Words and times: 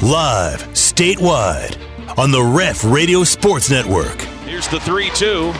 Live, 0.00 0.62
statewide, 0.74 1.76
on 2.16 2.30
the 2.30 2.40
Ref 2.40 2.84
Radio 2.84 3.24
Sports 3.24 3.68
Network. 3.68 4.20
Here's 4.46 4.68
the 4.68 4.78
3 4.78 5.10
2. 5.10 5.50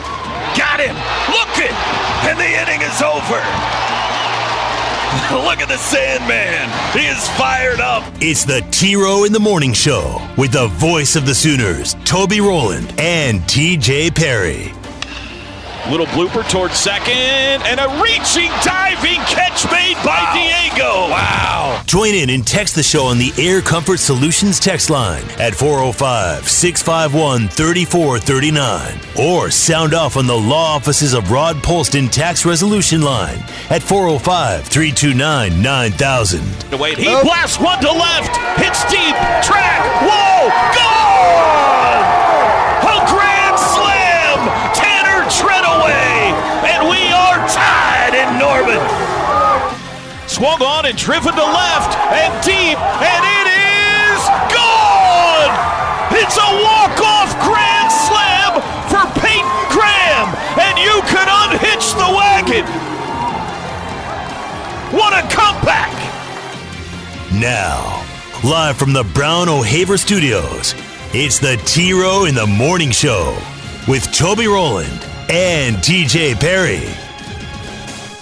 Got 0.55 0.79
him! 0.79 0.95
Looking! 1.27 1.75
And 2.23 2.39
the 2.39 2.47
inning 2.47 2.81
is 2.81 3.01
over! 3.01 3.35
Look 5.45 5.59
at 5.59 5.67
the 5.67 5.75
Sandman! 5.75 6.69
He 6.97 7.07
is 7.07 7.27
fired 7.37 7.81
up! 7.81 8.09
It's 8.21 8.45
the 8.45 8.65
T 8.71 8.95
Row 8.95 9.25
in 9.25 9.33
the 9.33 9.41
Morning 9.41 9.73
Show 9.73 10.25
with 10.37 10.53
the 10.53 10.67
voice 10.67 11.17
of 11.17 11.25
the 11.25 11.35
Sooners, 11.35 11.95
Toby 12.05 12.39
Rowland 12.39 12.93
and 12.97 13.41
TJ 13.41 14.15
Perry. 14.15 14.71
Little 15.89 16.05
blooper 16.07 16.47
towards 16.47 16.75
second, 16.75 17.13
and 17.13 17.79
a 17.79 17.87
reaching, 17.99 18.51
diving 18.63 19.19
catch 19.21 19.65
made 19.71 19.95
by 20.05 20.21
wow. 20.21 20.33
Diego. 20.35 21.09
Wow. 21.09 21.81
Join 21.87 22.13
in 22.13 22.29
and 22.29 22.45
text 22.45 22.75
the 22.75 22.83
show 22.83 23.05
on 23.05 23.17
the 23.17 23.33
Air 23.39 23.61
Comfort 23.61 23.97
Solutions 23.97 24.59
text 24.59 24.91
line 24.91 25.23
at 25.39 25.55
405 25.55 26.47
651 26.47 27.47
3439. 27.47 28.99
Or 29.17 29.49
sound 29.49 29.95
off 29.95 30.15
on 30.15 30.27
the 30.27 30.37
law 30.37 30.75
offices 30.75 31.15
of 31.15 31.31
Rod 31.31 31.55
Polston 31.55 32.11
Tax 32.11 32.45
Resolution 32.45 33.01
line 33.01 33.39
at 33.71 33.81
405 33.81 34.65
329 34.65 35.59
9000. 35.59 36.79
Wait, 36.79 36.99
he 36.99 37.05
blasts 37.23 37.59
one 37.59 37.79
to 37.81 37.91
left, 37.91 38.37
hits 38.61 38.83
deep, 38.91 39.15
track, 39.41 39.81
whoa, 40.03 40.49
goal! 40.77 42.18
Norman. 48.49 48.81
Swung 50.25 50.61
on 50.63 50.87
and 50.87 50.97
driven 50.97 51.33
to 51.33 51.43
left 51.43 51.93
and 52.17 52.33
deep, 52.41 52.79
and 52.81 53.23
it 53.37 53.45
is 53.45 54.21
gone! 54.49 55.53
It's 56.17 56.33
a 56.33 56.49
walk-off 56.65 57.29
grand 57.45 57.91
slam 57.93 58.51
for 58.89 59.05
Peyton 59.21 59.45
Graham, 59.69 60.33
and 60.57 60.79
you 60.81 60.97
can 61.05 61.29
unhitch 61.29 61.93
the 61.93 62.09
wagon. 62.09 62.65
What 64.97 65.13
a 65.13 65.21
comeback! 65.29 65.93
Now, 67.31 68.03
live 68.43 68.77
from 68.77 68.93
the 68.93 69.03
Brown 69.13 69.47
O'Haver 69.47 69.99
Studios, 69.99 70.73
it's 71.13 71.37
the 71.37 71.61
T 71.65 71.93
Row 71.93 72.25
in 72.25 72.33
the 72.33 72.47
Morning 72.47 72.89
Show 72.89 73.37
with 73.87 74.11
Toby 74.11 74.47
Rowland 74.47 75.05
and 75.29 75.75
TJ 75.77 76.39
Perry 76.39 76.89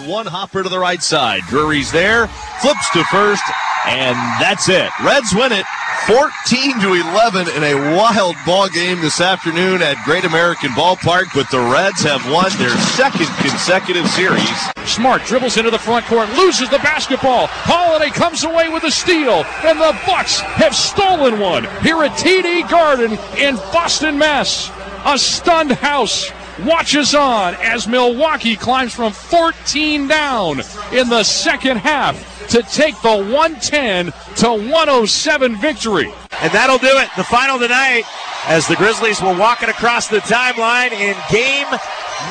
one 0.08 0.26
hopper 0.26 0.64
to 0.64 0.70
the 0.70 0.80
right 0.80 1.04
side. 1.04 1.42
Drury's 1.48 1.92
there, 1.92 2.28
flips 2.62 2.90
to 2.92 3.04
first, 3.06 3.44
and 3.86 4.16
that's 4.42 4.70
it. 4.70 4.90
Reds 5.04 5.34
win 5.36 5.52
it 5.52 5.66
14 6.08 6.80
to 6.80 6.94
11 6.94 7.50
in 7.50 7.64
a 7.64 7.96
wild 7.98 8.36
ball 8.46 8.70
game 8.70 9.02
this 9.02 9.20
afternoon 9.20 9.82
at 9.82 10.02
Great 10.06 10.24
American 10.24 10.70
Ballpark, 10.70 11.26
but 11.36 11.52
the 11.52 11.60
Reds 11.60 12.02
have 12.04 12.24
won 12.32 12.50
their 12.58 12.76
second 12.96 13.28
consecutive 13.42 14.08
series. 14.08 14.58
Smart 14.86 15.24
dribbles 15.26 15.58
into 15.58 15.70
the 15.70 15.80
front 15.80 16.06
court, 16.06 16.30
loses 16.38 16.70
the 16.70 16.78
basketball. 16.78 17.48
Holiday 17.48 18.10
comes 18.10 18.46
away 18.46 18.70
with 18.70 18.84
a 18.86 18.92
steal, 18.92 19.44
and 19.66 19.80
the 19.80 20.00
Bucks 20.06 20.40
have 20.40 20.74
stolen 20.74 21.42
one 21.42 21.64
here 21.82 22.02
at 22.04 22.12
TD 22.12 22.70
Garden 22.70 23.18
in 23.38 23.58
Boston, 23.74 24.18
Mass. 24.18 24.72
A 25.06 25.18
stunned 25.18 25.72
house 25.72 26.32
watches 26.66 27.14
on 27.14 27.56
as 27.56 27.88
Milwaukee 27.88 28.56
climbs 28.56 28.94
from 28.94 29.12
14 29.12 30.08
down 30.08 30.62
in 30.92 31.10
the 31.10 31.24
second 31.24 31.78
half 31.78 32.48
to 32.50 32.62
take 32.64 33.00
the 33.02 33.16
110 33.16 34.06
to 34.38 34.50
107 34.50 35.56
victory. 35.58 36.12
And 36.42 36.52
that'll 36.52 36.78
do 36.78 36.88
it. 36.88 37.10
The 37.18 37.24
final 37.24 37.60
tonight 37.60 38.04
as 38.46 38.68
the 38.68 38.76
Grizzlies 38.76 39.22
will 39.22 39.38
walk 39.38 39.64
it 39.64 39.70
across 39.70 40.08
the 40.08 40.20
timeline 40.20 40.92
in 40.92 41.16
game 41.32 41.68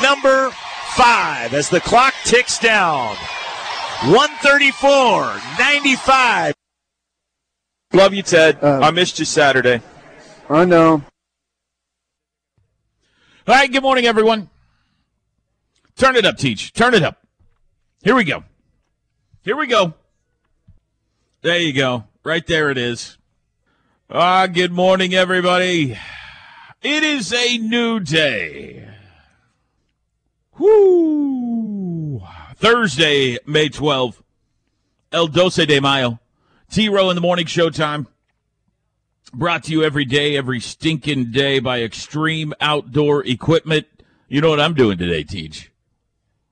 number 0.02 0.50
five 0.94 1.52
as 1.52 1.68
the 1.68 1.80
clock 1.80 2.14
ticks 2.24 2.58
down. 2.58 3.16
134 4.04 5.40
95. 5.58 6.54
Love 7.92 8.14
you, 8.14 8.22
Ted. 8.22 8.58
Uh, 8.62 8.80
I 8.82 8.90
missed 8.90 9.18
you 9.18 9.24
Saturday. 9.24 9.80
I 10.50 10.64
know. 10.64 11.02
All 13.48 13.54
right, 13.54 13.70
good 13.70 13.84
morning, 13.84 14.06
everyone. 14.06 14.50
Turn 15.96 16.16
it 16.16 16.26
up, 16.26 16.36
Teach. 16.36 16.72
Turn 16.72 16.94
it 16.94 17.04
up. 17.04 17.24
Here 18.02 18.16
we 18.16 18.24
go. 18.24 18.42
Here 19.42 19.56
we 19.56 19.68
go. 19.68 19.94
There 21.42 21.56
you 21.56 21.72
go. 21.72 22.08
Right 22.24 22.44
there 22.44 22.70
it 22.70 22.78
is. 22.78 23.18
Ah, 24.10 24.48
good 24.48 24.72
morning, 24.72 25.14
everybody. 25.14 25.96
It 26.82 27.04
is 27.04 27.32
a 27.32 27.58
new 27.58 28.00
day. 28.00 28.88
Whoo! 30.58 32.22
Thursday, 32.56 33.38
May 33.46 33.68
12th. 33.68 34.22
El 35.12 35.28
Doce 35.28 35.64
de 35.66 35.78
Mayo. 35.78 36.18
T 36.68 36.88
Row 36.88 37.10
in 37.10 37.14
the 37.14 37.20
morning 37.20 37.46
showtime. 37.46 38.08
Brought 39.32 39.64
to 39.64 39.72
you 39.72 39.82
every 39.82 40.04
day, 40.04 40.36
every 40.36 40.60
stinking 40.60 41.30
day 41.32 41.58
by 41.58 41.82
Extreme 41.82 42.54
Outdoor 42.60 43.26
Equipment. 43.26 43.86
You 44.28 44.40
know 44.40 44.50
what 44.50 44.60
I'm 44.60 44.74
doing 44.74 44.98
today, 44.98 45.24
Teach? 45.24 45.70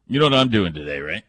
You 0.07 0.19
know 0.19 0.27
what 0.27 0.35
I'm 0.35 0.51
doing 0.51 0.73
today, 0.73 1.01
right? 1.01 1.25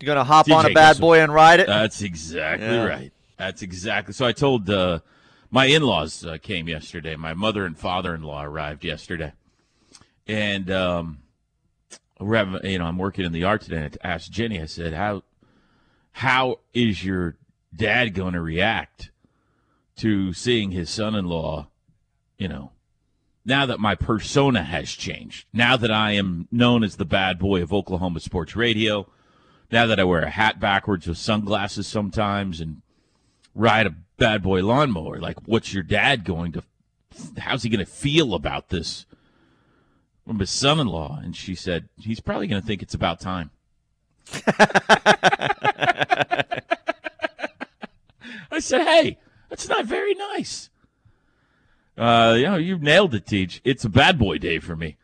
You're 0.00 0.14
gonna 0.14 0.24
hop 0.24 0.46
TJ 0.46 0.54
on 0.54 0.66
a 0.66 0.74
bad 0.74 0.98
boy 0.98 1.20
and 1.20 1.32
ride 1.32 1.60
it. 1.60 1.66
That's 1.66 2.02
exactly 2.02 2.66
yeah. 2.66 2.84
right. 2.84 3.12
That's 3.36 3.62
exactly. 3.62 4.12
So 4.12 4.26
I 4.26 4.32
told 4.32 4.68
uh, 4.70 5.00
my 5.50 5.66
in-laws 5.66 6.24
uh, 6.24 6.38
came 6.40 6.68
yesterday. 6.68 7.16
My 7.16 7.34
mother 7.34 7.64
and 7.64 7.78
father-in-law 7.78 8.44
arrived 8.44 8.84
yesterday, 8.84 9.32
and 10.26 10.70
um, 10.70 11.18
we're 12.20 12.36
having. 12.36 12.70
You 12.70 12.78
know, 12.78 12.86
I'm 12.86 12.98
working 12.98 13.24
in 13.24 13.32
the 13.32 13.40
yard 13.40 13.62
today. 13.62 13.76
And 13.78 13.98
I 14.04 14.08
asked 14.08 14.30
Jenny. 14.30 14.60
I 14.60 14.66
said, 14.66 14.92
"How 14.92 15.22
how 16.12 16.60
is 16.72 17.04
your 17.04 17.36
dad 17.74 18.14
going 18.14 18.34
to 18.34 18.40
react 18.40 19.10
to 19.96 20.32
seeing 20.32 20.70
his 20.70 20.90
son 20.90 21.14
in 21.14 21.26
law, 21.26 21.68
you 22.38 22.48
know, 22.48 22.72
now 23.44 23.66
that 23.66 23.78
my 23.78 23.94
persona 23.94 24.62
has 24.62 24.90
changed, 24.90 25.46
now 25.52 25.76
that 25.76 25.90
I 25.90 26.12
am 26.12 26.48
known 26.50 26.82
as 26.82 26.96
the 26.96 27.04
bad 27.04 27.38
boy 27.38 27.62
of 27.62 27.72
Oklahoma 27.72 28.20
sports 28.20 28.56
radio, 28.56 29.06
now 29.70 29.86
that 29.86 30.00
I 30.00 30.04
wear 30.04 30.22
a 30.22 30.30
hat 30.30 30.58
backwards 30.58 31.06
with 31.06 31.18
sunglasses 31.18 31.86
sometimes 31.86 32.60
and 32.60 32.80
ride 33.54 33.86
a 33.86 33.94
bad 34.16 34.42
boy 34.42 34.62
lawnmower, 34.62 35.20
like, 35.20 35.36
what's 35.46 35.74
your 35.74 35.82
dad 35.82 36.24
going 36.24 36.52
to, 36.52 36.62
how's 37.38 37.62
he 37.62 37.68
going 37.68 37.84
to 37.84 37.90
feel 37.90 38.34
about 38.34 38.70
this 38.70 39.04
from 40.26 40.38
his 40.38 40.50
son 40.50 40.80
in 40.80 40.86
law? 40.86 41.20
And 41.22 41.36
she 41.36 41.54
said, 41.54 41.88
he's 41.98 42.20
probably 42.20 42.46
going 42.46 42.62
to 42.62 42.66
think 42.66 42.82
it's 42.82 42.94
about 42.94 43.20
time. 43.20 43.50
I 48.50 48.60
said, 48.60 48.84
hey, 48.84 49.18
that's 49.54 49.68
not 49.68 49.86
very 49.86 50.14
nice. 50.14 50.68
Uh, 51.96 52.34
you 52.36 52.42
know, 52.42 52.56
you 52.56 52.76
nailed 52.76 53.14
it, 53.14 53.24
Teach. 53.24 53.60
It's 53.62 53.84
a 53.84 53.88
bad 53.88 54.18
boy 54.18 54.38
day 54.38 54.58
for 54.58 54.74
me. 54.74 54.96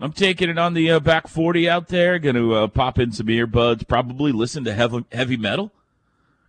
I'm 0.00 0.12
taking 0.12 0.50
it 0.50 0.58
on 0.58 0.74
the 0.74 0.90
uh, 0.90 0.98
back 0.98 1.28
40 1.28 1.70
out 1.70 1.86
there. 1.86 2.18
Going 2.18 2.34
to 2.34 2.54
uh, 2.54 2.66
pop 2.66 2.98
in 2.98 3.12
some 3.12 3.28
earbuds, 3.28 3.86
probably 3.86 4.32
listen 4.32 4.64
to 4.64 4.74
heavy, 4.74 5.04
heavy 5.12 5.36
metal, 5.36 5.70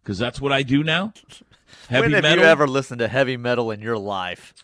because 0.01 0.17
that's 0.17 0.41
what 0.41 0.51
I 0.51 0.63
do 0.63 0.83
now. 0.83 1.13
Heavy 1.89 2.07
when 2.07 2.13
have 2.13 2.23
metal. 2.23 2.43
you 2.43 2.49
ever 2.49 2.67
listened 2.67 2.99
to 2.99 3.07
heavy 3.07 3.37
metal 3.37 3.69
in 3.69 3.81
your 3.81 3.99
life? 3.99 4.55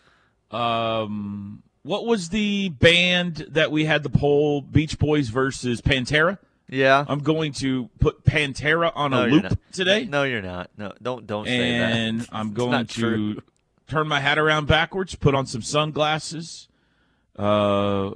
Um, 0.50 1.62
what 1.82 2.06
was 2.06 2.30
the 2.30 2.70
band 2.70 3.46
that 3.50 3.70
we 3.70 3.84
had 3.84 4.02
the 4.02 4.10
poll? 4.10 4.62
Beach 4.62 4.98
Boys 4.98 5.28
versus 5.28 5.80
Pantera. 5.80 6.38
Yeah, 6.70 7.04
I'm 7.08 7.18
going 7.18 7.52
to 7.54 7.90
put 7.98 8.24
Pantera 8.24 8.92
on 8.94 9.10
no, 9.10 9.24
a 9.24 9.26
loop 9.26 9.58
today. 9.72 10.04
No, 10.04 10.22
you're 10.22 10.40
not. 10.40 10.70
No, 10.76 10.92
don't 11.02 11.26
don't 11.26 11.46
say 11.46 11.78
that. 11.78 11.92
And 11.92 12.28
I'm 12.32 12.52
going 12.52 12.86
to 12.86 13.00
true. 13.00 13.42
turn 13.88 14.06
my 14.06 14.20
hat 14.20 14.38
around 14.38 14.68
backwards, 14.68 15.16
put 15.16 15.34
on 15.34 15.46
some 15.46 15.62
sunglasses, 15.62 16.68
uh, 17.36 18.12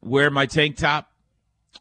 wear 0.00 0.30
my 0.30 0.46
tank 0.46 0.78
top, 0.78 1.12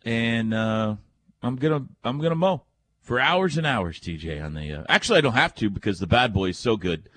and 0.04 0.54
uh, 0.54 0.95
I'm 1.42 1.56
gonna 1.56 1.86
I'm 2.04 2.19
gonna 2.19 2.36
mow 2.36 2.63
for 3.01 3.19
hours 3.19 3.57
and 3.57 3.66
hours. 3.66 4.00
TJ 4.01 4.44
on 4.44 4.56
the 4.56 4.74
uh, 4.74 4.84
actually 4.89 5.19
I 5.19 5.22
don't 5.22 5.34
have 5.34 5.56
to 5.56 5.69
because 5.69 6.00
the 6.00 6.07
bad 6.07 6.34
boy 6.34 6.50
is 6.50 6.57
so 6.57 6.75
good 6.75 7.10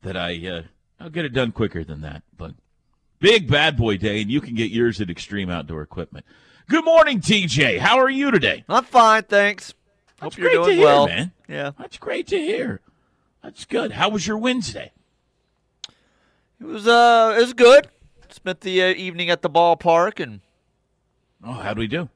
that 0.00 0.16
I 0.16 0.46
uh, 0.48 0.62
I'll 0.98 1.10
get 1.10 1.26
it 1.26 1.34
done 1.34 1.52
quicker 1.52 1.84
than 1.84 2.00
that. 2.00 2.22
But 2.34 2.52
big 3.18 3.50
bad 3.50 3.76
boy 3.76 3.98
day, 3.98 4.22
and 4.22 4.30
you 4.30 4.40
can 4.40 4.54
get 4.54 4.70
yours 4.70 4.98
at 5.00 5.10
Extreme 5.10 5.50
Outdoor 5.50 5.82
Equipment. 5.82 6.24
Good 6.68 6.84
morning, 6.84 7.20
TJ. 7.22 7.78
How 7.78 7.98
are 7.98 8.10
you 8.10 8.30
today? 8.30 8.62
I'm 8.68 8.84
fine, 8.84 9.22
thanks. 9.22 9.72
That's 10.20 10.34
Hope 10.34 10.42
you're 10.42 10.50
doing 10.50 10.76
hear, 10.76 10.84
well, 10.84 11.06
man. 11.06 11.32
Yeah, 11.48 11.70
that's 11.78 11.96
great 11.96 12.26
to 12.26 12.36
hear. 12.36 12.82
That's 13.42 13.64
good. 13.64 13.92
How 13.92 14.10
was 14.10 14.26
your 14.26 14.36
Wednesday? 14.36 14.92
It 16.60 16.66
was 16.66 16.86
uh, 16.86 17.36
it 17.38 17.40
was 17.40 17.54
good. 17.54 17.88
Spent 18.28 18.60
the 18.60 18.82
uh, 18.82 18.88
evening 18.88 19.30
at 19.30 19.40
the 19.40 19.48
ballpark 19.48 20.20
and. 20.20 20.40
Oh, 21.42 21.54
how 21.54 21.72
do 21.72 21.80
we 21.80 21.86
do? 21.86 22.10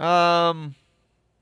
Um, 0.00 0.76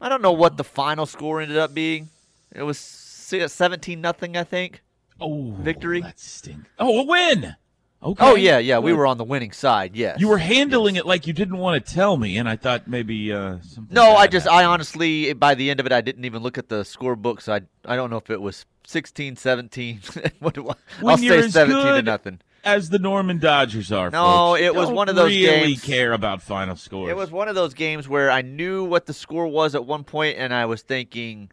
I 0.00 0.08
don't 0.08 0.23
know 0.23 0.32
what 0.32 0.56
the 0.56 0.64
final 0.64 1.05
score 1.05 1.43
ended 1.43 1.58
up 1.58 1.75
being. 1.75 2.08
It 2.55 2.62
was 2.62 2.79
seventeen 2.79 4.00
nothing, 4.00 4.35
I 4.35 4.44
think. 4.44 4.81
Oh, 5.20 5.52
Victory? 5.58 6.00
That 6.00 6.19
stink. 6.19 6.64
Oh, 6.79 7.00
a 7.00 7.05
win. 7.05 7.56
Okay. 8.04 8.22
Oh 8.22 8.34
yeah, 8.34 8.58
yeah, 8.58 8.80
we 8.80 8.92
were 8.92 9.06
on 9.06 9.16
the 9.16 9.24
winning 9.24 9.52
side. 9.52 9.96
Yes, 9.96 10.20
You 10.20 10.28
were 10.28 10.36
handling 10.36 10.96
it 10.96 11.06
like 11.06 11.26
you 11.26 11.32
didn't 11.32 11.56
want 11.56 11.84
to 11.84 11.94
tell 11.94 12.18
me, 12.18 12.36
and 12.36 12.46
I 12.46 12.56
thought 12.56 12.86
maybe 12.86 13.32
uh. 13.32 13.56
No, 13.90 14.14
I 14.14 14.26
just, 14.26 14.44
happened. 14.44 14.60
I 14.60 14.64
honestly, 14.66 15.32
by 15.32 15.54
the 15.54 15.70
end 15.70 15.80
of 15.80 15.86
it, 15.86 15.92
I 15.92 16.02
didn't 16.02 16.26
even 16.26 16.42
look 16.42 16.58
at 16.58 16.68
the 16.68 16.82
scorebook, 16.82 17.40
so 17.40 17.54
I, 17.54 17.60
I 17.86 17.96
don't 17.96 18.10
know 18.10 18.18
if 18.18 18.28
it 18.28 18.42
was 18.42 18.66
16, 18.86 19.36
17. 19.36 20.00
what 20.40 20.52
do 20.52 20.68
I, 20.68 20.74
When 21.00 21.12
I'll 21.12 21.16
say 21.16 21.38
as 21.38 21.54
17 21.54 21.82
to 21.82 22.02
nothing. 22.02 22.40
as 22.62 22.90
the 22.90 22.98
Norman 22.98 23.38
Dodgers 23.38 23.90
are. 23.90 24.10
No, 24.10 24.50
folks, 24.52 24.60
it 24.60 24.74
was 24.74 24.88
don't 24.88 24.96
one 24.96 25.08
of 25.08 25.16
those 25.16 25.30
really 25.30 25.68
games- 25.68 25.82
care 25.84 26.12
about 26.12 26.42
final 26.42 26.76
scores. 26.76 27.10
It 27.10 27.16
was 27.16 27.30
one 27.30 27.48
of 27.48 27.54
those 27.54 27.72
games 27.72 28.06
where 28.06 28.30
I 28.30 28.42
knew 28.42 28.84
what 28.84 29.06
the 29.06 29.14
score 29.14 29.46
was 29.46 29.74
at 29.74 29.86
one 29.86 30.04
point, 30.04 30.36
and 30.36 30.52
I 30.52 30.66
was 30.66 30.82
thinking, 30.82 31.50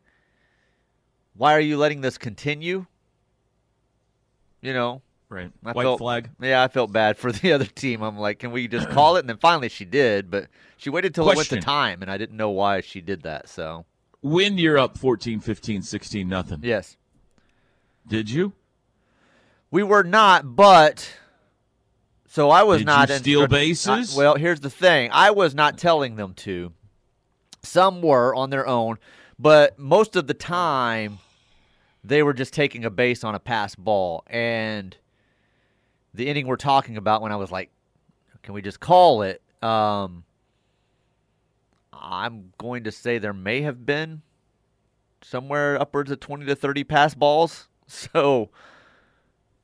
why 1.33 1.53
are 1.55 1.61
you 1.61 1.77
letting 1.77 2.01
this 2.01 2.17
continue? 2.17 2.87
You 4.61 4.73
know, 4.73 5.01
right. 5.31 5.51
I 5.65 5.71
White 5.71 5.83
felt- 5.83 5.97
flag. 5.99 6.29
yeah, 6.41 6.61
I 6.63 6.67
felt 6.67 6.91
bad 6.91 7.17
for 7.17 7.31
the 7.31 7.53
other 7.53 7.65
team. 7.65 8.01
I'm 8.03 8.17
like, 8.19 8.39
can 8.39 8.51
we 8.51 8.67
just 8.67 8.89
call 8.89 9.15
it? 9.15 9.21
And 9.21 9.29
then 9.29 9.37
finally 9.37 9.69
she 9.69 9.85
did, 9.85 10.29
but 10.29 10.47
she 10.77 10.89
waited 10.91 11.15
till 11.15 11.23
it 11.23 11.27
went 11.27 11.37
Question. 11.37 11.59
to 11.59 11.65
time, 11.65 12.01
and 12.03 12.11
I 12.11 12.17
didn't 12.17 12.37
know 12.37 12.49
why 12.51 12.81
she 12.81 13.01
did 13.01 13.23
that. 13.23 13.49
So, 13.49 13.85
When 14.21 14.57
you're 14.57 14.77
up 14.77 14.97
14, 14.97 15.39
15, 15.39 15.81
16, 15.81 16.27
nothing. 16.27 16.59
yes. 16.63 16.97
Did 18.07 18.29
you? 18.29 18.53
We 19.69 19.83
were 19.83 20.03
not, 20.03 20.55
but 20.55 21.09
so 22.27 22.49
I 22.49 22.63
was 22.63 22.79
Did 22.79 22.87
not 22.87 23.09
you 23.09 23.15
steal 23.15 23.41
instru- 23.47 23.49
bases? 23.49 24.15
I- 24.15 24.17
well, 24.17 24.35
here's 24.35 24.59
the 24.59 24.69
thing: 24.69 25.09
I 25.13 25.31
was 25.31 25.53
not 25.55 25.77
telling 25.77 26.15
them 26.17 26.33
to. 26.35 26.73
Some 27.63 28.01
were 28.01 28.33
on 28.35 28.49
their 28.49 28.65
own, 28.67 28.97
but 29.37 29.77
most 29.77 30.15
of 30.15 30.25
the 30.27 30.33
time, 30.33 31.19
they 32.03 32.23
were 32.23 32.33
just 32.33 32.53
taking 32.53 32.83
a 32.83 32.89
base 32.89 33.23
on 33.23 33.35
a 33.35 33.39
pass 33.39 33.75
ball. 33.75 34.23
And 34.27 34.97
the 36.13 36.27
inning 36.27 36.47
we're 36.47 36.55
talking 36.55 36.97
about, 36.97 37.21
when 37.21 37.31
I 37.31 37.35
was 37.35 37.51
like, 37.51 37.69
"Can 38.43 38.53
we 38.53 38.61
just 38.61 38.79
call 38.79 39.21
it?" 39.21 39.41
Um, 39.61 40.23
I'm 41.93 42.51
going 42.57 42.85
to 42.85 42.91
say 42.91 43.17
there 43.17 43.33
may 43.33 43.61
have 43.61 43.85
been 43.85 44.21
somewhere 45.21 45.79
upwards 45.79 46.11
of 46.11 46.19
20 46.19 46.45
to 46.45 46.55
30 46.55 46.83
pass 46.83 47.13
balls. 47.13 47.67
So. 47.87 48.51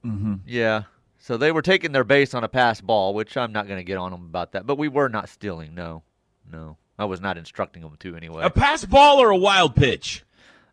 Mm-hmm. 0.06 0.36
Yeah. 0.46 0.84
So 1.18 1.38
they 1.38 1.50
were 1.54 1.62
taking 1.62 1.94
their 1.94 2.04
base 2.04 2.34
on 2.34 2.44
a 2.44 2.50
pass 2.50 2.82
ball, 2.82 3.14
which 3.14 3.38
I'm 3.38 3.54
not 3.54 3.68
going 3.68 3.80
to 3.80 3.86
get 3.86 3.98
on 3.98 4.12
them 4.12 4.26
about 4.26 4.52
that. 4.52 4.68
But 4.68 4.78
we 4.78 4.90
were 4.90 5.08
not 5.08 5.30
stealing. 5.30 5.74
No, 5.74 6.04
no. 6.52 6.76
I 7.00 7.06
was 7.06 7.22
not 7.22 7.38
instructing 7.38 7.84
them 7.84 7.96
to 8.00 8.18
anyway. 8.18 8.44
A 8.44 8.50
pass 8.50 8.84
ball 8.84 9.22
or 9.22 9.30
a 9.30 9.38
wild 9.38 9.78
pitch? 9.78 10.26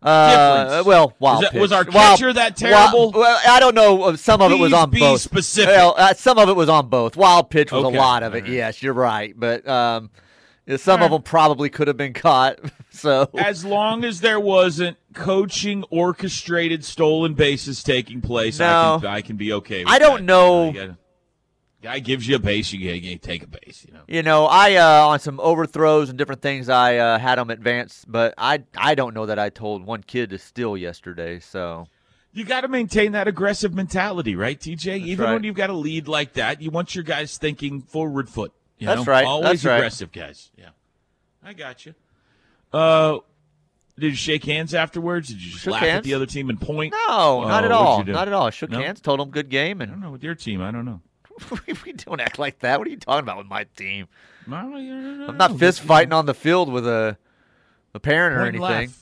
Uh, 0.05 0.65
difference? 0.65 0.87
well, 0.87 1.13
wild 1.19 1.43
Was, 1.43 1.51
that- 1.53 1.61
was 1.61 1.71
pitch. 1.71 1.77
our 1.77 1.85
Wild- 1.85 2.19
catcher 2.19 2.33
that 2.35 2.61
wild- 2.61 2.91
terrible? 2.93 3.13
well, 3.13 3.41
I 3.49 3.59
don't 3.59 3.75
know. 3.75 4.15
Some 4.17 4.41
of 4.43 4.53
it 4.53 4.59
was 4.59 4.73
on 4.73 4.91
be 4.91 5.01
both. 5.01 5.21
specific. 5.23 5.75
Well, 5.75 5.95
uh, 5.97 6.13
some 6.15 6.39
of 6.39 6.49
it 6.49 6.57
was 6.57 6.69
on 6.69 6.89
both. 6.89 7.17
Wild 7.17 7.49
pitch 7.51 7.73
was 7.73 7.85
Okay, 7.87 7.97
a 7.97 8.01
lot 8.01 8.23
of 8.23 8.35
it. 8.35 8.43
all 8.43 8.43
right. 8.45 8.53
Yes, 8.53 8.83
you're 8.83 8.93
right. 8.93 9.33
But 9.35 9.67
um, 9.67 10.11
some 10.77 11.01
All 11.01 11.07
of 11.07 11.11
them 11.13 11.23
probably 11.23 11.71
could 11.71 11.89
have 11.89 11.97
been 11.97 12.13
caught. 12.15 12.59
So 12.97 13.29
as 13.37 13.65
long 13.65 14.05
as 14.05 14.21
there 14.21 14.39
wasn't 14.39 14.97
coaching 15.15 15.83
orchestrated 15.91 16.85
stolen 16.85 17.35
bases 17.35 17.83
taking 17.83 18.21
place, 18.21 18.61
I, 18.61 18.99
can, 19.01 19.07
I 19.09 19.21
can 19.21 19.37
be 19.37 19.53
okay 19.55 19.85
with 19.85 19.93
I 19.93 19.99
don't 19.99 20.19
that. 20.19 20.23
know- 20.23 20.67
You 20.69 20.73
gotta- 20.73 20.97
guy 21.85 21.99
gives 21.99 22.27
you 22.27 22.37
a 22.37 22.39
base, 22.39 22.73
you 22.73 23.19
take 23.19 23.43
a 23.43 23.47
base. 23.47 23.85
You 23.87 23.93
know. 23.93 24.01
You 24.09 24.23
know, 24.23 24.47
I 24.47 24.77
uh, 24.77 25.07
on 25.09 25.21
some 25.21 25.39
overthrows 25.39 26.09
and 26.09 26.17
different 26.17 26.41
things, 26.41 26.69
I 26.71 26.97
uh, 26.97 27.19
had 27.19 27.37
them 27.37 27.51
advance, 27.51 28.05
but 28.09 28.33
I 28.39 28.65
I 28.77 28.95
don't 28.95 29.15
know 29.15 29.27
that 29.27 29.39
I 29.39 29.51
told 29.51 29.85
one 29.85 30.03
kid 30.03 30.31
to 30.31 30.39
steal 30.39 30.77
yesterday. 30.79 31.41
So 31.41 31.87
You 32.33 32.45
got 32.45 32.63
to 32.63 32.69
maintain 32.69 33.13
that 33.13 33.29
aggressive 33.29 33.75
mentality, 33.75 34.35
right, 34.35 34.59
TJ? 34.59 34.99
Even 35.01 35.27
right. 35.27 35.35
when 35.35 35.45
you've 35.45 35.57
got 35.57 35.69
a 35.71 35.75
lead 35.75 36.09
like 36.09 36.33
that, 36.33 36.63
you 36.63 36.71
want 36.71 36.95
your 36.95 37.05
guys 37.05 37.37
thinking 37.37 37.83
forward 37.83 38.29
foot. 38.31 38.53
You 38.79 38.87
That's 38.87 39.05
know? 39.07 39.13
right, 39.13 39.27
Always 39.27 39.63
that's 39.63 39.65
right. 39.67 39.77
aggressive 39.77 40.11
guys. 40.11 40.51
Yeah, 40.57 40.71
I 41.45 41.53
got 41.53 41.85
you. 41.85 41.95
Uh, 42.73 43.19
did 43.99 44.11
you 44.11 44.17
shake 44.17 44.45
hands 44.45 44.75
afterwards? 44.75 45.29
Did 45.29 45.41
you 45.41 45.51
just 45.53 45.65
Shook 45.65 45.75
laugh 45.75 45.85
at 45.85 46.03
the 46.03 46.15
other 46.15 46.27
team 46.27 46.49
and 46.49 46.61
point? 46.61 46.93
no, 46.93 47.43
not 47.47 47.63
Oh, 47.63 47.67
at 47.67 47.73
all, 47.73 48.05
not 48.05 48.27
at 48.27 48.35
all. 48.35 48.47
I 48.47 48.51
shook 48.51 48.73
hands, 48.73 49.01
told 49.03 49.21
them 49.21 49.31
good 49.31 49.51
game, 49.51 49.81
and 49.83 49.91
I 49.91 49.95
don't 49.95 50.03
know 50.03 50.11
with 50.11 50.25
your 50.25 50.35
team. 50.35 50.61
I 50.63 50.71
don't 50.71 50.87
know. 50.87 51.01
we 51.85 51.93
don't 51.93 52.21
act 52.21 52.39
like 52.39 52.61
that. 52.61 52.79
What 52.79 52.87
are 52.87 52.91
you 52.91 52.97
talking 52.97 53.23
about 53.25 53.39
with 53.39 53.47
my 53.47 53.65
team? 53.77 54.07
No, 54.47 54.77
you- 54.77 54.95
no, 54.95 55.27
I'm 55.29 55.37
not 55.37 55.53
no, 55.53 55.59
fist 55.59 55.81
fighting 55.81 56.13
on 56.13 56.27
the 56.27 56.35
field 56.35 56.71
with 56.73 56.87
a 56.87 57.17
a 57.95 58.01
parent 58.01 58.37
or 58.37 58.43
anything. 58.47 58.93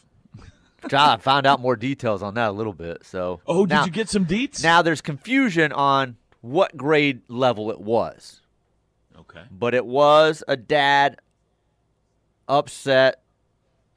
John, 0.88 1.10
I 1.10 1.16
found 1.22 1.46
out 1.46 1.60
more 1.60 1.76
details 1.76 2.22
on 2.22 2.34
that 2.34 2.48
a 2.48 2.52
little 2.52 2.72
bit. 2.72 3.04
So 3.04 3.40
Oh, 3.46 3.64
did 3.66 3.74
now, 3.74 3.84
you 3.84 3.90
get 3.92 4.08
some 4.08 4.26
deets? 4.26 4.62
now 4.62 4.82
there's 4.82 5.00
confusion 5.00 5.72
on 5.72 6.16
what 6.40 6.76
grade 6.76 7.22
level 7.28 7.70
it 7.70 7.80
was. 7.80 8.40
okay. 9.18 9.42
but 9.50 9.74
it 9.74 9.86
was 9.86 10.42
a 10.48 10.56
dad 10.56 11.18
upset 12.48 13.22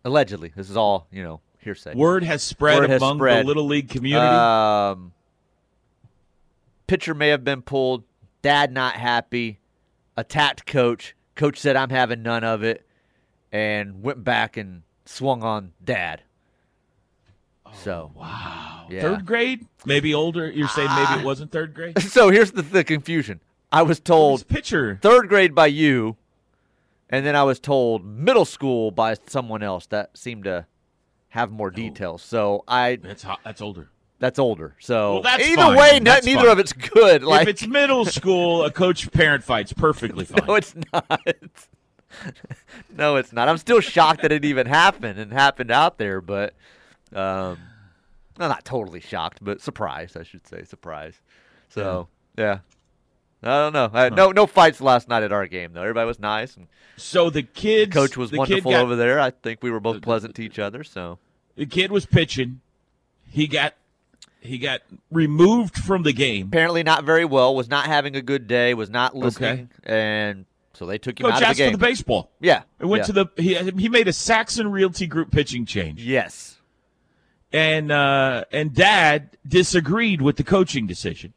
allegedly 0.03 0.53
this 0.55 0.69
is 0.69 0.77
all 0.77 1.07
you 1.11 1.23
know 1.23 1.41
hearsay 1.59 1.95
Word 1.95 2.23
has 2.23 2.43
spread 2.43 2.77
Word 2.81 2.89
has 2.91 3.01
among 3.01 3.17
spread. 3.17 3.43
the 3.43 3.47
little 3.47 3.65
league 3.65 3.89
community. 3.89 4.23
um 4.23 5.11
pitcher 6.87 7.15
may 7.15 7.29
have 7.29 7.43
been 7.43 7.63
pulled 7.63 8.03
dad 8.45 8.71
not 8.71 8.94
happy 8.95 9.57
attacked 10.15 10.68
coach 10.68 11.15
coach 11.33 11.57
said 11.57 11.75
i'm 11.75 11.89
having 11.89 12.21
none 12.21 12.44
of 12.44 12.62
it 12.62 12.86
and 13.51 14.03
went 14.03 14.24
back 14.24 14.56
and 14.56 14.83
swung 15.03 15.42
on 15.42 15.71
dad 15.83 16.21
oh, 17.65 17.71
so 17.74 18.12
wow. 18.13 18.86
yeah. 18.88 19.01
Third 19.01 19.25
grade? 19.25 19.65
Maybe 19.86 20.13
older. 20.13 20.51
You're 20.51 20.68
saying 20.68 20.89
maybe 20.89 21.13
it 21.13 21.21
ah. 21.21 21.24
wasn't 21.24 21.51
third 21.51 21.74
grade? 21.74 22.00
so 22.03 22.30
here's 22.30 22.51
the, 22.51 22.62
the 22.62 22.83
confusion 22.83 23.42
i 23.71 23.81
was 23.81 23.97
Who's 23.97 24.03
told 24.03 24.47
pitcher? 24.47 25.00
third 25.01 25.27
grade 25.27 25.56
by 25.56 25.65
you, 25.65 26.15
and 27.09 27.25
then 27.25 27.36
I 27.36 27.42
was 27.44 27.59
told 27.59 28.06
middle 28.06 28.45
school 28.45 28.92
by 28.92 29.15
someone 29.25 29.63
else 29.63 29.88
that 29.88 30.15
seemed 30.15 30.44
to 30.44 30.68
have 31.30 31.51
more 31.51 31.71
details. 31.71 32.21
So 32.21 32.63
I 32.68 32.97
That's 32.97 33.24
hot. 33.24 33.39
That's 33.44 33.62
older. 33.62 33.89
That's 34.25 34.39
older. 34.39 34.75
So 34.80 35.22
Well, 35.24 35.39
either 35.39 35.56
fine. 35.56 35.77
way, 35.77 36.00
That's 36.00 36.25
neither 36.25 36.39
fine. 36.42 36.50
of 36.50 36.57
it's 36.60 36.74
good. 36.74 37.22
Like 37.24 37.44
if 37.44 37.48
it's 37.50 37.68
middle 37.68 38.06
school, 38.06 38.66
a 38.66 38.72
coach 38.72 39.12
parent 39.12 39.44
fight's 39.44 39.72
perfectly 39.72 40.25
fine. 40.25 40.48
no, 40.48 40.56
it's 40.56 40.74
not. 40.92 41.22
no, 42.98 43.18
it's 43.18 43.31
not. 43.31 43.47
I'm 43.47 43.59
still 43.59 43.81
shocked 43.81 44.23
that 44.23 44.31
it 44.31 44.44
even 44.44 44.66
happened 44.66 45.19
and 45.19 45.31
happened 45.31 45.69
out 45.69 45.99
there, 45.99 46.21
but 46.21 46.56
um, 47.14 47.59
well, 48.40 48.49
not 48.49 48.66
totally 48.66 48.99
shocked, 48.99 49.38
but 49.44 49.61
surprised, 49.61 50.18
I 50.18 50.23
should 50.23 50.47
say, 50.47 50.64
surprised. 50.64 51.19
So 51.69 52.07
yeah. 52.35 52.59
I 53.44 53.69
don't 53.69 53.73
know. 53.73 53.92
I, 53.94 54.09
No, 54.09 54.31
no 54.31 54.47
fights 54.47 54.81
last 54.81 55.07
night 55.07 55.21
at 55.21 55.31
our 55.31 55.45
game 55.45 55.73
though. 55.73 55.81
Everybody 55.81 56.07
was 56.07 56.19
nice, 56.19 56.57
so 56.97 57.30
the 57.30 57.44
kid, 57.44 57.92
coach 57.92 58.18
was 58.18 58.31
the 58.31 58.40
wonderful 58.40 58.71
got, 58.71 58.81
over 58.81 58.95
there. 58.95 59.19
I 59.19 59.30
think 59.30 59.61
we 59.61 59.69
were 59.69 59.80
both 59.80 60.02
pleasant 60.02 60.33
to 60.35 60.42
each 60.44 60.57
other. 60.57 60.83
So 60.83 61.19
The 61.56 61.68
kid 61.68 61.92
was 61.92 62.07
pitching. 62.07 62.61
He 63.30 63.45
got 63.45 63.76
he 64.45 64.57
got 64.57 64.81
removed 65.11 65.75
from 65.78 66.04
the 66.04 66.14
game. 66.14 66.47
apparently 66.47 66.83
not 66.83 67.04
very 67.04 67.25
well. 67.25 67.56
Was 67.56 67.69
not 67.69 67.85
having 67.85 68.16
a 68.16 68.21
good 68.21 68.47
day. 68.47 68.73
Was 68.73 68.90
not 68.90 69.16
listening, 69.16 69.69
and 69.83 70.45
so 70.73 70.85
they 70.85 70.97
took 70.97 71.19
him 71.19 71.25
Coach 71.25 71.35
out 71.35 71.52
of 71.52 71.57
the 71.57 71.64
asked 71.64 71.71
for 71.71 71.78
the 71.78 71.85
baseball. 71.85 72.31
yeah, 72.40 72.64
It 72.80 72.85
went 72.85 73.02
yeah. 73.02 73.06
to 73.07 73.14
the 73.14 73.25
he 73.37 73.56
he 73.81 73.90
made 73.90 74.07
a 74.07 74.14
Saxon 74.14 74.71
Realty 74.71 75.07
Group 75.07 75.31
pitching 75.31 75.66
change, 75.66 76.02
yes. 76.04 76.57
and 77.54 77.92
uh, 77.92 78.44
and 78.52 78.73
Dad 78.73 79.37
disagreed 79.47 80.21
with 80.21 80.37
the 80.37 80.44
coaching 80.44 80.87
decision. 80.87 81.33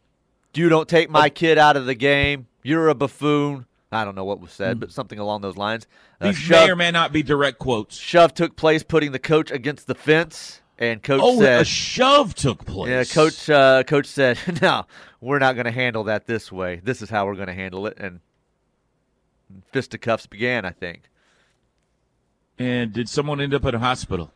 You 0.55 0.69
don't 0.69 0.89
take 0.89 1.09
my 1.09 1.29
kid 1.31 1.57
out 1.57 1.77
of 1.77 1.87
the 1.87 1.95
game. 1.95 2.49
You're 2.65 2.89
a 2.89 2.95
buffoon. 2.95 3.67
I 3.93 4.05
don't 4.05 4.17
know 4.17 4.25
what 4.25 4.41
was 4.41 4.51
said, 4.51 4.81
but 4.81 4.91
something 4.91 5.19
along 5.19 5.43
those 5.43 5.57
lines. 5.57 5.87
Uh, 6.21 6.25
Hmm. 6.25 6.27
These 6.31 6.37
shove, 6.39 6.67
may 6.67 6.73
or 6.73 6.77
may 6.77 6.91
not 6.91 7.13
be 7.13 7.23
direct 7.23 7.59
quotes. 7.61 7.97
shove 7.97 8.35
took 8.35 8.57
place, 8.57 8.83
putting 8.83 9.13
the 9.13 9.21
coach 9.21 9.51
against 9.53 9.87
the 9.87 9.95
fence, 9.95 10.61
and 10.79 11.03
coach 11.03 11.21
Oh, 11.23 11.41
said, 11.41 11.63
a 11.63 11.65
shove 11.65 12.35
took 12.35 12.65
place. 12.65 12.89
"Yeah, 12.91 13.05
coach." 13.15 13.51
Uh, 13.51 13.83
coach 13.85 14.07
said, 14.07 14.39
"No, 14.63 14.85
we're 15.21 15.39
not 15.39 15.55
going 15.55 15.65
to 15.67 15.71
handle 15.73 16.05
that 16.05 16.27
this 16.27 16.51
way. 16.53 16.81
This 16.83 17.03
is 17.03 17.11
how 17.11 17.27
we're 17.27 17.35
going 17.35 17.49
to 17.49 17.55
handle 17.55 17.87
it." 17.87 17.97
And 17.99 18.21
fisticuffs 19.73 20.27
began. 20.27 20.65
I 20.65 20.71
think. 20.71 21.03
And 22.59 22.93
did 22.93 23.09
someone 23.09 23.41
end 23.41 23.55
up 23.55 23.65
in 23.65 23.75
a 23.75 23.79
hospital? 23.79 24.33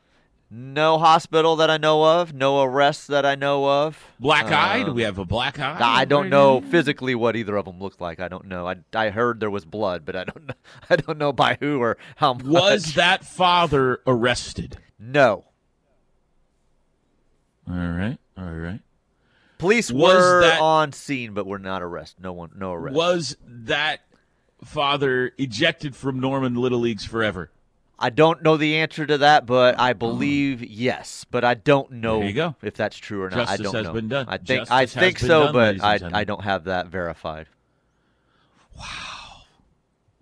No 0.55 0.99
hospital 0.99 1.57
that 1.57 1.71
I 1.71 1.79
know 1.79 2.05
of. 2.21 2.35
No 2.35 2.63
arrests 2.63 3.07
that 3.07 3.25
I 3.25 3.35
know 3.37 3.67
of. 3.69 3.99
Black 4.21 4.45
eye? 4.53 4.81
Um, 4.81 4.87
Do 4.87 4.93
we 4.93 5.03
have 5.03 5.19
a 5.19 5.25
black 5.25 5.59
eye? 5.59 5.79
I 5.81 6.05
don't 6.05 6.29
know 6.29 6.61
physically 6.61 7.15
what 7.15 7.37
either 7.37 7.57
of 7.57 7.65
them 7.65 7.81
looked 7.81 8.03
like. 8.03 8.21
I 8.21 8.29
don't 8.29 8.47
know. 8.47 8.69
I, 8.69 8.77
I 8.95 9.09
heard 9.09 9.41
there 9.41 9.51
was 9.51 9.65
blood, 9.65 10.05
but 10.05 10.15
I 10.15 10.25
don't 10.25 10.47
know. 10.49 10.55
I 10.91 10.97
don't 10.97 11.17
know 11.17 11.33
by 11.33 11.57
who 11.59 11.81
or 11.81 11.97
how 12.17 12.35
much. 12.35 12.45
Was 12.45 12.95
that 12.95 13.25
father 13.25 14.01
arrested? 14.07 14.77
no? 14.99 15.47
All 17.69 17.77
right, 17.77 18.19
all 18.37 18.51
right. 18.51 18.81
Police 19.59 19.93
Was 19.93 20.15
were 20.15 20.41
that- 20.43 20.61
on 20.61 20.93
scene, 20.93 21.35
but 21.35 21.47
were 21.47 21.59
not 21.59 21.83
arrested. 21.83 22.23
No 22.23 22.33
one, 22.33 22.51
no 22.57 22.73
arrest. 22.73 22.97
Was 22.97 23.37
that 23.47 24.01
father 24.65 25.33
ejected 25.39 25.95
from 25.95 26.19
Norman 26.19 26.55
Little 26.55 26.81
Leagues 26.81 27.05
forever? 27.05 27.51
I 28.03 28.11
don't 28.11 28.43
know 28.43 28.57
the 28.57 28.79
answer 28.79 29.07
to 29.07 29.19
that, 29.19 29.47
but 29.47 29.79
I 29.79 29.93
oh. 29.93 29.95
believe 29.95 30.65
yes. 30.65 31.25
But 31.31 31.45
I 31.45 31.55
don't 31.55 31.93
know 31.93 32.23
you 32.23 32.33
go. 32.33 32.57
if 32.61 32.75
that's 32.75 32.97
true 32.97 33.23
or 33.23 33.31
not. 33.31 33.47
Justice 33.47 33.61
I 33.61 33.63
don't 33.63 33.75
has 33.77 33.85
know. 33.85 33.93
been 33.93 34.09
done. 34.09 34.27
I 34.29 34.39
think 34.39 34.67
Justice 34.67 34.73
I 34.73 34.87
think 34.87 35.19
so, 35.21 35.45
done, 35.45 35.53
but 35.53 35.85
I. 35.85 36.21
I 36.21 36.25
don't 36.25 36.43
have 36.43 36.65
that 36.65 36.89
verified. 36.89 37.47
Wow. 38.77 39.43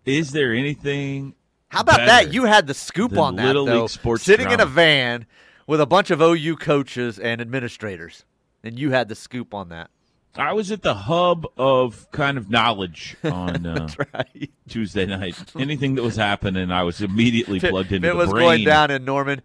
Is 0.04 0.32
there 0.32 0.52
anything? 0.52 1.34
How 1.68 1.80
about 1.80 2.04
that? 2.04 2.34
You 2.34 2.44
had 2.44 2.66
the 2.66 2.74
scoop 2.74 3.16
on 3.16 3.36
that 3.36 3.46
Little 3.46 3.64
though. 3.64 3.80
League 3.82 3.90
sports 3.90 4.24
sitting 4.24 4.50
in 4.50 4.60
a 4.60 4.66
van 4.66 5.24
with 5.70 5.80
a 5.80 5.86
bunch 5.86 6.10
of 6.10 6.20
OU 6.20 6.56
coaches 6.56 7.16
and 7.16 7.40
administrators, 7.40 8.24
and 8.64 8.76
you 8.76 8.90
had 8.90 9.08
the 9.08 9.14
scoop 9.14 9.54
on 9.54 9.68
that. 9.68 9.88
I 10.34 10.52
was 10.52 10.72
at 10.72 10.82
the 10.82 10.94
hub 10.94 11.46
of 11.56 12.10
kind 12.10 12.36
of 12.38 12.50
knowledge 12.50 13.16
on 13.24 13.64
uh, 13.64 13.88
Right. 14.12 14.50
Tuesday 14.68 15.06
night. 15.06 15.36
Anything 15.56 15.94
that 15.94 16.02
was 16.02 16.16
happening, 16.16 16.72
I 16.72 16.82
was 16.82 17.00
immediately 17.00 17.60
plugged 17.60 17.92
into 17.92 18.08
it 18.08 18.10
the 18.10 18.16
was 18.16 18.30
brain. 18.30 18.46
going 18.46 18.64
down 18.64 18.90
in 18.90 19.04
Norman. 19.04 19.42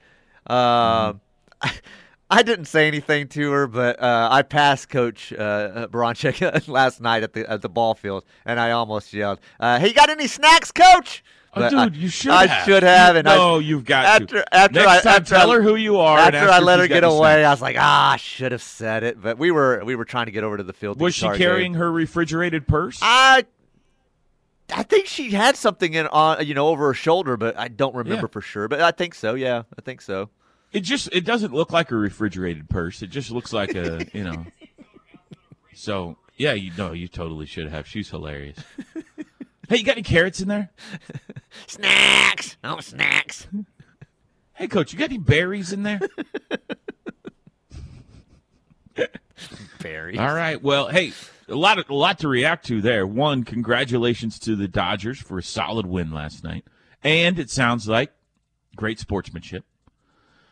Um, 0.48 1.22
I 2.32 2.42
didn't 2.42 2.66
say 2.66 2.88
anything 2.88 3.28
to 3.30 3.52
her, 3.52 3.68
but 3.68 4.02
uh, 4.02 4.30
I 4.32 4.42
passed 4.42 4.90
Coach 4.90 5.32
uh, 5.32 5.88
Baranchik 5.92 6.68
last 6.68 7.02
night 7.02 7.22
at 7.22 7.34
the 7.34 7.48
at 7.48 7.62
the 7.62 7.70
ball 7.70 7.94
field, 7.94 8.26
and 8.48 8.60
I 8.60 8.72
almost 8.72 9.14
yelled, 9.14 9.40
uh, 9.60 9.78
"Hey, 9.78 9.90
you 9.90 9.94
got 9.94 10.10
any 10.10 10.26
snacks, 10.26 10.72
Coach?" 10.72 11.24
Oh, 11.58 11.62
But 11.62 11.70
dude, 11.70 11.80
I, 11.80 11.86
you 11.98 12.10
should. 12.10 12.32
I 12.32 12.48
have. 12.48 12.66
should 12.66 12.84
have, 12.84 13.16
and 13.16 13.30
I- 13.30 13.58
you've 13.60 13.86
got 13.86 14.06
after 14.06 14.26
to. 14.44 14.54
after 14.54 14.74
Next 14.80 14.88
I 14.90 15.02
time, 15.02 15.22
after 15.22 15.36
tell 15.36 15.52
I, 15.52 15.56
her 15.56 15.62
who 15.62 15.76
you 15.76 15.98
are. 16.00 16.20
and 16.20 16.36
After 16.36 16.52
I 16.52 16.60
let 16.60 16.80
her 16.80 16.88
get 16.88 17.04
away. 17.06 17.46
I 17.46 17.50
was 17.52 17.62
like, 17.62 17.78
"Ah, 17.80 18.12
I 18.14 18.18
should 18.18 18.52
have 18.52 18.62
said 18.62 19.04
it." 19.04 19.22
But 19.22 19.38
we 19.38 19.52
were 19.52 19.82
we 19.86 19.96
were 19.96 20.04
trying 20.06 20.26
to 20.26 20.32
get 20.34 20.44
over 20.44 20.58
to 20.58 20.64
the 20.64 20.74
field. 20.74 21.00
Was 21.00 21.16
she 21.16 21.22
Target. 21.22 21.40
carrying 21.42 21.74
her 21.76 21.90
refrigerated 21.92 22.68
purse? 22.68 23.00
I 23.02 23.46
I 24.74 24.84
think 24.84 25.06
she 25.08 25.32
had 25.32 25.56
something 25.56 25.94
in 25.94 26.08
on 26.08 26.46
you 26.46 26.54
know 26.54 26.68
over 26.68 26.88
her 26.88 26.94
shoulder, 26.94 27.38
but 27.38 27.58
I 27.58 27.70
don't 27.70 27.96
remember 27.96 28.24
Yeah. 28.28 28.32
for 28.32 28.42
sure. 28.42 28.68
But 28.68 28.82
I 28.82 28.92
think 28.92 29.16
so. 29.16 29.36
Yeah, 29.36 29.64
I 29.78 29.82
think 29.82 30.02
so. 30.02 30.30
It 30.74 30.82
just 30.82 31.08
it 31.14 31.24
doesn't 31.24 31.54
look 31.54 31.72
like 31.72 31.90
a 31.92 31.96
refrigerated 31.96 32.70
purse. 32.70 33.02
It 33.02 33.12
just 33.12 33.32
looks 33.32 33.54
like 33.54 33.74
a 33.76 34.06
you 34.14 34.24
know. 34.26 34.46
So 35.74 36.18
yeah, 36.38 36.54
you 36.54 36.72
know 36.78 36.94
you 36.94 37.08
totally 37.08 37.46
should 37.46 37.70
have. 37.70 37.88
She's 37.88 38.10
hilarious. 38.10 38.58
hey, 39.70 39.78
you 39.78 39.84
got 39.84 39.94
any 39.94 40.04
carrots 40.04 40.42
in 40.42 40.48
there? 40.48 40.72
Snacks. 41.68 42.58
Oh, 42.64 42.80
snacks. 42.80 43.48
Hey, 44.54 44.68
coach, 44.68 44.94
you 44.94 45.00
got 45.00 45.10
any 45.10 45.18
berries 45.18 45.74
in 45.74 45.84
there? 45.84 46.00
Berries. 49.82 50.18
All 50.20 50.34
right. 50.34 50.62
Well, 50.62 50.88
hey, 50.88 51.12
a 51.48 51.56
lot 51.56 51.78
of, 51.78 51.90
a 51.90 51.94
lot 51.94 52.20
to 52.20 52.28
react 52.28 52.66
to 52.68 52.82
there. 52.82 53.06
One, 53.06 53.44
congratulations 53.44 54.40
to 54.40 54.56
the 54.56 54.68
Dodgers 54.68 55.20
for 55.20 55.38
a 55.38 55.44
solid 55.44 55.86
win 55.86 56.12
last 56.12 56.44
night, 56.44 56.66
and 57.04 57.38
it 57.38 57.50
sounds 57.50 57.88
like 57.88 58.12
great 58.76 59.00
sportsmanship. 59.00 59.66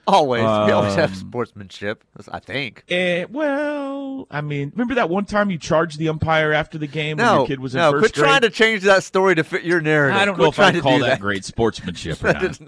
Always. 0.06 0.42
we 0.42 0.48
always 0.48 0.96
have 0.96 1.12
Um, 1.12 1.16
sportsmanship. 1.16 2.04
I 2.30 2.40
think. 2.40 2.84
Eh, 2.90 3.26
well, 3.30 4.28
I 4.30 4.42
mean, 4.42 4.72
remember 4.76 4.96
that 4.96 5.10
one 5.10 5.24
time 5.26 5.50
you 5.50 5.58
charged 5.58 5.98
the 5.98 6.10
umpire 6.10 6.52
after 6.52 6.78
the 6.78 6.88
game 6.88 7.18
when 7.18 7.26
your 7.26 7.48
kid 7.48 7.60
was 7.60 7.74
in 7.74 7.80
no. 7.80 7.92
first 7.92 8.02
Quit 8.02 8.14
grade? 8.16 8.26
trying 8.26 8.42
to 8.42 8.50
change 8.50 8.82
that 8.84 9.04
story 9.04 9.36
to 9.36 9.44
fit 9.44 9.64
your 9.64 9.80
narrative. 9.80 10.18
I 10.20 10.26
don't 10.26 10.36
Quit 10.36 10.44
know 10.44 10.50
if 10.50 10.60
I'd 10.60 10.82
call 10.82 10.98
do 10.98 11.06
that, 11.06 11.20
great 11.22 11.46
sportsmanship 11.46 12.24
or 12.24 12.34
not. 12.34 12.60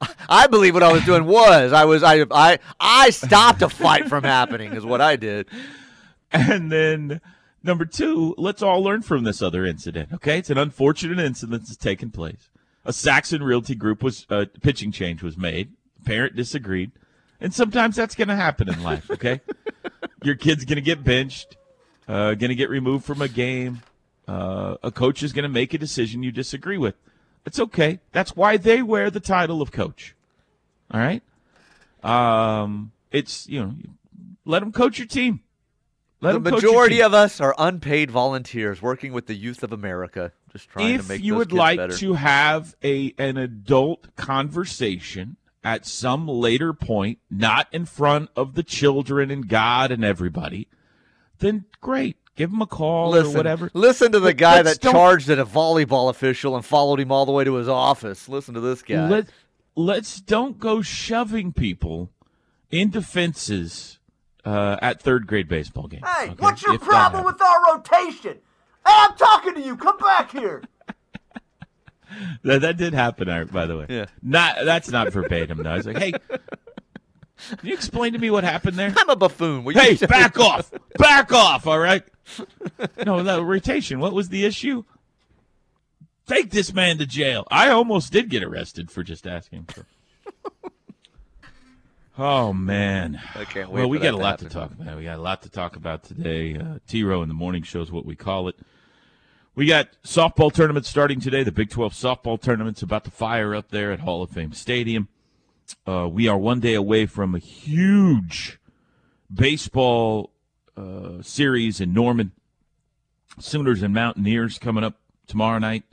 I 0.28 0.46
believe 0.46 0.74
what 0.74 0.82
I 0.82 0.92
was 0.92 1.04
doing 1.04 1.24
was 1.24 1.72
I 1.72 1.84
was 1.84 2.02
I 2.02 2.24
I 2.30 2.58
I 2.78 3.10
stopped 3.10 3.62
a 3.62 3.68
fight 3.68 4.08
from 4.08 4.24
happening 4.24 4.74
is 4.74 4.84
what 4.86 5.00
I 5.00 5.16
did. 5.16 5.48
And 6.30 6.70
then 6.70 7.20
number 7.62 7.84
two, 7.84 8.34
let's 8.38 8.62
all 8.62 8.82
learn 8.82 9.02
from 9.02 9.24
this 9.24 9.42
other 9.42 9.66
incident. 9.66 10.10
Okay, 10.14 10.38
it's 10.38 10.50
an 10.50 10.58
unfortunate 10.58 11.18
incident 11.18 11.62
that's 11.62 11.76
taken 11.76 12.10
place. 12.10 12.48
A 12.84 12.92
Saxon 12.92 13.42
Realty 13.42 13.74
Group 13.74 14.02
was 14.02 14.26
uh, 14.30 14.46
pitching 14.62 14.92
change 14.92 15.22
was 15.22 15.36
made. 15.36 15.70
Parent 16.04 16.36
disagreed, 16.36 16.92
and 17.40 17.52
sometimes 17.52 17.96
that's 17.96 18.14
going 18.14 18.28
to 18.28 18.36
happen 18.36 18.68
in 18.68 18.82
life. 18.82 19.10
Okay, 19.10 19.40
your 20.22 20.34
kid's 20.34 20.64
going 20.64 20.76
to 20.76 20.82
get 20.82 21.04
benched, 21.04 21.56
uh, 22.08 22.34
going 22.34 22.50
to 22.50 22.54
get 22.54 22.70
removed 22.70 23.04
from 23.04 23.22
a 23.22 23.28
game. 23.28 23.82
Uh, 24.28 24.76
a 24.82 24.90
coach 24.90 25.22
is 25.22 25.32
going 25.32 25.42
to 25.42 25.48
make 25.48 25.74
a 25.74 25.78
decision 25.78 26.22
you 26.22 26.30
disagree 26.30 26.78
with. 26.78 26.94
It's 27.44 27.58
okay. 27.58 27.98
That's 28.12 28.36
why 28.36 28.56
they 28.56 28.82
wear 28.82 29.10
the 29.10 29.20
title 29.20 29.60
of 29.60 29.72
coach. 29.72 30.14
All 30.92 31.00
right. 31.00 31.22
Um, 32.04 32.92
it's 33.10 33.48
you 33.48 33.60
know, 33.60 33.74
let 34.44 34.60
them 34.60 34.72
coach 34.72 34.98
your 34.98 35.08
team. 35.08 35.40
Let 36.20 36.32
the 36.34 36.50
majority 36.52 37.02
of 37.02 37.14
us 37.14 37.40
are 37.40 37.52
unpaid 37.58 38.08
volunteers 38.10 38.80
working 38.80 39.12
with 39.12 39.26
the 39.26 39.34
youth 39.34 39.64
of 39.64 39.72
America, 39.72 40.30
just 40.52 40.68
trying 40.68 40.94
if 40.94 41.02
to 41.02 41.08
make 41.08 41.18
If 41.18 41.24
you 41.24 41.34
would 41.34 41.52
like 41.52 41.78
better. 41.78 41.96
to 41.96 42.14
have 42.14 42.76
a 42.84 43.12
an 43.18 43.36
adult 43.36 44.14
conversation 44.14 45.36
at 45.64 45.86
some 45.86 46.26
later 46.26 46.72
point, 46.72 47.18
not 47.30 47.68
in 47.72 47.84
front 47.84 48.30
of 48.36 48.54
the 48.54 48.62
children 48.62 49.30
and 49.30 49.48
God 49.48 49.90
and 49.90 50.04
everybody, 50.04 50.68
then 51.38 51.64
great. 51.80 52.16
Give 52.34 52.50
him 52.50 52.62
a 52.62 52.66
call 52.66 53.10
listen, 53.10 53.34
or 53.34 53.36
whatever. 53.36 53.70
listen 53.74 54.12
to 54.12 54.20
the 54.20 54.30
But 54.30 54.38
guy 54.38 54.62
that 54.62 54.80
charged 54.80 55.28
at 55.28 55.38
a 55.38 55.44
volleyball 55.44 56.08
official 56.08 56.56
and 56.56 56.64
followed 56.64 56.98
him 56.98 57.12
all 57.12 57.26
the 57.26 57.32
way 57.32 57.44
to 57.44 57.54
his 57.54 57.68
office. 57.68 58.26
Listen 58.28 58.54
to 58.54 58.60
this 58.60 58.82
guy. 58.82 59.06
Let, 59.06 59.26
let's 59.76 60.20
don't 60.20 60.58
go 60.58 60.80
shoving 60.80 61.52
people 61.52 62.10
into 62.70 63.02
fences 63.02 63.98
uh, 64.46 64.76
at 64.80 65.02
third 65.02 65.26
grade 65.26 65.46
baseball 65.46 65.88
games. 65.88 66.04
Hey, 66.06 66.30
okay? 66.30 66.34
what's 66.38 66.62
your 66.62 66.76
If 66.76 66.80
problem 66.80 67.24
with 67.24 67.40
our 67.40 67.74
rotation? 67.74 68.38
Hey, 68.84 68.94
I'm 68.94 69.16
talking 69.16 69.54
to 69.54 69.60
you. 69.60 69.76
Come 69.76 69.98
back 69.98 70.32
here. 70.32 70.62
That, 72.44 72.62
that 72.62 72.76
did 72.76 72.92
happen, 72.92 73.28
Art, 73.28 73.52
by 73.52 73.66
the 73.66 73.78
way. 73.78 73.86
Yeah. 73.88 74.06
Not 74.22 74.56
that's 74.64 74.90
not 74.90 75.12
verbatim 75.12 75.62
though. 75.62 75.70
I 75.70 75.76
was 75.76 75.86
like, 75.86 75.98
hey, 75.98 76.12
can 77.48 77.68
you 77.68 77.74
explain 77.74 78.12
to 78.12 78.18
me 78.18 78.30
what 78.30 78.44
happened 78.44 78.76
there? 78.76 78.92
I'm 78.96 79.08
a 79.08 79.16
buffoon. 79.16 79.64
Will 79.64 79.74
Hey, 79.74 79.94
back 79.96 80.38
off! 80.38 80.70
Back 80.98 81.32
off! 81.32 81.66
All 81.66 81.78
right. 81.78 82.02
No, 83.04 83.22
that 83.22 83.42
rotation. 83.42 83.98
What 84.00 84.12
was 84.12 84.28
the 84.28 84.44
issue? 84.44 84.84
Take 86.26 86.50
this 86.50 86.72
man 86.72 86.98
to 86.98 87.06
jail. 87.06 87.46
I 87.50 87.70
almost 87.70 88.12
did 88.12 88.28
get 88.28 88.44
arrested 88.44 88.90
for 88.90 89.02
just 89.02 89.26
asking 89.26 89.64
for. 89.64 89.86
Oh 92.18 92.52
man! 92.52 93.18
I 93.34 93.44
can't 93.46 93.70
wait 93.70 93.80
Well, 93.80 93.88
we 93.88 93.98
got 93.98 94.12
a 94.12 94.18
lot 94.18 94.38
to 94.40 94.48
talk 94.48 94.70
about. 94.70 94.98
We 94.98 95.04
got 95.04 95.18
a 95.18 95.22
lot 95.22 95.42
to 95.42 95.48
talk 95.48 95.76
about 95.76 96.04
today. 96.04 96.54
Uh, 96.56 96.78
T 96.86 97.02
Row 97.04 97.22
in 97.22 97.28
the 97.28 97.34
morning 97.34 97.62
shows 97.62 97.90
what 97.90 98.04
we 98.04 98.14
call 98.14 98.48
it. 98.48 98.56
We 99.54 99.66
got 99.66 99.90
softball 100.02 100.50
tournaments 100.50 100.88
starting 100.88 101.20
today. 101.20 101.42
The 101.42 101.52
Big 101.52 101.68
12 101.68 101.92
softball 101.92 102.40
tournament's 102.40 102.80
about 102.80 103.04
to 103.04 103.10
fire 103.10 103.54
up 103.54 103.68
there 103.68 103.92
at 103.92 104.00
Hall 104.00 104.22
of 104.22 104.30
Fame 104.30 104.54
Stadium. 104.54 105.08
Uh, 105.86 106.08
we 106.10 106.26
are 106.26 106.38
one 106.38 106.58
day 106.58 106.72
away 106.72 107.04
from 107.04 107.34
a 107.34 107.38
huge 107.38 108.58
baseball 109.32 110.30
uh, 110.74 111.20
series 111.20 111.82
in 111.82 111.92
Norman. 111.92 112.32
Sooners 113.38 113.82
and 113.82 113.92
Mountaineers 113.92 114.58
coming 114.58 114.84
up 114.84 114.96
tomorrow 115.26 115.58
night. 115.58 115.84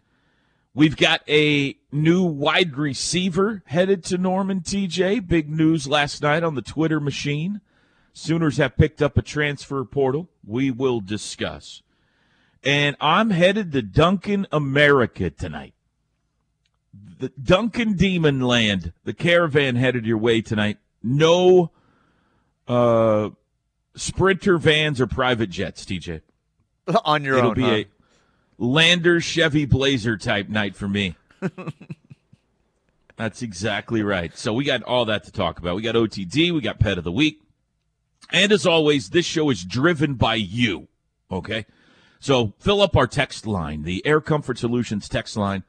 We've 0.73 0.95
got 0.95 1.21
a 1.27 1.75
new 1.91 2.23
wide 2.23 2.77
receiver 2.77 3.61
headed 3.65 4.05
to 4.05 4.17
Norman, 4.17 4.61
TJ. 4.61 5.27
Big 5.27 5.49
news 5.49 5.85
last 5.85 6.21
night 6.21 6.43
on 6.43 6.55
the 6.55 6.61
Twitter 6.61 7.01
machine. 7.01 7.59
Sooners 8.13 8.55
have 8.55 8.77
picked 8.77 9.01
up 9.01 9.17
a 9.17 9.21
transfer 9.21 9.83
portal. 9.83 10.29
We 10.45 10.71
will 10.71 11.01
discuss. 11.01 11.81
And 12.63 12.95
I'm 12.99 13.29
headed 13.29 13.71
to 13.71 13.81
Duncan, 13.81 14.45
America 14.51 15.29
tonight. 15.29 15.73
The 17.19 17.29
Duncan 17.41 17.93
Demon 17.93 18.41
Land. 18.41 18.93
The 19.03 19.13
caravan 19.13 19.75
headed 19.75 20.05
your 20.05 20.17
way 20.17 20.41
tonight. 20.41 20.77
No 21.01 21.71
uh, 22.67 23.29
sprinter 23.95 24.57
vans 24.57 24.99
or 24.99 25.07
private 25.07 25.49
jets, 25.49 25.85
TJ. 25.85 26.21
on 27.05 27.23
your 27.23 27.37
It'll 27.37 27.49
own. 27.49 27.55
be 27.55 27.61
huh? 27.61 27.69
a 27.69 27.85
Lander 28.57 29.21
Chevy 29.21 29.65
Blazer 29.65 30.17
type 30.17 30.49
night 30.49 30.75
for 30.75 30.87
me. 30.87 31.15
That's 33.15 33.41
exactly 33.41 34.01
right. 34.01 34.35
So 34.37 34.53
we 34.53 34.63
got 34.63 34.83
all 34.83 35.05
that 35.05 35.25
to 35.25 35.31
talk 35.31 35.59
about. 35.59 35.75
We 35.75 35.81
got 35.81 35.95
OTD, 35.95 36.53
we 36.53 36.61
got 36.61 36.79
Pet 36.79 36.97
of 36.97 37.03
the 37.03 37.11
Week. 37.11 37.41
And 38.31 38.51
as 38.51 38.65
always, 38.65 39.09
this 39.09 39.25
show 39.25 39.49
is 39.49 39.63
driven 39.63 40.13
by 40.13 40.35
you. 40.35 40.87
Okay? 41.31 41.65
So 42.19 42.53
fill 42.59 42.81
up 42.81 42.97
our 42.97 43.07
text 43.07 43.47
line, 43.47 43.83
the 43.83 44.05
Air 44.05 44.21
Comfort 44.21 44.57
Solutions 44.57 45.07
text 45.07 45.37
line, 45.37 45.63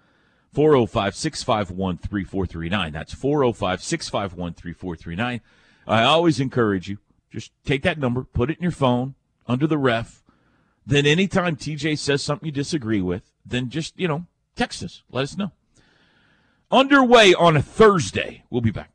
405 0.53 1.15
651 1.15 1.99
3439. 1.99 2.93
That's 2.93 3.15
405 3.15 3.83
651 3.83 4.55
3439. 4.55 5.41
I 5.87 6.03
always 6.03 6.41
encourage 6.41 6.89
you, 6.89 6.99
just 7.31 7.53
take 7.65 7.83
that 7.83 7.99
number, 7.99 8.25
put 8.25 8.51
it 8.51 8.59
in 8.59 8.63
your 8.63 8.73
phone 8.73 9.15
under 9.47 9.67
the 9.67 9.79
ref. 9.79 10.23
Then 10.85 11.07
anytime 11.07 11.57
TJ 11.57 11.99
says 11.99 12.23
something 12.23 12.47
you 12.47 12.53
disagree 12.53 13.01
with, 13.01 13.31
then 13.47 13.71
just, 13.71 13.99
you 13.99 14.09
know, 14.09 14.27
text 14.57 14.83
us. 14.83 15.03
Let 15.11 15.23
us 15.23 15.37
know. 15.37 15.53
Underway 16.71 17.35
on 17.35 17.57
a 17.57 17.63
Thursday. 17.63 18.45
We'll 18.51 18.61
be 18.61 18.71
back. 18.71 18.91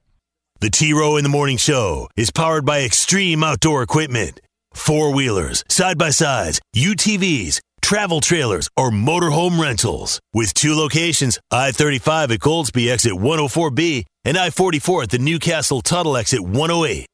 The 0.61 0.69
T 0.69 0.93
Row 0.93 1.17
in 1.17 1.23
the 1.23 1.29
Morning 1.29 1.57
Show 1.57 2.09
is 2.15 2.31
powered 2.31 2.65
by 2.65 2.81
Extreme 2.83 3.43
Outdoor 3.43 3.83
Equipment. 3.83 4.41
Four 4.75 5.13
wheelers, 5.13 5.63
side 5.69 5.97
by 5.97 6.09
sides, 6.11 6.59
UTVs, 6.75 7.59
travel 7.81 8.19
trailers, 8.19 8.67
or 8.77 8.91
motorhome 8.91 9.59
rentals. 9.59 10.19
With 10.33 10.53
two 10.53 10.75
locations, 10.75 11.39
I 11.49 11.71
35 11.71 12.31
at 12.31 12.39
Goldsby 12.39 12.91
exit 12.91 13.13
104B 13.13 14.03
and 14.25 14.37
I 14.37 14.49
44 14.49 15.03
at 15.03 15.09
the 15.11 15.17
Newcastle 15.17 15.81
Tuttle 15.81 16.17
exit 16.17 16.41
108. 16.41 17.07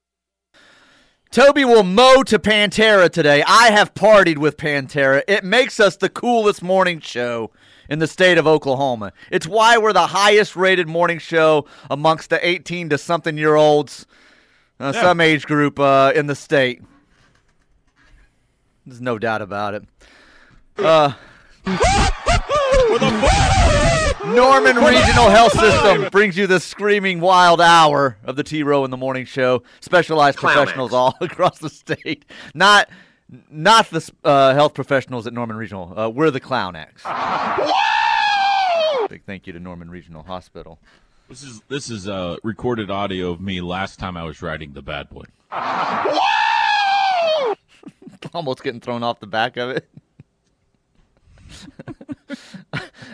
Toby 1.29 1.63
will 1.63 1.83
mow 1.83 2.23
to 2.23 2.39
Pantera 2.39 3.09
today. 3.09 3.41
I 3.47 3.71
have 3.71 3.93
partied 3.93 4.37
with 4.39 4.57
Pantera. 4.57 5.21
It 5.27 5.45
makes 5.45 5.79
us 5.79 5.95
the 5.95 6.09
coolest 6.09 6.61
morning 6.61 6.99
show 6.99 7.51
in 7.89 7.99
the 7.99 8.07
state 8.07 8.37
of 8.37 8.47
Oklahoma. 8.47 9.13
It's 9.29 9.47
why 9.47 9.77
we're 9.77 9.93
the 9.93 10.07
highest 10.07 10.55
rated 10.57 10.89
morning 10.89 11.19
show 11.19 11.67
amongst 11.89 12.31
the 12.31 12.45
18 12.45 12.89
to 12.89 12.97
something 12.97 13.37
year 13.37 13.55
olds, 13.55 14.05
uh, 14.79 14.91
Yeah. 14.93 15.01
some 15.01 15.21
age 15.21 15.45
group 15.45 15.79
uh, 15.79 16.11
in 16.15 16.25
the 16.27 16.35
state. 16.35 16.81
There's 18.85 19.01
no 19.01 19.19
doubt 19.19 19.41
about 19.41 19.73
it. 19.75 19.83
Uh, 20.77 21.13
Norman 24.25 24.77
Regional 24.77 25.29
Health 25.29 25.53
System 25.59 26.09
brings 26.09 26.37
you 26.37 26.47
the 26.47 26.59
screaming 26.59 27.19
wild 27.19 27.61
hour 27.61 28.17
of 28.23 28.35
the 28.35 28.43
T 28.43 28.63
Row 28.63 28.85
in 28.85 28.91
the 28.91 28.97
Morning 28.97 29.25
Show. 29.25 29.63
Specialized 29.81 30.37
professionals 30.37 30.93
all 30.93 31.15
across 31.21 31.59
the 31.59 31.69
state. 31.69 32.25
Not 32.53 32.89
not 33.49 33.89
the 33.89 34.09
uh, 34.23 34.53
health 34.53 34.73
professionals 34.73 35.27
at 35.27 35.33
Norman 35.33 35.57
Regional. 35.57 35.97
Uh, 35.97 36.09
we're 36.09 36.31
the 36.31 36.39
Clown 36.39 36.75
X. 36.75 37.03
Big 39.09 39.23
thank 39.25 39.47
you 39.47 39.53
to 39.53 39.59
Norman 39.59 39.89
Regional 39.89 40.23
Hospital. 40.23 40.79
This 41.27 41.43
is 41.43 41.61
this 41.67 41.89
is 41.89 42.07
uh, 42.07 42.37
recorded 42.43 42.89
audio 42.89 43.31
of 43.31 43.41
me 43.41 43.61
last 43.61 43.99
time 43.99 44.17
I 44.17 44.23
was 44.23 44.41
riding 44.41 44.73
the 44.73 44.81
bad 44.81 45.09
boy. 45.09 45.23
Almost 48.33 48.63
getting 48.63 48.81
thrown 48.81 49.03
off 49.03 49.19
the 49.19 49.27
back 49.27 49.57
of 49.57 49.71
it. 49.71 49.89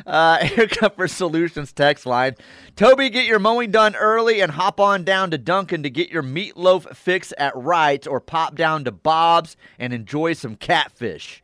uh, 0.05 0.37
Air 0.57 0.67
Comfort 0.67 1.09
Solutions 1.09 1.71
text 1.73 2.05
line. 2.05 2.35
Toby, 2.75 3.09
get 3.09 3.25
your 3.25 3.39
mowing 3.39 3.71
done 3.71 3.95
early 3.95 4.41
and 4.41 4.51
hop 4.51 4.79
on 4.79 5.03
down 5.03 5.31
to 5.31 5.37
Duncan 5.37 5.83
to 5.83 5.89
get 5.89 6.09
your 6.09 6.23
meatloaf 6.23 6.95
fix 6.95 7.33
at 7.37 7.55
Wright's 7.55 8.07
or 8.07 8.19
pop 8.19 8.55
down 8.55 8.83
to 8.85 8.91
Bob's 8.91 9.57
and 9.79 9.93
enjoy 9.93 10.33
some 10.33 10.55
catfish. 10.55 11.43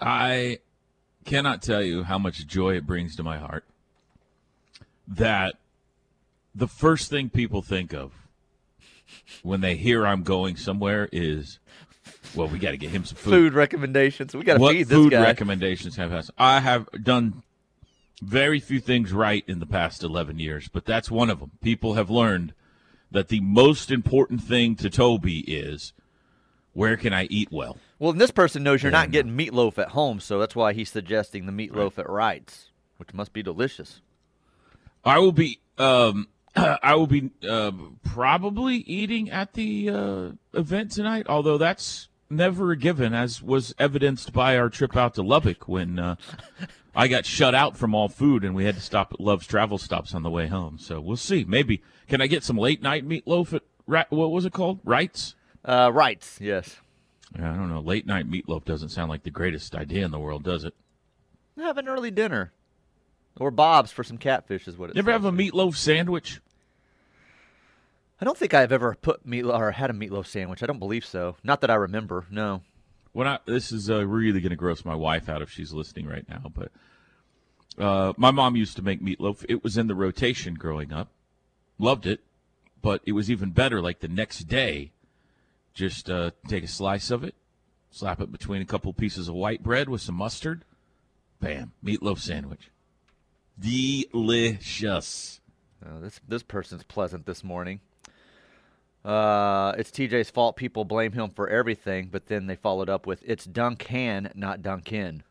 I 0.00 0.58
cannot 1.24 1.62
tell 1.62 1.82
you 1.82 2.02
how 2.04 2.18
much 2.18 2.46
joy 2.46 2.76
it 2.76 2.86
brings 2.86 3.16
to 3.16 3.22
my 3.22 3.38
heart 3.38 3.64
that 5.08 5.54
the 6.54 6.68
first 6.68 7.10
thing 7.10 7.30
people 7.30 7.62
think 7.62 7.94
of 7.94 8.12
when 9.42 9.60
they 9.60 9.76
hear 9.76 10.06
I'm 10.06 10.22
going 10.22 10.56
somewhere 10.56 11.08
is, 11.12 11.58
well, 12.34 12.48
we 12.48 12.58
got 12.58 12.70
to 12.72 12.76
get 12.76 12.90
him 12.90 13.04
some 13.04 13.16
food. 13.16 13.30
Food 13.30 13.54
recommendations. 13.54 14.34
We 14.34 14.42
got 14.44 14.58
to 14.58 14.68
feed 14.68 14.84
this 14.88 14.96
food 14.96 15.10
guy. 15.12 15.22
recommendations 15.22 15.96
have 15.96 16.12
us? 16.12 16.30
I 16.38 16.60
have 16.60 16.88
done 17.02 17.42
very 18.22 18.60
few 18.60 18.80
things 18.80 19.12
right 19.12 19.44
in 19.46 19.58
the 19.60 19.66
past 19.66 20.02
11 20.02 20.38
years, 20.38 20.68
but 20.68 20.84
that's 20.84 21.10
one 21.10 21.30
of 21.30 21.40
them. 21.40 21.52
People 21.62 21.94
have 21.94 22.10
learned 22.10 22.54
that 23.10 23.28
the 23.28 23.40
most 23.40 23.90
important 23.90 24.42
thing 24.42 24.74
to 24.76 24.90
Toby 24.90 25.40
is 25.40 25.92
where 26.72 26.96
can 26.96 27.12
I 27.12 27.24
eat 27.24 27.48
well? 27.50 27.78
well, 27.98 28.10
and 28.10 28.20
this 28.20 28.30
person 28.30 28.62
knows 28.62 28.82
you're 28.82 28.92
not 28.92 29.04
And- 29.04 29.12
getting 29.12 29.36
meatloaf 29.36 29.78
at 29.78 29.88
home, 29.90 30.20
so 30.20 30.38
that's 30.38 30.54
why 30.56 30.72
he's 30.74 30.90
suggesting 30.90 31.46
the 31.46 31.52
meatloaf 31.52 31.98
at 31.98 32.08
Wright's, 32.08 32.70
which 32.98 33.14
must 33.14 33.32
be 33.32 33.42
delicious. 33.42 34.00
I 35.04 35.18
will 35.18 35.32
be 35.32 35.60
um 35.78 36.28
I 36.56 36.94
will 36.94 37.06
be 37.06 37.30
uh, 37.48 37.72
probably 38.04 38.76
eating 38.76 39.30
at 39.30 39.52
the 39.52 39.90
uh, 39.90 40.28
event 40.54 40.92
tonight, 40.92 41.26
although 41.28 41.58
that's 41.58 42.08
never 42.30 42.72
a 42.72 42.76
given, 42.76 43.14
as 43.14 43.42
was 43.42 43.74
evidenced 43.78 44.32
by 44.32 44.56
our 44.56 44.68
trip 44.68 44.96
out 44.96 45.14
to 45.14 45.22
Lubbock 45.22 45.68
when 45.68 45.98
uh, 45.98 46.16
I 46.94 47.08
got 47.08 47.26
shut 47.26 47.54
out 47.54 47.76
from 47.76 47.94
all 47.94 48.08
food 48.08 48.42
and 48.42 48.54
we 48.54 48.64
had 48.64 48.74
to 48.76 48.80
stop 48.80 49.12
at 49.12 49.20
Love's 49.20 49.46
Travel 49.46 49.78
Stops 49.78 50.14
on 50.14 50.22
the 50.22 50.30
way 50.30 50.46
home. 50.46 50.78
So 50.78 51.00
we'll 51.00 51.16
see. 51.16 51.44
Maybe 51.44 51.82
can 52.08 52.20
I 52.20 52.26
get 52.26 52.42
some 52.42 52.56
late 52.56 52.82
night 52.82 53.06
meatloaf 53.06 53.52
at 53.52 53.62
what 54.10 54.30
was 54.30 54.44
it 54.44 54.52
called? 54.52 54.80
Wrights? 54.82 55.34
Uh, 55.64 55.90
Wright's, 55.92 56.40
yes. 56.40 56.76
Yeah, 57.38 57.52
I 57.52 57.56
don't 57.56 57.68
know. 57.68 57.80
Late 57.80 58.06
night 58.06 58.30
meatloaf 58.30 58.64
doesn't 58.64 58.88
sound 58.88 59.10
like 59.10 59.24
the 59.24 59.30
greatest 59.30 59.74
idea 59.74 60.04
in 60.04 60.10
the 60.10 60.18
world, 60.18 60.42
does 60.42 60.64
it? 60.64 60.74
Have 61.58 61.78
an 61.78 61.88
early 61.88 62.10
dinner. 62.10 62.52
Or 63.38 63.50
Bob's 63.50 63.92
for 63.92 64.02
some 64.02 64.16
catfish 64.16 64.66
is 64.66 64.78
what 64.78 64.90
it 64.90 64.96
Never 64.96 65.10
says 65.12 65.22
have 65.22 65.24
a 65.26 65.36
meatloaf 65.36 65.76
sandwich? 65.76 66.40
I 68.20 68.24
don't 68.24 68.38
think 68.38 68.54
I've 68.54 68.72
ever 68.72 68.94
put 68.94 69.26
meat 69.26 69.44
or 69.44 69.72
had 69.72 69.90
a 69.90 69.92
meatloaf 69.92 70.26
sandwich. 70.26 70.62
I 70.62 70.66
don't 70.66 70.78
believe 70.78 71.04
so. 71.04 71.36
Not 71.44 71.60
that 71.60 71.70
I 71.70 71.74
remember. 71.74 72.24
No. 72.30 72.62
when 73.12 73.26
I 73.28 73.38
this 73.46 73.72
is 73.72 73.90
uh, 73.90 74.06
really 74.06 74.40
going 74.40 74.50
to 74.50 74.56
gross 74.56 74.84
my 74.84 74.94
wife 74.94 75.28
out 75.28 75.42
if 75.42 75.50
she's 75.50 75.72
listening 75.72 76.06
right 76.06 76.26
now, 76.28 76.50
but 76.54 76.72
uh, 77.78 78.12
my 78.16 78.30
mom 78.30 78.56
used 78.56 78.76
to 78.76 78.82
make 78.82 79.02
meatloaf. 79.02 79.44
It 79.48 79.62
was 79.62 79.76
in 79.76 79.86
the 79.86 79.94
rotation 79.94 80.54
growing 80.54 80.92
up. 80.92 81.08
Loved 81.78 82.06
it, 82.06 82.20
but 82.80 83.02
it 83.04 83.12
was 83.12 83.30
even 83.30 83.50
better. 83.50 83.82
Like 83.82 84.00
the 84.00 84.08
next 84.08 84.44
day, 84.44 84.92
just 85.74 86.08
uh, 86.08 86.30
take 86.48 86.64
a 86.64 86.68
slice 86.68 87.10
of 87.10 87.22
it, 87.22 87.34
slap 87.90 88.20
it 88.22 88.32
between 88.32 88.62
a 88.62 88.66
couple 88.66 88.94
pieces 88.94 89.28
of 89.28 89.34
white 89.34 89.62
bread 89.62 89.90
with 89.90 90.00
some 90.00 90.14
mustard. 90.14 90.64
Bam, 91.38 91.72
meatloaf 91.84 92.18
sandwich. 92.18 92.70
Delicious. 93.60 95.40
Oh, 95.84 96.00
this 96.00 96.18
this 96.26 96.42
person's 96.42 96.82
pleasant 96.82 97.26
this 97.26 97.44
morning. 97.44 97.80
Uh, 99.06 99.72
it's 99.78 99.90
TJ's 99.90 100.30
fault. 100.30 100.56
People 100.56 100.84
blame 100.84 101.12
him 101.12 101.30
for 101.30 101.48
everything, 101.48 102.08
but 102.10 102.26
then 102.26 102.48
they 102.48 102.56
followed 102.56 102.90
up 102.90 103.06
with, 103.06 103.22
"It's 103.24 103.44
Duncan, 103.44 104.30
not 104.34 104.62
Duncan." 104.62 105.22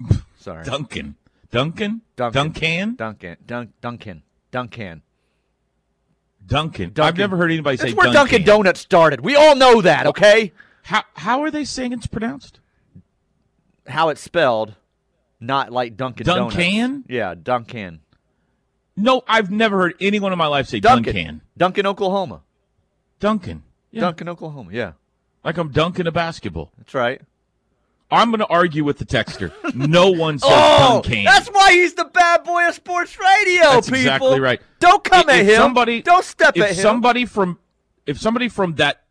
Sorry, 0.38 0.64
Duncan. 0.64 1.14
Duncan? 1.50 2.02
Duncan. 2.16 2.42
Duncan? 2.42 2.94
Duncan, 2.96 3.36
Dun- 3.46 3.72
Duncan, 3.80 4.22
Duncan. 4.50 5.02
Duncan. 6.44 6.92
I've 6.98 7.16
never 7.16 7.36
heard 7.36 7.50
anybody 7.50 7.76
That's 7.76 7.90
say 7.90 7.96
where 7.96 8.12
Dunkin' 8.12 8.44
Donuts 8.44 8.80
started. 8.80 9.20
We 9.20 9.34
all 9.36 9.56
know 9.56 9.80
that, 9.82 10.06
okay? 10.06 10.52
How, 10.82 11.02
how 11.14 11.42
are 11.42 11.50
they 11.50 11.64
saying 11.64 11.92
it's 11.92 12.06
pronounced? 12.06 12.60
How 13.88 14.08
it's 14.10 14.20
spelled, 14.20 14.74
not 15.40 15.72
like 15.72 15.96
Dunkin' 15.96 16.24
Donuts. 16.26 16.54
Yeah, 17.08 17.34
Duncan. 17.40 18.00
No, 18.96 19.22
I've 19.28 19.50
never 19.50 19.76
heard 19.78 19.94
anyone 20.00 20.32
in 20.32 20.38
my 20.38 20.46
life 20.46 20.66
say 20.68 20.80
Duncan. 20.80 21.14
Duncan. 21.14 21.40
Duncan, 21.56 21.86
Oklahoma. 21.86 22.40
Duncan. 23.20 23.62
Yeah. 23.90 24.00
Duncan, 24.02 24.28
Oklahoma. 24.28 24.70
Yeah, 24.72 24.92
Like 25.44 25.56
I'm 25.58 25.70
dunking 25.70 26.06
a 26.06 26.12
basketball. 26.12 26.72
that's 26.78 26.94
right. 26.94 27.20
I'm 28.10 28.30
going 28.30 28.38
to 28.38 28.46
argue 28.46 28.84
with 28.84 28.98
the 28.98 29.04
texter. 29.04 29.52
No 29.74 30.10
one 30.10 30.38
says 30.38 30.48
Oh, 30.52 31.00
Duncan. 31.02 31.24
that's 31.24 31.48
why 31.48 31.72
he's 31.72 31.94
the 31.94 32.04
bad 32.04 32.44
boy 32.44 32.68
of 32.68 32.74
sports 32.74 33.18
radio, 33.18 33.62
That's 33.62 33.86
people. 33.88 33.98
exactly 34.00 34.40
right. 34.40 34.60
Don't 34.78 35.02
come 35.02 35.28
If 35.28 35.34
at 35.34 35.44
him. 35.44 35.56
Somebody, 35.56 36.02
Don't 36.02 36.24
step 36.24 36.56
if 36.56 36.62
at 36.62 36.70
him. 36.70 36.76
somebody 36.82 37.24
from 37.26 37.58
if 38.06 38.20
somebody 38.20 38.48
from 38.48 38.76
that 38.76 39.02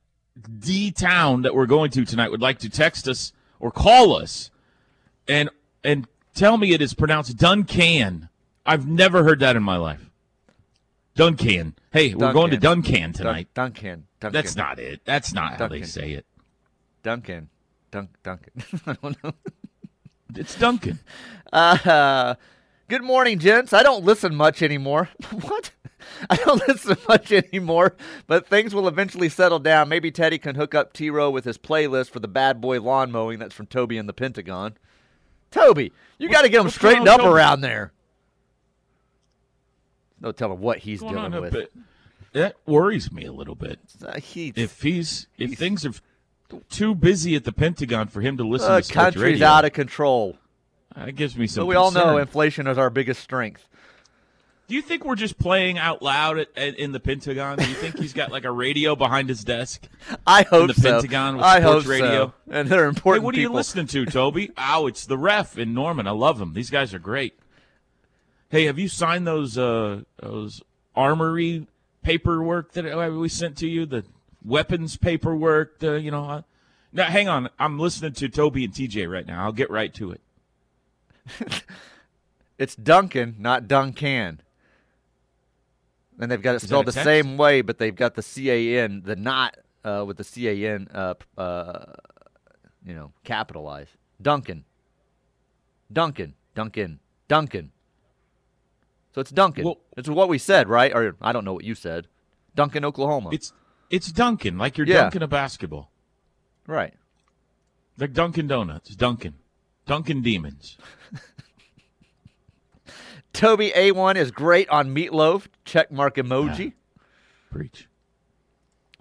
D 0.60 0.92
town 0.92 1.42
that 1.42 1.54
we're 1.54 1.66
going 1.66 1.92
to 1.92 2.06
tonight 2.06 2.30
would 2.32 2.42
like 2.42 2.60
to 2.60 2.70
text 2.70 3.08
us 3.10 3.34
or 3.60 3.70
call 3.72 4.16
us 4.16 4.50
and 5.28 5.50
and 5.84 6.08
tell 6.34 6.56
me 6.58 6.74
it 6.74 6.82
is 6.82 6.94
pronounced 6.94 7.36
Duncan. 7.38 8.30
I've 8.66 8.88
never 8.88 9.24
heard 9.24 9.40
that 9.40 9.56
in 9.56 9.64
my 9.64 9.78
life. 9.78 10.10
Duncan. 11.16 11.76
Hey, 11.92 12.14
we're 12.14 12.34
going 12.34 12.52
to 12.52 12.58
Duncan 12.58 13.14
tonight. 13.14 13.48
Dun- 13.54 13.72
Duncan. 13.72 14.08
Duncan. 14.20 14.34
That's 14.34 14.56
not 14.56 14.80
it. 14.80 15.02
That's 15.06 15.34
not 15.34 15.54
how 15.58 15.68
they 15.68 15.84
say 15.84 16.12
it. 16.12 16.26
Duncan. 17.04 17.50
Dun- 17.92 18.10
Duncan. 18.24 18.52
I 18.86 18.94
don't 19.02 19.24
know. 19.24 19.34
It's 20.36 20.56
Duncan. 20.56 21.00
Uh, 21.54 22.36
good 22.90 23.04
morning, 23.04 23.40
gents. 23.40 23.72
I 23.72 23.82
don't 23.82 24.04
listen 24.04 24.36
much 24.36 24.62
anymore. 24.62 25.08
what? 25.32 25.72
I 26.30 26.36
don't 26.36 26.68
listen 26.68 26.98
much 27.08 27.32
anymore, 27.32 27.96
but 28.28 28.46
things 28.46 28.76
will 28.76 28.90
eventually 28.90 29.30
settle 29.30 29.60
down. 29.60 29.88
Maybe 29.88 30.12
Teddy 30.12 30.38
can 30.38 30.56
hook 30.56 30.76
up 30.76 30.92
T 30.92 31.10
Row 31.10 31.30
with 31.30 31.46
his 31.46 31.58
playlist 31.58 32.10
for 32.10 32.20
the 32.20 32.28
bad 32.28 32.60
boy 32.60 32.82
lawn 32.82 33.10
mowing. 33.10 33.40
That's 33.40 33.54
from 33.54 33.68
Toby 33.68 33.98
in 33.98 34.06
the 34.06 34.12
Pentagon. 34.12 34.76
Toby, 35.50 35.94
you 36.18 36.28
got 36.28 36.42
to 36.42 36.50
get 36.50 36.60
him 36.60 36.70
straightened 36.70 37.08
up 37.08 37.22
Toby? 37.22 37.30
around 37.30 37.62
there. 37.62 37.94
No 40.20 40.32
telling 40.32 40.60
what 40.60 40.80
he's 40.80 41.02
dealing 41.02 41.40
with. 41.40 41.54
bit. 41.54 41.72
That 42.34 42.56
worries 42.66 43.12
me 43.12 43.26
a 43.26 43.32
little 43.32 43.56
bit. 43.56 43.80
Uh, 44.06 44.20
he, 44.20 44.52
If 44.56 44.82
he's 44.82 45.28
if 45.38 45.58
things 45.58 45.86
are 45.86 45.94
too 46.70 46.96
busy 46.96 47.36
at 47.36 47.44
the 47.44 47.52
Pentagon 47.52 48.08
for 48.08 48.22
him 48.22 48.38
to 48.38 48.48
listen 48.48 48.72
uh, 48.72 48.78
to 48.78 48.84
sports 48.84 48.94
country's 48.94 49.24
radio, 49.24 49.48
out 49.48 49.66
of 49.66 49.74
control. 49.74 50.38
that 50.96 51.16
gives 51.16 51.38
me 51.38 51.48
some. 51.48 51.62
But 51.62 51.68
we 51.68 51.76
all 51.76 51.92
know 51.92 52.18
inflation 52.18 52.68
is 52.68 52.78
our 52.78 52.90
biggest 52.90 53.22
strength. 53.22 53.68
Do 54.68 54.74
you 54.74 54.82
think 54.82 55.06
we're 55.06 55.16
just 55.16 55.38
playing 55.38 55.78
out 55.78 56.02
loud 56.02 56.40
at, 56.40 56.48
at, 56.58 56.80
in 56.80 56.92
the 56.92 57.00
Pentagon? 57.00 57.60
Do 57.60 57.70
you 57.70 57.76
think 57.76 58.00
he's 58.00 58.14
got 58.14 58.32
like 58.32 58.46
a 58.46 58.52
radio 58.52 58.96
behind 58.96 59.30
his 59.30 59.44
desk? 59.44 59.88
I 60.28 60.42
hope 60.42 60.70
the 60.70 60.74
so. 60.74 60.94
Pentagon 60.94 61.36
with 61.36 61.46
I 61.46 61.62
sports 61.62 61.86
radio? 61.86 62.28
so. 62.28 62.34
And 62.50 62.68
they're 62.68 62.84
Hey, 62.84 62.90
important 62.90 63.26
what 63.26 63.36
are 63.36 63.40
you 63.40 63.50
listening 63.50 63.86
to, 63.88 64.06
Toby? 64.06 64.52
oh, 64.58 64.88
it's 64.88 65.06
the 65.06 65.20
ref 65.20 65.60
in 65.60 65.76
Norman. 65.76 66.08
I 66.08 66.12
love 66.12 66.40
them. 66.40 66.54
These 66.54 66.72
guys 66.72 66.96
are 66.96 67.00
great. 67.00 67.35
Hey, 68.56 68.68
have 68.68 68.80
you 68.80 68.88
signed 68.88 69.28
those 69.28 69.58
uh, 69.58 70.04
those 70.22 70.64
armory 70.96 71.68
paperwork 72.04 72.72
that 72.72 73.12
we 73.12 73.28
sent 73.28 73.58
to 73.58 73.68
you? 73.68 73.86
The 73.86 74.06
weapons 74.46 74.96
paperwork. 74.96 75.80
The, 75.80 76.00
you 76.00 76.10
know, 76.10 76.24
uh, 76.24 76.42
Now, 76.94 77.08
hang 77.08 77.28
on. 77.28 77.50
I'm 77.60 77.78
listening 77.78 78.14
to 78.14 78.30
Toby 78.30 78.64
and 78.64 78.74
TJ 78.74 79.12
right 79.12 79.28
now. 79.28 79.44
I'll 79.44 79.52
get 79.52 79.70
right 79.70 79.94
to 79.96 80.12
it. 80.14 80.22
It's 82.58 82.78
Duncan, 82.78 83.36
not 83.40 83.68
Duncan. 83.68 84.40
And 86.18 86.32
they've 86.32 86.42
got 86.42 86.52
it 86.52 86.64
Is 86.64 86.70
spelled 86.70 86.86
the 86.86 86.94
text? 86.94 87.04
same 87.04 87.36
way, 87.36 87.62
but 87.62 87.78
they've 87.78 87.94
got 87.94 88.16
the 88.16 88.22
C 88.22 88.50
A 88.50 88.82
N, 88.86 89.02
the 89.04 89.18
not 89.18 89.58
uh, 89.84 90.06
with 90.08 90.16
the 90.16 90.24
C 90.24 90.48
A 90.48 90.76
N, 90.76 90.88
uh, 90.94 91.16
uh, 91.38 91.84
you 92.86 92.94
know, 92.94 93.12
capitalized. 93.26 93.92
Duncan. 94.22 94.64
Duncan. 95.92 96.36
Duncan. 96.54 97.00
Duncan. 97.28 97.72
So 99.16 99.22
it's 99.22 99.32
Duncan. 99.32 99.64
Well- 99.64 99.78
it's 99.96 100.10
what 100.10 100.28
we 100.28 100.38
said, 100.38 100.68
right? 100.68 100.94
Or 100.94 101.16
I 101.22 101.32
don't 101.32 101.46
know 101.46 101.54
what 101.54 101.64
you 101.64 101.74
said. 101.74 102.08
Duncan, 102.54 102.84
Oklahoma. 102.84 103.30
It's 103.32 103.54
it's 103.90 104.12
Duncan, 104.12 104.58
like 104.58 104.78
you're 104.78 104.86
Yeah. 104.86 105.04
dunking 105.04 105.24
a 105.24 105.28
basketball. 105.28 105.90
right. 106.68 106.94
Like 107.98 108.12
Dunkin' 108.12 108.48
Donuts. 108.48 108.94
Duncan. 108.94 109.36
Duncan 109.86 110.22
Demons. 110.22 110.78
Toby 113.32 113.72
A1 113.74 114.16
is 114.18 114.32
great 114.32 114.68
on 114.70 114.94
meatloaf. 114.94 115.48
Check 115.64 115.92
mark 115.94 116.16
emoji. 116.18 116.74
Preach. 117.52 117.88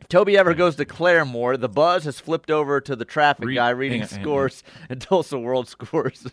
Toby 0.09 0.37
ever 0.38 0.55
goes 0.55 0.77
to 0.77 0.85
Claremore. 0.85 1.59
The 1.59 1.68
buzz 1.68 2.05
has 2.05 2.20
flipped 2.20 2.50
over 2.53 2.81
to 2.83 2.94
the 2.94 3.05
traffic 3.05 3.46
Read- 3.46 3.55
guy 3.57 3.70
reading 3.70 4.03
hang 4.03 4.09
on, 4.09 4.11
hang 4.11 4.18
on. 4.20 4.22
scores 4.24 4.62
and 4.88 5.00
Tulsa 5.00 5.38
World 5.40 5.66
scores. 5.68 6.24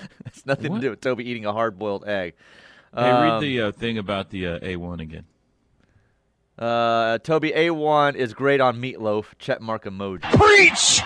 it's 0.26 0.44
nothing 0.46 0.72
What? 0.72 0.78
to 0.80 0.86
do 0.86 0.90
with 0.90 1.00
Toby 1.00 1.28
eating 1.28 1.46
a 1.46 1.52
hard 1.52 1.78
boiled 1.78 2.06
egg. 2.06 2.34
Hey, 2.94 3.02
read 3.10 3.30
Um, 3.30 3.40
the 3.42 3.60
uh, 3.62 3.72
thing 3.72 3.98
about 3.98 4.30
the 4.30 4.46
uh, 4.46 4.58
A1 4.60 5.00
again. 5.00 5.24
Uh, 6.58 7.18
Toby 7.18 7.50
A1 7.52 8.14
is 8.14 8.34
great 8.34 8.60
on 8.60 8.80
meatloaf. 8.80 9.26
Check 9.38 9.60
mark 9.60 9.84
emoji. 9.84 10.20
Preach! 10.22 11.02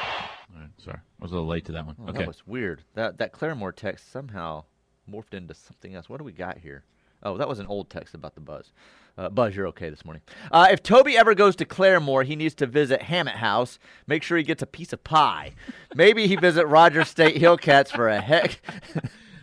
All 0.53 0.61
right, 0.61 0.71
sorry. 0.79 0.99
I 0.99 1.23
was 1.23 1.31
a 1.31 1.35
little 1.35 1.49
late 1.49 1.65
to 1.67 1.73
that 1.73 1.87
one. 1.87 1.97
Oh, 2.01 2.09
okay. 2.11 2.19
That 2.19 2.27
was 2.27 2.47
weird. 2.47 2.83
That 2.95 3.19
that 3.19 3.33
Claremore 3.33 3.75
text 3.75 4.11
somehow 4.11 4.65
morphed 5.11 5.35
into 5.35 5.55
something 5.55 5.95
else. 5.95 6.09
What 6.09 6.19
do 6.19 6.25
we 6.25 6.33
got 6.33 6.59
here? 6.59 6.85
Oh, 7.27 7.37
that 7.37 7.49
was 7.49 7.59
an 7.59 7.67
old 7.67 7.91
text 7.91 8.15
about 8.15 8.35
the 8.35 8.41
buzz. 8.41 8.73
Uh, 9.19 9.31
Buzz, 9.31 9.57
you're 9.57 9.69
okay 9.69 9.89
this 9.89 10.05
morning. 10.05 10.21
Uh, 10.53 10.69
if 10.71 10.83
Toby 10.83 11.17
ever 11.17 11.35
goes 11.35 11.57
to 11.57 11.65
Claremore, 11.65 12.27
he 12.27 12.37
needs 12.37 12.55
to 12.57 12.67
visit 12.67 13.01
Hammett 13.01 13.37
House. 13.37 13.79
Make 14.07 14.23
sure 14.23 14.37
he 14.37 14.45
gets 14.45 14.63
a 14.63 14.67
piece 14.67 14.93
of 14.93 15.03
pie. 15.03 15.55
Maybe 15.95 16.27
he 16.27 16.37
visit 16.37 16.67
Rogers 16.67 17.09
State 17.09 17.37
Hillcats 17.37 17.91
for 17.91 18.09
a 18.09 18.21
heck 18.21 18.61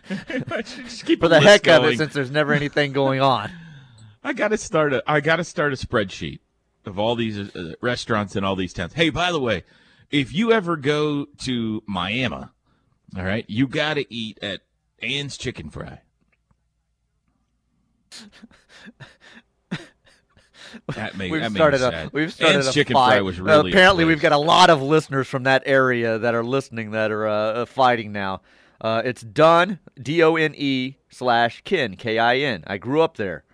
Just 0.64 1.06
keep 1.06 1.20
for 1.20 1.28
the 1.28 1.40
heck 1.40 1.66
of 1.66 1.84
it, 1.84 1.98
since 1.98 2.12
there's 2.12 2.30
never 2.30 2.52
anything 2.52 2.92
going 2.92 3.20
on. 3.20 3.50
I 4.24 4.32
got 4.32 4.48
to 4.48 4.58
start 4.58 4.92
a 4.92 5.02
I 5.06 5.20
got 5.20 5.36
to 5.36 5.44
start 5.44 5.72
a 5.72 5.76
spreadsheet 5.76 6.40
of 6.86 6.98
all 6.98 7.16
these 7.16 7.38
uh, 7.38 7.74
restaurants 7.80 8.36
in 8.36 8.44
all 8.44 8.56
these 8.56 8.72
towns. 8.72 8.92
Hey, 8.92 9.10
by 9.10 9.32
the 9.32 9.40
way, 9.40 9.64
if 10.10 10.32
you 10.32 10.52
ever 10.52 10.76
go 10.76 11.26
to 11.44 11.82
Miami, 11.86 12.36
all 12.36 12.50
right, 13.24 13.44
you 13.48 13.66
got 13.66 13.94
to 13.94 14.14
eat 14.14 14.38
at 14.42 14.60
Ann's 15.02 15.36
Chicken 15.36 15.70
Fry. 15.70 16.00
That 20.96 21.16
made, 21.16 21.30
We've 21.30 21.40
that 21.40 21.52
made 21.52 21.58
started 21.58 21.82
a 21.82 22.10
we've 22.12 22.32
started 22.32 22.56
Ann's 22.56 22.66
a 22.66 22.72
Chicken 22.72 22.94
fight. 22.94 23.12
Fry 23.12 23.20
was 23.20 23.38
Uh, 23.38 23.44
really 23.44 23.70
a 23.70 23.74
apparently, 23.74 24.04
we've 24.04 24.20
got 24.20 24.32
a 24.32 24.38
lot 24.38 24.70
of 24.70 24.82
listeners 24.82 25.28
from 25.28 25.44
that 25.44 25.62
area 25.66 26.18
that 26.18 26.34
are 26.34 26.42
listening 26.42 26.90
that 26.90 27.12
are 27.12 27.26
uh, 27.28 27.32
uh, 27.32 27.64
fighting 27.66 28.12
now. 28.12 28.42
Uh, 28.80 29.00
it's 29.04 29.22
Done 29.22 29.78
D 30.00 30.22
O 30.22 30.34
N 30.36 30.52
E 30.56 30.96
slash 31.10 31.62
Kin 31.64 31.96
K 31.96 32.18
I 32.18 32.38
N. 32.38 32.64
I 32.66 32.78
grew 32.78 33.02
up 33.02 33.16
there. 33.16 33.44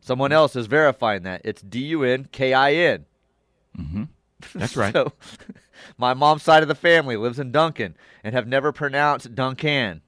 Someone 0.00 0.32
else 0.32 0.54
is 0.56 0.66
verifying 0.66 1.24
that 1.24 1.42
it's 1.44 1.62
D 1.62 1.80
U 1.86 2.04
N 2.04 2.28
K 2.30 2.54
I 2.54 2.74
N. 2.74 3.06
That's 4.54 4.76
right. 4.76 4.92
So, 4.92 5.12
my 5.98 6.14
mom's 6.14 6.42
side 6.42 6.62
of 6.62 6.68
the 6.68 6.74
family 6.74 7.16
lives 7.16 7.38
in 7.38 7.50
Duncan 7.50 7.96
and 8.22 8.34
have 8.34 8.46
never 8.46 8.72
pronounced 8.72 9.34
Duncan. 9.34 10.02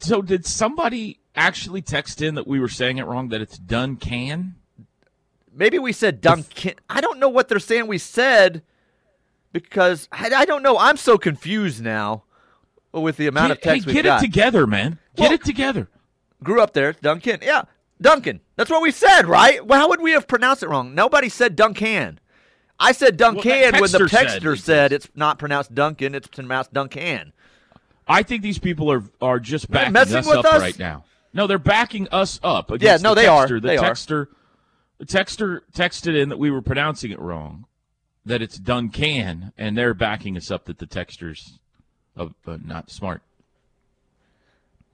So 0.00 0.22
did 0.22 0.46
somebody 0.46 1.18
actually 1.34 1.82
text 1.82 2.22
in 2.22 2.34
that 2.36 2.46
we 2.46 2.60
were 2.60 2.68
saying 2.68 2.98
it 2.98 3.06
wrong? 3.06 3.28
That 3.28 3.40
it's 3.40 3.58
Duncan? 3.58 4.56
Maybe 5.52 5.78
we 5.78 5.92
said 5.92 6.20
Duncan. 6.20 6.74
I 6.90 7.00
don't 7.00 7.18
know 7.18 7.28
what 7.28 7.48
they're 7.48 7.58
saying 7.60 7.86
we 7.86 7.98
said 7.98 8.62
because 9.52 10.08
I, 10.12 10.30
I 10.34 10.44
don't 10.44 10.62
know. 10.62 10.78
I'm 10.78 10.96
so 10.96 11.16
confused 11.18 11.82
now 11.82 12.24
with 12.92 13.16
the 13.16 13.26
amount 13.26 13.52
of 13.52 13.60
Get- 13.60 13.64
hey, 13.64 13.74
text 13.76 13.86
we've 13.86 13.94
get 13.94 14.06
it 14.06 14.20
together, 14.20 14.66
man. 14.66 14.98
Get 15.16 15.24
Well- 15.24 15.32
it 15.32 15.44
together. 15.44 15.88
Grew 16.42 16.60
up 16.60 16.74
there, 16.74 16.92
Duncan. 16.92 17.38
Yeah, 17.42 17.62
Duncan. 18.00 18.40
That's 18.56 18.68
what 18.68 18.82
we 18.82 18.90
said, 18.90 19.26
right? 19.26 19.64
Well, 19.64 19.80
how 19.80 19.88
would 19.88 20.02
we 20.02 20.12
have 20.12 20.28
pronounced 20.28 20.62
it 20.62 20.68
wrong? 20.68 20.94
Nobody 20.94 21.30
said 21.30 21.56
Duncan. 21.56 22.20
I 22.78 22.92
said 22.92 23.16
Duncan 23.16 23.50
that 23.50 23.80
when 23.80 23.90
the 23.92 23.98
texter 24.00 24.56
said 24.56 24.58
said 24.58 24.92
it's 24.92 25.08
not 25.14 25.38
pronounced 25.38 25.74
Duncan, 25.74 26.14
it's 26.14 26.26
pronounced 26.26 26.72
Duncan. 26.74 27.32
I 28.06 28.22
think 28.24 28.42
these 28.42 28.58
people 28.58 28.90
are 28.92 29.04
are 29.22 29.38
just 29.40 29.70
backing 29.70 29.92
messing 29.92 30.16
us 30.16 30.26
with 30.26 30.38
up 30.38 30.44
us? 30.46 30.60
right 30.60 30.78
now. 30.78 31.04
No, 31.34 31.46
they're 31.46 31.58
backing 31.58 32.08
us 32.12 32.38
up. 32.42 32.70
Yeah, 32.70 32.76
Against 32.76 33.04
no, 33.04 33.10
the 33.14 33.20
they 33.22 33.26
are. 33.26 33.46
texter. 33.46 33.60
The 33.60 33.68
They 33.68 33.76
are. 33.76 33.90
texter, 33.90 34.26
the 34.98 35.04
texter 35.04 35.60
texted 35.74 36.16
in 36.16 36.28
that 36.30 36.38
we 36.38 36.50
were 36.50 36.62
pronouncing 36.62 37.10
it 37.10 37.18
wrong, 37.18 37.66
that 38.24 38.40
it's 38.40 38.56
Duncan, 38.56 39.52
and 39.58 39.76
they're 39.76 39.94
backing 39.94 40.36
us 40.36 40.50
up 40.50 40.64
that 40.66 40.78
the 40.78 40.86
texter's 40.86 41.58
uh, 42.16 42.28
uh, 42.46 42.58
not 42.64 42.90
smart. 42.90 43.20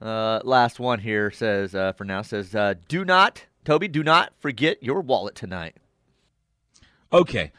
Uh, 0.01 0.39
last 0.43 0.79
one 0.79 0.99
here 0.99 1.29
says 1.29 1.75
uh, 1.75 1.93
for 1.93 2.03
now 2.05 2.23
says 2.23 2.55
uh, 2.55 2.73
do 2.87 3.05
not 3.05 3.45
Toby 3.63 3.87
do 3.87 4.01
not 4.03 4.33
forget 4.39 4.81
your 4.81 4.99
wallet 5.01 5.35
tonight. 5.35 5.75
Okay. 7.13 7.51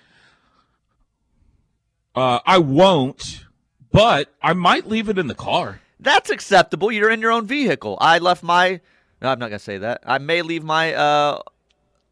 Uh, 2.16 2.40
I 2.44 2.58
won't, 2.58 3.44
but 3.92 4.34
I 4.42 4.54
might 4.54 4.88
leave 4.88 5.08
it 5.08 5.18
in 5.18 5.28
the 5.28 5.36
car. 5.36 5.81
That's 6.02 6.30
acceptable. 6.30 6.90
You're 6.90 7.10
in 7.10 7.20
your 7.20 7.30
own 7.30 7.46
vehicle. 7.46 7.96
I 8.00 8.18
left 8.18 8.42
my. 8.42 8.80
No, 9.20 9.28
I'm 9.28 9.38
not 9.38 9.50
gonna 9.50 9.60
say 9.60 9.78
that. 9.78 10.02
I 10.04 10.18
may 10.18 10.42
leave 10.42 10.64
my 10.64 10.94
uh, 10.94 11.42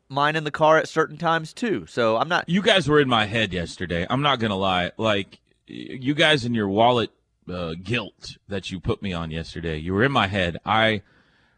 mine 0.09 0.37
in 0.37 0.45
the 0.45 0.53
car 0.53 0.79
at 0.79 0.89
certain 0.89 1.17
times 1.17 1.53
too. 1.53 1.87
So 1.87 2.17
I'm 2.17 2.29
not. 2.29 2.49
You 2.49 2.63
guys 2.63 2.89
were 2.89 3.01
in 3.01 3.09
my 3.09 3.27
head 3.27 3.53
yesterday. 3.53 4.07
I'm 4.09 4.23
not 4.23 4.39
gonna 4.39 4.57
lie. 4.57 4.93
Like 4.97 5.41
you 5.67 6.15
guys 6.15 6.45
in 6.45 6.55
your 6.55 6.69
wallet 6.69 7.11
uh, 7.51 7.75
guilt 7.83 8.37
that 8.49 8.71
you 8.71 8.79
put 8.79 9.03
me 9.03 9.13
on 9.13 9.33
yesterday. 9.33 9.79
You 9.79 9.95
were 9.95 10.05
in 10.05 10.13
my 10.13 10.29
head. 10.29 10.59
I 10.65 11.03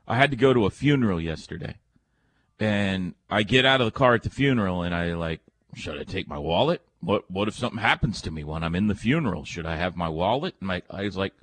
I 0.09 0.17
had 0.17 0.31
to 0.31 0.37
go 0.37 0.55
to 0.55 0.65
a 0.65 0.71
funeral 0.71 1.21
yesterday, 1.21 1.77
and 2.59 3.15
I 3.29 3.43
get 3.43 3.67
out 3.67 3.83
of 3.83 3.87
the 3.87 3.91
car 3.93 4.15
at 4.15 4.23
the 4.23 4.31
funeral, 4.31 4.83
and 4.83 4.95
I 4.95 5.13
like, 5.15 5.41
should 5.75 6.01
I 6.01 6.05
take 6.05 6.29
my 6.29 6.39
wallet? 6.39 6.81
What 7.01 7.31
What 7.31 7.49
if 7.49 7.55
something 7.55 7.81
happens 7.81 8.23
to 8.23 8.31
me 8.31 8.43
when 8.43 8.65
I'm 8.65 8.75
in 8.75 8.87
the 8.87 8.95
funeral? 8.95 9.45
Should 9.45 9.67
I 9.67 9.77
have 9.77 9.97
my 9.97 10.09
wallet? 10.09 10.55
And 10.61 10.69
my 10.69 10.83
I 10.89 11.03
was 11.03 11.17
like. 11.19 11.35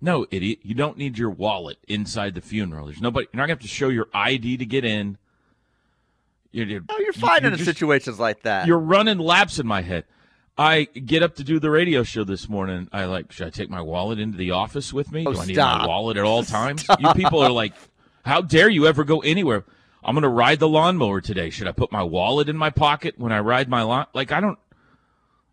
No, 0.00 0.26
idiot! 0.30 0.58
You 0.62 0.74
don't 0.74 0.98
need 0.98 1.16
your 1.18 1.30
wallet 1.30 1.78
inside 1.88 2.34
the 2.34 2.40
funeral. 2.40 2.86
There's 2.86 3.00
nobody. 3.00 3.26
You're 3.32 3.38
not 3.38 3.44
gonna 3.44 3.52
have 3.54 3.60
to 3.60 3.68
show 3.68 3.88
your 3.88 4.08
ID 4.12 4.58
to 4.58 4.66
get 4.66 4.84
in. 4.84 5.16
You're, 6.52 6.66
you're, 6.66 6.80
Oh, 6.88 6.98
you're 7.00 7.12
fine 7.12 7.42
you're 7.42 7.52
in 7.52 7.58
just- 7.58 7.68
situations 7.68 8.18
like 8.18 8.42
that. 8.42 8.66
you're 8.66 8.78
running 8.78 9.18
laps 9.18 9.58
in 9.58 9.66
my 9.66 9.82
head. 9.82 10.04
I 10.58 10.84
get 10.84 11.22
up 11.22 11.34
to 11.36 11.44
do 11.44 11.58
the 11.60 11.68
radio 11.70 12.02
show 12.02 12.24
this 12.24 12.48
morning. 12.48 12.88
I 12.92 13.04
like, 13.04 13.30
should 13.30 13.46
I 13.46 13.50
take 13.50 13.68
my 13.68 13.82
wallet 13.82 14.18
into 14.18 14.38
the 14.38 14.52
office 14.52 14.90
with 14.90 15.12
me? 15.12 15.24
Oh, 15.26 15.34
do 15.34 15.40
I 15.40 15.44
need 15.44 15.54
stop. 15.54 15.82
my 15.82 15.86
wallet 15.86 16.16
at 16.16 16.24
all 16.24 16.42
times? 16.44 16.86
You 16.98 17.12
people 17.12 17.40
are 17.40 17.50
like, 17.50 17.74
how 18.24 18.40
dare 18.40 18.70
you 18.70 18.86
ever 18.86 19.04
go 19.04 19.20
anywhere? 19.20 19.64
I'm 20.02 20.14
going 20.14 20.22
to 20.22 20.28
ride 20.30 20.58
the 20.58 20.68
lawnmower 20.68 21.20
today. 21.20 21.50
Should 21.50 21.68
I 21.68 21.72
put 21.72 21.92
my 21.92 22.02
wallet 22.02 22.48
in 22.48 22.56
my 22.56 22.70
pocket 22.70 23.18
when 23.18 23.32
I 23.32 23.40
ride 23.40 23.68
my 23.68 23.82
lawn? 23.82 24.06
Like, 24.14 24.32
I 24.32 24.40
don't. 24.40 24.58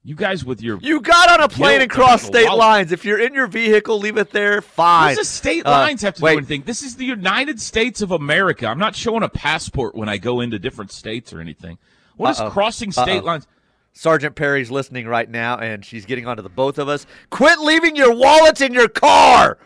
You 0.06 0.16
guys 0.16 0.44
with 0.44 0.62
your. 0.62 0.80
You 0.82 1.00
got 1.00 1.30
on 1.32 1.42
a 1.42 1.48
plane 1.48 1.82
and 1.82 1.90
crossed 1.90 2.26
state 2.26 2.46
wallet. 2.46 2.60
lines. 2.60 2.92
If 2.92 3.06
you're 3.06 3.20
in 3.20 3.34
your 3.34 3.48
vehicle, 3.48 4.00
leave 4.00 4.18
it 4.18 4.32
there. 4.32 4.56
What 4.56 4.64
Fine. 4.66 5.10
does 5.16 5.18
the 5.20 5.26
state 5.26 5.66
Uh, 5.66 5.72
lines 5.72 6.02
have 6.02 6.16
to 6.16 6.22
wait. 6.22 6.34
do 6.34 6.38
anything? 6.40 6.64
This 6.66 6.84
is 6.84 6.98
the 6.98 7.06
United 7.06 7.62
States 7.62 8.02
of 8.02 8.12
America. 8.12 8.68
I'm 8.68 8.80
not 8.80 8.98
showing 8.98 9.24
a 9.24 9.30
passport 9.30 9.96
when 9.96 10.10
I 10.10 10.18
go 10.18 10.42
into 10.42 10.60
different 10.60 10.92
states 10.92 11.32
or 11.32 11.40
anything. 11.40 11.78
What 12.18 12.32
is 12.32 12.40
Uh-oh. 12.42 12.50
crossing 12.50 12.92
state 12.92 13.20
Uh-oh. 13.20 13.26
lines? 13.26 13.48
Sergeant 13.94 14.36
Perry's 14.36 14.70
listening 14.72 15.08
right 15.08 15.30
now, 15.30 15.58
and 15.58 15.86
she's 15.86 16.06
getting 16.06 16.28
onto 16.28 16.42
the 16.44 16.50
both 16.50 16.80
of 16.80 16.90
us. 16.90 17.06
Quit 17.30 17.60
leaving 17.60 17.96
your 17.96 18.14
wallets 18.14 18.60
in 18.60 18.74
your 18.74 18.90
car. 18.90 19.58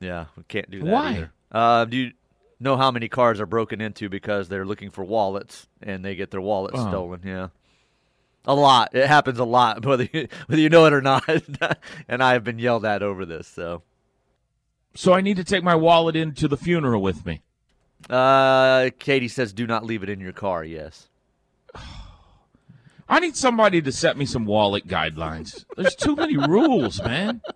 Yeah, 0.00 0.26
we 0.36 0.42
can't 0.44 0.70
do 0.70 0.80
that 0.80 0.86
Why? 0.90 1.10
either. 1.10 1.32
Uh, 1.52 1.84
do 1.84 1.96
you 1.96 2.12
know 2.58 2.76
how 2.76 2.90
many 2.90 3.08
cars 3.08 3.40
are 3.40 3.46
broken 3.46 3.80
into 3.80 4.08
because 4.08 4.48
they're 4.48 4.64
looking 4.66 4.90
for 4.90 5.04
wallets 5.04 5.68
and 5.82 6.04
they 6.04 6.14
get 6.16 6.30
their 6.30 6.40
wallets 6.40 6.76
Oh. 6.78 6.88
stolen? 6.88 7.20
Yeah, 7.24 7.48
a 8.44 8.54
lot. 8.54 8.94
It 8.94 9.06
happens 9.06 9.38
a 9.38 9.44
lot, 9.44 9.84
whether 9.86 10.08
you, 10.12 10.28
whether 10.46 10.60
you 10.60 10.68
know 10.68 10.86
it 10.86 10.92
or 10.92 11.00
not. 11.02 11.28
and 12.08 12.22
I 12.22 12.32
have 12.32 12.44
been 12.44 12.58
yelled 12.58 12.84
at 12.84 13.02
over 13.02 13.24
this. 13.24 13.46
So, 13.48 13.82
So 14.94 15.12
I 15.12 15.20
need 15.20 15.36
to 15.36 15.44
take 15.44 15.64
my 15.64 15.74
wallet 15.74 16.16
into 16.16 16.48
the 16.48 16.56
funeral 16.56 17.02
with 17.02 17.24
me. 17.26 17.42
uh, 18.10 18.90
Katie 18.98 19.28
says, 19.28 19.52
"Do 19.52 19.66
not 19.66 19.84
leave 19.84 20.02
it 20.02 20.08
in 20.08 20.20
your 20.20 20.32
car." 20.32 20.64
Yes. 20.64 21.08
I 23.08 23.20
need 23.20 23.36
somebody 23.36 23.82
to 23.82 23.92
set 23.92 24.16
me 24.16 24.24
some 24.24 24.46
wallet 24.46 24.86
guidelines. 24.86 25.66
There's 25.76 25.94
too 25.94 26.16
many 26.16 26.36
rules, 26.36 27.02
man. 27.02 27.42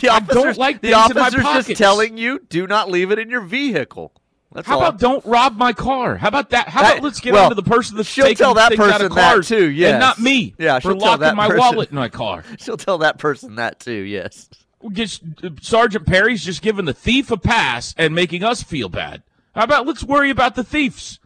The 0.00 0.08
I 0.08 0.20
don't 0.20 0.56
like 0.56 0.80
the 0.80 0.92
things 0.92 1.10
in 1.10 1.16
my 1.16 1.22
officer's 1.26 1.66
just 1.66 1.78
telling 1.78 2.16
you, 2.16 2.38
do 2.48 2.66
not 2.66 2.90
leave 2.90 3.10
it 3.10 3.18
in 3.18 3.28
your 3.28 3.42
vehicle. 3.42 4.12
That's 4.54 4.68
How 4.68 4.78
about 4.78 5.00
don't 5.00 5.24
rob 5.26 5.56
my 5.56 5.72
car? 5.72 6.16
How 6.16 6.28
about 6.28 6.50
that? 6.50 6.68
How 6.68 6.82
That- 6.82 6.92
about 6.92 7.02
let's 7.04 7.18
get 7.18 7.32
well, 7.32 7.44
on 7.44 7.48
to 7.50 7.54
the 7.56 7.62
person 7.64 7.96
that's 7.96 8.08
she'll 8.08 8.24
taking 8.24 8.36
tell 8.38 8.54
that 8.54 8.68
things 8.68 8.80
out 8.80 8.86
person 8.86 9.06
of 9.06 9.14
that 9.16 9.32
cars 9.34 9.48
too, 9.48 9.68
yes. 9.68 9.90
and 9.92 10.00
not 10.00 10.20
me. 10.20 10.54
Yeah, 10.58 10.78
for 10.78 10.92
she'll 10.92 10.98
tell 11.00 11.08
locking 11.08 11.20
that 11.22 11.34
my 11.36 11.48
person. 11.48 11.58
wallet 11.58 11.90
in 11.90 11.96
my 11.96 12.08
car. 12.08 12.44
She'll 12.58 12.76
tell 12.76 12.98
that 12.98 13.18
person 13.18 13.56
that 13.56 13.80
too. 13.80 13.92
Yes. 13.92 14.48
Just, 14.92 15.22
uh, 15.42 15.50
Sergeant 15.60 16.06
Perry's 16.06 16.44
just 16.44 16.62
giving 16.62 16.84
the 16.84 16.94
thief 16.94 17.32
a 17.32 17.36
pass 17.36 17.94
and 17.98 18.14
making 18.14 18.44
us 18.44 18.62
feel 18.62 18.88
bad. 18.88 19.24
How 19.56 19.64
about 19.64 19.86
let's 19.86 20.04
worry 20.04 20.30
about 20.30 20.54
the 20.54 20.62
thieves? 20.62 21.18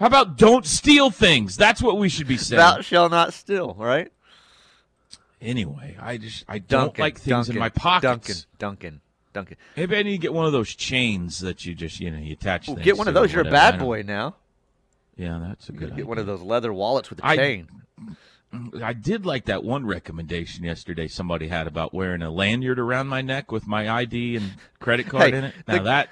How 0.00 0.06
about 0.06 0.38
don't 0.38 0.64
steal 0.64 1.10
things? 1.10 1.56
That's 1.56 1.82
what 1.82 1.98
we 1.98 2.08
should 2.08 2.26
be 2.26 2.38
saying. 2.38 2.58
Thou 2.58 2.80
shall 2.80 3.08
not 3.10 3.34
steal. 3.34 3.74
Right. 3.78 4.10
Anyway, 5.42 5.96
I 6.00 6.16
just 6.16 6.44
I 6.48 6.58
don't 6.58 6.86
Duncan, 6.86 7.02
like 7.02 7.18
things 7.18 7.28
Duncan, 7.46 7.54
in 7.56 7.60
my 7.60 7.68
pockets. 7.68 8.02
Duncan. 8.02 8.36
Duncan. 8.58 9.00
Duncan. 9.32 9.56
Maybe 9.76 9.96
I 9.96 10.02
need 10.02 10.12
to 10.12 10.18
get 10.18 10.32
one 10.34 10.46
of 10.46 10.52
those 10.52 10.74
chains 10.74 11.40
that 11.40 11.64
you 11.64 11.74
just 11.74 12.00
you 12.00 12.10
know 12.10 12.18
you 12.18 12.32
attach. 12.32 12.68
Ooh, 12.68 12.74
get 12.76 12.98
one 12.98 13.08
of 13.08 13.14
those. 13.14 13.32
You're 13.32 13.46
a 13.46 13.50
bad 13.50 13.78
boy 13.78 14.02
now. 14.02 14.36
Yeah, 15.16 15.38
that's 15.48 15.68
a 15.68 15.72
You 15.72 15.78
good. 15.78 15.88
get 15.88 15.92
idea. 15.94 16.06
one 16.06 16.18
of 16.18 16.26
those 16.26 16.40
leather 16.42 16.72
wallets 16.72 17.10
with 17.10 17.20
a 17.20 17.26
I- 17.26 17.36
chain. 17.36 17.68
I 18.82 18.94
did 18.94 19.24
like 19.24 19.44
that 19.44 19.62
one 19.62 19.86
recommendation 19.86 20.64
yesterday 20.64 21.06
somebody 21.06 21.46
had 21.46 21.68
about 21.68 21.94
wearing 21.94 22.20
a 22.22 22.30
lanyard 22.32 22.80
around 22.80 23.06
my 23.06 23.22
neck 23.22 23.52
with 23.52 23.68
my 23.68 23.88
ID 23.88 24.34
and 24.36 24.54
credit 24.80 25.06
card 25.06 25.30
Hey, 25.32 25.38
in 25.38 25.44
it. 25.44 25.54
Now 25.68 25.74
the- 25.78 25.82
that 25.84 26.08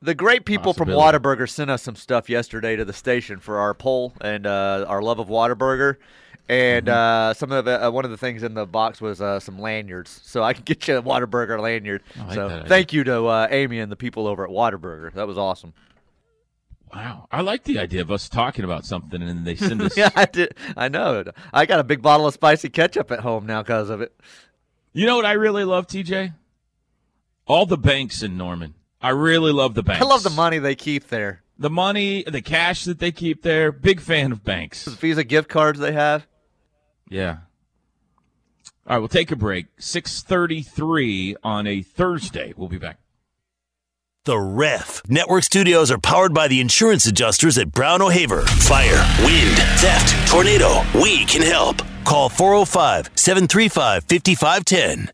The 0.00 0.14
great 0.14 0.46
people 0.46 0.72
from. 0.72 0.88
Whataburger 0.88 1.46
sent 1.46 1.68
us 1.70 1.82
some 1.82 1.96
stuff 1.96 2.30
yesterday 2.30 2.74
to 2.76 2.86
the 2.86 2.94
station 2.94 3.38
for 3.38 3.58
our 3.58 3.74
poll 3.74 4.14
and 4.22 4.46
uh, 4.46 4.86
our 4.88 5.02
love 5.02 5.18
of 5.18 5.28
Whataburger. 5.28 5.96
And 6.48 6.86
Mm-hmm. 6.86 6.96
uh, 7.30 7.34
some 7.34 7.52
of 7.52 7.64
the, 7.66 7.86
uh, 7.86 7.90
one 7.90 8.04
of 8.06 8.10
the 8.10 8.16
things 8.16 8.42
in 8.42 8.54
the 8.54 8.64
box 8.64 9.00
was 9.02 9.20
uh, 9.20 9.38
some 9.38 9.58
lanyards, 9.58 10.20
so 10.24 10.42
I 10.42 10.54
can 10.54 10.62
get 10.64 10.88
you 10.88 10.96
a 10.96 11.02
Whataburger 11.02 11.60
lanyard. 11.60 12.02
Like 12.16 12.34
so 12.34 12.64
thank 12.66 12.92
you 12.94 13.04
to 13.04 13.26
uh, 13.26 13.48
Amy 13.50 13.78
and 13.80 13.92
the 13.92 13.96
people 13.96 14.26
over 14.26 14.44
at 14.44 14.50
Whataburger. 14.50 15.12
That 15.12 15.26
was 15.26 15.36
awesome. 15.36 15.74
wow, 16.94 17.28
I 17.30 17.42
like 17.42 17.64
the 17.64 17.78
idea 17.78 18.00
of 18.00 18.10
us 18.10 18.28
talking 18.30 18.64
about 18.64 18.86
something 18.86 19.20
and 19.22 19.46
they 19.46 19.56
send 19.56 19.82
us. 19.88 19.96
yeah, 19.96 20.08
I 20.16 20.24
did. 20.24 20.54
I 20.76 20.88
know. 20.88 21.24
I 21.52 21.66
got 21.66 21.80
a 21.80 21.84
big 21.84 22.00
bottle 22.00 22.26
of 22.26 22.32
spicy 22.34 22.70
ketchup 22.70 23.10
at 23.10 23.20
home 23.20 23.44
now 23.44 23.62
because 23.62 23.90
of 23.90 24.00
it. 24.00 24.18
You 24.94 25.04
know 25.06 25.16
what 25.16 25.26
I 25.26 25.32
really 25.32 25.64
love, 25.64 25.86
TJ? 25.86 26.32
All 27.46 27.66
the 27.66 27.76
banks 27.78 28.22
in 28.22 28.36
Norman. 28.38 28.74
I 29.00 29.10
really 29.10 29.52
love 29.52 29.74
the 29.74 29.82
banks. 29.82 30.02
I 30.02 30.08
love 30.08 30.22
the 30.22 30.30
money 30.30 30.58
they 30.58 30.74
keep 30.74 31.08
there. 31.08 31.42
The 31.58 31.70
money, 31.70 32.22
the 32.26 32.40
cash 32.40 32.84
that 32.84 33.00
they 33.00 33.10
keep 33.12 33.42
there. 33.42 33.70
Big 33.72 34.00
fan 34.00 34.32
of 34.32 34.44
banks. 34.44 34.84
The 34.86 34.92
Visa 34.92 35.24
gift 35.24 35.48
cards 35.48 35.78
they 35.78 35.92
have. 35.92 36.26
Yeah. 37.08 37.38
All 38.86 38.96
right, 38.96 38.98
we'll 38.98 39.08
take 39.08 39.30
a 39.30 39.36
break. 39.36 39.66
6:33 39.78 41.36
on 41.42 41.66
a 41.66 41.82
Thursday. 41.82 42.54
We'll 42.56 42.68
be 42.68 42.78
back. 42.78 42.98
The 44.24 44.38
Ref. 44.38 45.02
Network 45.08 45.44
studios 45.44 45.90
are 45.90 45.98
powered 45.98 46.34
by 46.34 46.48
the 46.48 46.60
insurance 46.60 47.06
adjusters 47.06 47.56
at 47.56 47.72
Brown 47.72 48.02
O'Haver. 48.02 48.42
Fire, 48.42 49.06
wind, 49.24 49.56
theft, 49.78 50.30
tornado. 50.30 50.82
We 50.94 51.24
can 51.24 51.42
help. 51.42 51.80
Call 52.04 52.28
405 52.28 53.10
735 53.14 54.04
5510. 54.04 55.12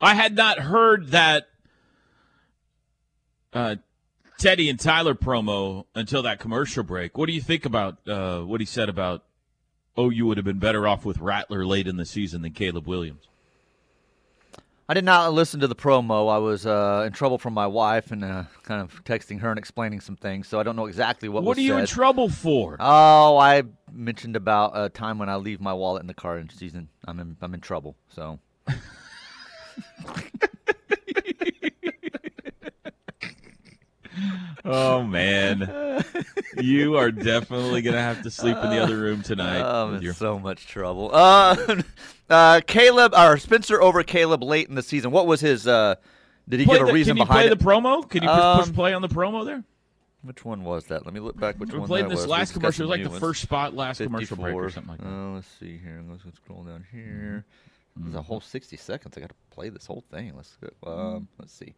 I 0.00 0.14
had 0.14 0.36
not 0.36 0.58
heard 0.58 1.08
that 1.08 1.48
uh, 3.52 3.76
Teddy 4.38 4.68
and 4.68 4.78
Tyler 4.78 5.14
promo 5.14 5.86
until 5.94 6.22
that 6.22 6.38
commercial 6.38 6.84
break. 6.84 7.16
What 7.16 7.26
do 7.26 7.32
you 7.32 7.40
think 7.40 7.64
about 7.64 8.06
uh, 8.06 8.40
what 8.42 8.60
he 8.60 8.66
said 8.66 8.88
about? 8.88 9.24
Oh, 9.96 10.10
you 10.10 10.26
would 10.26 10.36
have 10.36 10.44
been 10.44 10.58
better 10.58 10.86
off 10.86 11.04
with 11.04 11.18
Rattler 11.18 11.64
late 11.64 11.86
in 11.86 11.96
the 11.96 12.04
season 12.04 12.42
than 12.42 12.52
Caleb 12.52 12.86
Williams. 12.86 13.28
I 14.88 14.94
did 14.94 15.04
not 15.04 15.32
listen 15.32 15.58
to 15.60 15.66
the 15.66 15.74
promo. 15.74 16.32
I 16.32 16.38
was 16.38 16.64
uh, 16.64 17.02
in 17.06 17.12
trouble 17.12 17.38
from 17.38 17.54
my 17.54 17.66
wife 17.66 18.12
and 18.12 18.24
uh, 18.24 18.44
kind 18.62 18.80
of 18.80 19.02
texting 19.04 19.40
her 19.40 19.50
and 19.50 19.58
explaining 19.58 20.00
some 20.00 20.14
things, 20.14 20.46
so 20.46 20.60
I 20.60 20.62
don't 20.62 20.76
know 20.76 20.86
exactly 20.86 21.28
what, 21.28 21.42
What, 21.42 21.58
are 21.58 21.60
you 21.60 21.76
in 21.76 21.86
trouble 21.86 22.28
for? 22.28 22.76
Oh, 22.78 23.36
I 23.36 23.64
mentioned 23.90 24.36
about 24.36 24.72
a 24.74 24.88
time 24.88 25.18
when 25.18 25.28
I 25.28 25.36
leave 25.36 25.60
my 25.60 25.72
wallet 25.72 26.02
in 26.02 26.06
the 26.06 26.14
car 26.14 26.38
in 26.38 26.48
season. 26.50 26.88
I'm 27.04 27.18
in 27.18 27.36
I'm 27.40 27.52
in 27.52 27.60
trouble. 27.60 27.96
So 28.08 28.38
oh 34.66 35.02
man, 35.02 36.04
you 36.58 36.96
are 36.96 37.10
definitely 37.10 37.82
gonna 37.82 38.00
have 38.00 38.22
to 38.22 38.30
sleep 38.30 38.56
in 38.56 38.70
the 38.70 38.78
other 38.82 38.96
room 38.98 39.22
tonight. 39.22 39.60
I'm 39.62 39.96
in 39.96 40.12
so 40.14 40.38
much 40.38 40.66
trouble. 40.66 41.10
Uh, 41.12 41.82
uh, 42.30 42.60
Caleb 42.66 43.14
or 43.16 43.38
Spencer 43.38 43.80
over 43.80 44.02
Caleb 44.02 44.42
late 44.42 44.68
in 44.68 44.74
the 44.74 44.82
season. 44.82 45.10
What 45.10 45.26
was 45.26 45.40
his? 45.40 45.66
Uh, 45.66 45.94
did 46.48 46.60
he 46.60 46.66
Play 46.66 46.76
give 46.78 46.82
a 46.84 46.86
the- 46.86 46.92
reason 46.94 47.12
Can 47.16 47.18
you 47.18 47.24
behind 47.26 47.44
play 47.48 47.52
it? 47.52 47.58
the 47.58 47.64
promo? 47.64 48.08
Can 48.08 48.22
you 48.22 48.28
push, 48.28 48.38
push 48.58 48.68
Um, 48.68 48.74
play 48.74 48.92
on 48.94 49.02
the 49.02 49.08
promo 49.08 49.44
there? 49.44 49.64
Which 50.22 50.44
one 50.44 50.64
was 50.64 50.84
that? 50.86 51.04
Let 51.04 51.14
me 51.14 51.20
look 51.20 51.38
back. 51.38 51.56
Which 51.56 51.72
We 51.72 51.78
one 51.78 51.86
played 51.88 52.04
that 52.06 52.08
this 52.10 52.18
was. 52.20 52.26
last 52.26 52.48
We've 52.50 52.60
commercial. 52.60 52.84
It 52.84 52.88
was 52.88 52.98
like 52.98 53.04
the 53.04 53.10
ones. 53.10 53.20
first 53.20 53.42
spot, 53.42 53.74
last 53.74 53.98
commercial 53.98 54.36
break 54.36 54.54
or 54.54 54.70
something 54.70 54.90
like 54.92 55.00
that. 55.00 55.08
Uh, 55.08 55.30
let's 55.34 55.46
see 55.60 55.76
here. 55.78 56.02
Let's, 56.08 56.24
let's 56.24 56.36
scroll 56.38 56.64
down 56.64 56.84
here. 56.90 57.44
There's 57.96 58.14
a 58.16 58.22
whole 58.22 58.40
60 58.40 58.76
seconds. 58.76 59.16
I 59.16 59.20
got 59.20 59.30
to 59.30 59.34
play 59.50 59.68
this 59.68 59.86
whole 59.86 60.04
thing. 60.10 60.34
Let's 60.36 60.56
go. 60.56 60.90
Um, 60.90 61.28
let's 61.38 61.52
see. 61.52 61.74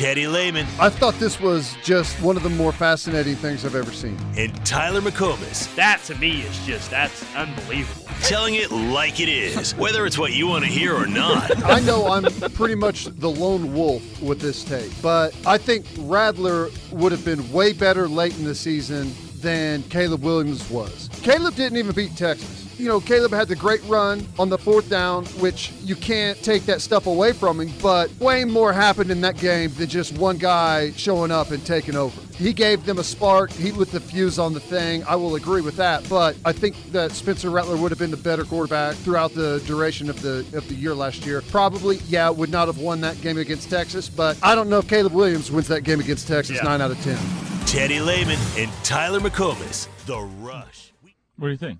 Teddy 0.00 0.26
Lehman 0.26 0.66
I 0.78 0.88
thought 0.88 1.12
this 1.16 1.38
was 1.38 1.76
just 1.82 2.18
one 2.22 2.34
of 2.38 2.42
the 2.42 2.48
more 2.48 2.72
fascinating 2.72 3.36
things 3.36 3.66
I've 3.66 3.74
ever 3.74 3.92
seen. 3.92 4.16
and 4.34 4.54
Tyler 4.64 5.02
McComas 5.02 5.74
That 5.74 6.00
to 6.04 6.14
me 6.14 6.40
is 6.40 6.58
just 6.64 6.90
that's 6.90 7.22
unbelievable. 7.36 8.06
telling 8.22 8.54
it 8.54 8.70
like 8.70 9.20
it 9.20 9.28
is, 9.28 9.74
whether 9.74 10.06
it's 10.06 10.16
what 10.16 10.32
you 10.32 10.46
want 10.46 10.64
to 10.64 10.70
hear 10.70 10.96
or 10.96 11.06
not. 11.06 11.62
I 11.66 11.80
know 11.80 12.06
I'm 12.06 12.24
pretty 12.52 12.76
much 12.76 13.04
the 13.04 13.28
lone 13.28 13.74
wolf 13.74 14.22
with 14.22 14.40
this 14.40 14.64
take, 14.64 14.90
but 15.02 15.36
I 15.46 15.58
think 15.58 15.84
Rattler 15.98 16.70
would 16.92 17.12
have 17.12 17.24
been 17.26 17.52
way 17.52 17.74
better 17.74 18.08
late 18.08 18.38
in 18.38 18.44
the 18.46 18.54
season 18.54 19.12
than 19.42 19.82
Caleb 19.84 20.22
Williams 20.22 20.70
was. 20.70 21.10
Caleb 21.22 21.56
didn't 21.56 21.76
even 21.76 21.94
beat 21.94 22.16
Texas. 22.16 22.59
You 22.80 22.88
know, 22.88 22.98
Caleb 22.98 23.32
had 23.32 23.46
the 23.48 23.56
great 23.56 23.82
run 23.84 24.26
on 24.38 24.48
the 24.48 24.56
fourth 24.56 24.88
down, 24.88 25.26
which 25.38 25.70
you 25.82 25.94
can't 25.94 26.42
take 26.42 26.64
that 26.64 26.80
stuff 26.80 27.06
away 27.06 27.34
from 27.34 27.60
him, 27.60 27.70
but 27.82 28.10
way 28.18 28.46
more 28.46 28.72
happened 28.72 29.10
in 29.10 29.20
that 29.20 29.36
game 29.36 29.70
than 29.74 29.86
just 29.86 30.16
one 30.16 30.38
guy 30.38 30.90
showing 30.92 31.30
up 31.30 31.50
and 31.50 31.64
taking 31.66 31.94
over. 31.94 32.18
He 32.36 32.54
gave 32.54 32.86
them 32.86 32.98
a 32.98 33.04
spark. 33.04 33.50
He 33.52 33.70
lit 33.70 33.90
the 33.90 34.00
fuse 34.00 34.38
on 34.38 34.54
the 34.54 34.60
thing. 34.60 35.04
I 35.04 35.14
will 35.16 35.34
agree 35.34 35.60
with 35.60 35.76
that, 35.76 36.08
but 36.08 36.36
I 36.46 36.52
think 36.52 36.74
that 36.92 37.12
Spencer 37.12 37.50
Rattler 37.50 37.76
would 37.76 37.90
have 37.90 37.98
been 37.98 38.10
the 38.10 38.16
better 38.16 38.44
quarterback 38.44 38.94
throughout 38.96 39.34
the 39.34 39.62
duration 39.66 40.08
of 40.08 40.22
the 40.22 40.38
of 40.54 40.66
the 40.68 40.74
year 40.74 40.94
last 40.94 41.26
year. 41.26 41.42
Probably, 41.42 41.98
yeah, 42.08 42.30
would 42.30 42.50
not 42.50 42.66
have 42.66 42.78
won 42.78 43.02
that 43.02 43.20
game 43.20 43.36
against 43.36 43.68
Texas, 43.68 44.08
but 44.08 44.38
I 44.42 44.54
don't 44.54 44.70
know 44.70 44.78
if 44.78 44.88
Caleb 44.88 45.12
Williams 45.12 45.50
wins 45.50 45.68
that 45.68 45.82
game 45.82 46.00
against 46.00 46.26
Texas 46.26 46.56
Yeah. 46.56 46.62
9 46.62 46.80
out 46.80 46.92
of 46.92 47.02
10. 47.02 47.18
Teddy 47.66 48.00
Lehman 48.00 48.38
and 48.56 48.70
Tyler 48.84 49.20
McComas. 49.20 49.86
The 50.06 50.18
Rush. 50.18 50.94
What 51.36 51.48
do 51.48 51.52
you 51.52 51.58
think? 51.58 51.78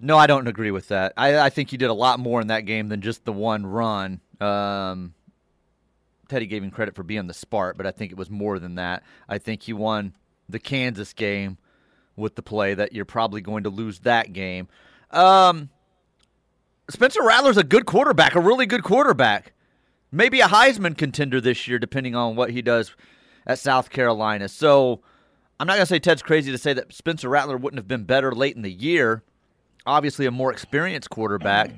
No, 0.00 0.18
I 0.18 0.26
don't 0.26 0.46
agree 0.46 0.70
with 0.70 0.88
that. 0.88 1.14
I, 1.16 1.38
I 1.38 1.50
think 1.50 1.70
he 1.70 1.76
did 1.76 1.88
a 1.88 1.94
lot 1.94 2.20
more 2.20 2.40
in 2.40 2.48
that 2.48 2.66
game 2.66 2.88
than 2.88 3.00
just 3.00 3.24
the 3.24 3.32
one 3.32 3.66
run. 3.66 4.20
Um, 4.40 5.14
Teddy 6.28 6.46
gave 6.46 6.62
him 6.62 6.70
credit 6.70 6.94
for 6.94 7.02
being 7.02 7.26
the 7.26 7.34
spark, 7.34 7.76
but 7.76 7.86
I 7.86 7.92
think 7.92 8.12
it 8.12 8.18
was 8.18 8.30
more 8.30 8.58
than 8.58 8.74
that. 8.74 9.02
I 9.28 9.38
think 9.38 9.62
he 9.62 9.72
won 9.72 10.14
the 10.48 10.58
Kansas 10.58 11.12
game 11.12 11.56
with 12.14 12.34
the 12.34 12.42
play 12.42 12.74
that 12.74 12.92
you're 12.92 13.04
probably 13.04 13.40
going 13.40 13.64
to 13.64 13.70
lose 13.70 14.00
that 14.00 14.32
game. 14.32 14.68
Um, 15.10 15.70
Spencer 16.90 17.22
Rattler's 17.22 17.56
a 17.56 17.64
good 17.64 17.86
quarterback, 17.86 18.34
a 18.34 18.40
really 18.40 18.66
good 18.66 18.82
quarterback. 18.82 19.52
Maybe 20.12 20.40
a 20.40 20.46
Heisman 20.46 20.96
contender 20.96 21.40
this 21.40 21.66
year, 21.66 21.78
depending 21.78 22.14
on 22.14 22.36
what 22.36 22.50
he 22.50 22.62
does 22.62 22.94
at 23.46 23.58
South 23.58 23.90
Carolina. 23.90 24.48
So 24.48 25.00
I'm 25.58 25.66
not 25.66 25.74
going 25.74 25.82
to 25.82 25.86
say 25.86 25.98
Ted's 25.98 26.22
crazy 26.22 26.52
to 26.52 26.58
say 26.58 26.72
that 26.74 26.92
Spencer 26.92 27.28
Rattler 27.28 27.56
wouldn't 27.56 27.78
have 27.78 27.88
been 27.88 28.04
better 28.04 28.32
late 28.32 28.56
in 28.56 28.62
the 28.62 28.72
year 28.72 29.22
obviously 29.86 30.26
a 30.26 30.30
more 30.30 30.52
experienced 30.52 31.10
quarterback, 31.10 31.70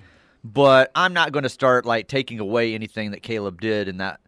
but 0.45 0.91
I'm 0.95 1.13
not 1.13 1.33
going 1.33 1.43
to 1.43 1.49
start 1.49 1.85
like 1.85 2.09
taking 2.09 2.41
away 2.41 2.75
anything 2.75 3.11
that 3.11 3.23
Caleb 3.23 3.61
did 3.61 3.89
in 3.89 3.99
that 3.99 4.21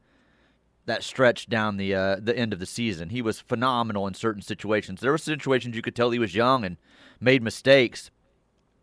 that 0.86 1.04
stretch 1.04 1.48
down 1.48 1.76
the 1.76 1.94
uh, 1.94 2.16
the 2.20 2.36
end 2.36 2.52
of 2.52 2.58
the 2.58 2.66
season. 2.66 3.10
He 3.10 3.22
was 3.22 3.40
phenomenal 3.40 4.06
in 4.06 4.14
certain 4.14 4.42
situations. 4.42 5.00
There 5.00 5.12
were 5.12 5.18
situations 5.18 5.76
you 5.76 5.82
could 5.82 5.94
tell 5.94 6.10
he 6.10 6.18
was 6.18 6.34
young 6.34 6.64
and 6.64 6.76
made 7.20 7.42
mistakes, 7.42 8.10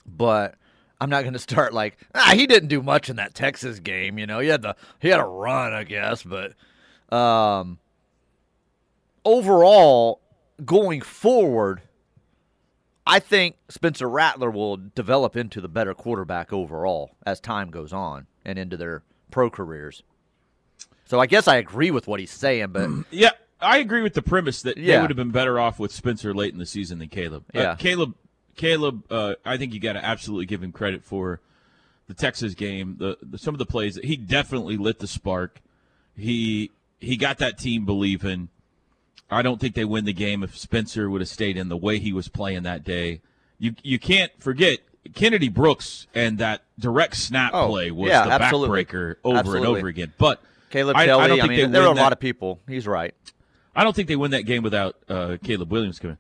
but 0.06 0.56
I'm 1.02 1.10
not 1.10 1.24
going 1.24 1.34
to 1.34 1.40
start 1.40 1.74
like 1.74 1.98
ah 2.16 2.34
he 2.34 2.48
didn't 2.48 2.70
do 2.70 2.82
much 2.82 3.10
in 3.10 3.18
that 3.18 3.34
Texas 3.34 3.80
game. 3.80 4.18
You 4.18 4.26
know, 4.26 4.40
he 4.40 4.48
had 4.48 4.62
the 4.62 4.76
he 5.00 5.10
had 5.10 5.20
a 5.20 5.26
run, 5.26 5.74
I 5.74 5.84
guess, 5.84 6.24
but 6.24 6.54
um, 7.16 7.80
overall 9.26 10.22
going 10.64 11.02
forward. 11.02 11.82
I 13.08 13.20
think 13.20 13.56
Spencer 13.70 14.10
Rattler 14.10 14.52
will 14.52 14.78
develop 14.78 15.36
into 15.36 15.62
the 15.62 15.68
better 15.68 15.94
quarterback 15.94 16.52
overall 16.52 17.12
as 17.26 17.40
time 17.40 17.70
goes 17.72 17.94
on 17.94 18.28
and 18.46 18.60
into 18.60 18.78
their 18.78 19.04
pro 19.32 19.50
careers. 19.50 20.04
So 21.06 21.20
I 21.20 21.26
guess 21.26 21.48
I 21.48 21.56
agree 21.56 21.90
with 21.92 22.08
what 22.08 22.20
he's 22.20 22.32
saying, 22.32 22.68
but 22.72 22.90
Yeah, 23.12 23.32
I 23.62 23.78
agree 23.78 24.02
with 24.02 24.14
the 24.14 24.22
premise 24.22 24.62
that 24.64 24.76
they 24.76 24.82
Yeah. 24.84 25.02
would 25.02 25.10
have 25.10 25.18
been 25.18 25.32
better 25.32 25.60
off 25.60 25.80
with 25.80 25.92
Spencer 25.92 26.34
late 26.34 26.52
in 26.54 26.60
the 26.60 26.66
season 26.66 27.00
than 27.00 27.10
Caleb. 27.10 27.46
Uh, 27.56 27.60
Yeah. 27.60 27.76
Caleb, 27.76 28.14
Caleb, 28.56 29.04
uh, 29.12 29.36
I 29.46 29.58
think 29.58 29.74
you 29.74 29.80
got 29.80 29.94
to 29.94 30.04
absolutely 30.04 30.46
give 30.46 30.62
him 30.62 30.72
credit 30.72 31.04
for 31.04 31.40
the 32.08 32.14
Texas 32.14 32.54
game, 32.54 32.96
the, 33.00 33.18
the 33.22 33.38
some 33.38 33.54
of 33.54 33.60
the 33.60 33.66
plays, 33.66 33.98
he 34.02 34.16
definitely 34.16 34.78
lit 34.78 35.00
the 35.00 35.08
spark. 35.08 35.60
He 36.16 36.72
he 37.00 37.18
got 37.18 37.38
that 37.40 37.58
team 37.58 37.86
believing. 37.86 38.48
I 39.30 39.42
don't 39.42 39.60
think 39.60 39.76
they 39.76 39.86
win 39.86 40.06
the 40.06 40.14
game 40.14 40.44
if 40.44 40.58
Spencer 40.58 41.10
would 41.10 41.22
have 41.22 41.28
stayed 41.28 41.58
in 41.58 41.70
the 41.70 41.78
way 41.78 42.00
he 42.00 42.14
was 42.14 42.28
playing 42.28 42.64
that 42.64 42.84
day. 42.84 43.22
You 43.60 43.74
you 43.84 44.00
can't 44.00 44.32
forget 44.40 44.80
Kennedy 45.16 45.50
Brooks 45.50 46.08
and 46.14 46.38
that 46.38 46.62
direct 46.80 47.16
snap 47.16 47.52
Oh, 47.54 47.68
play 47.68 47.92
was 47.92 48.10
yeah, 48.10 48.26
the 48.26 48.32
absolutely. 48.34 48.86
backbreaker 48.86 49.16
over 49.24 49.38
Absolutely. 49.38 49.68
and 49.68 49.78
over 49.78 49.88
again. 49.88 50.14
But 50.18 50.42
Caleb 50.70 50.96
I, 50.96 51.06
Kelly. 51.06 51.24
I 51.24 51.28
don't 51.28 51.42
I, 51.42 51.48
mean, 51.48 51.72
there 51.72 51.82
are 51.84 51.88
a 51.88 51.90
win 51.90 51.98
lot 51.98 52.14
of 52.14 52.20
people. 52.20 52.60
He's 52.68 52.88
right. 52.88 53.14
I 53.76 53.84
don't 53.84 53.96
think 53.96 54.08
they 54.08 54.16
win 54.16 54.32
that 54.32 54.44
game 54.44 54.64
without 54.64 54.96
uh, 55.08 55.38
Caleb 55.44 55.72
Williams 55.72 56.00
coming. 56.00 56.18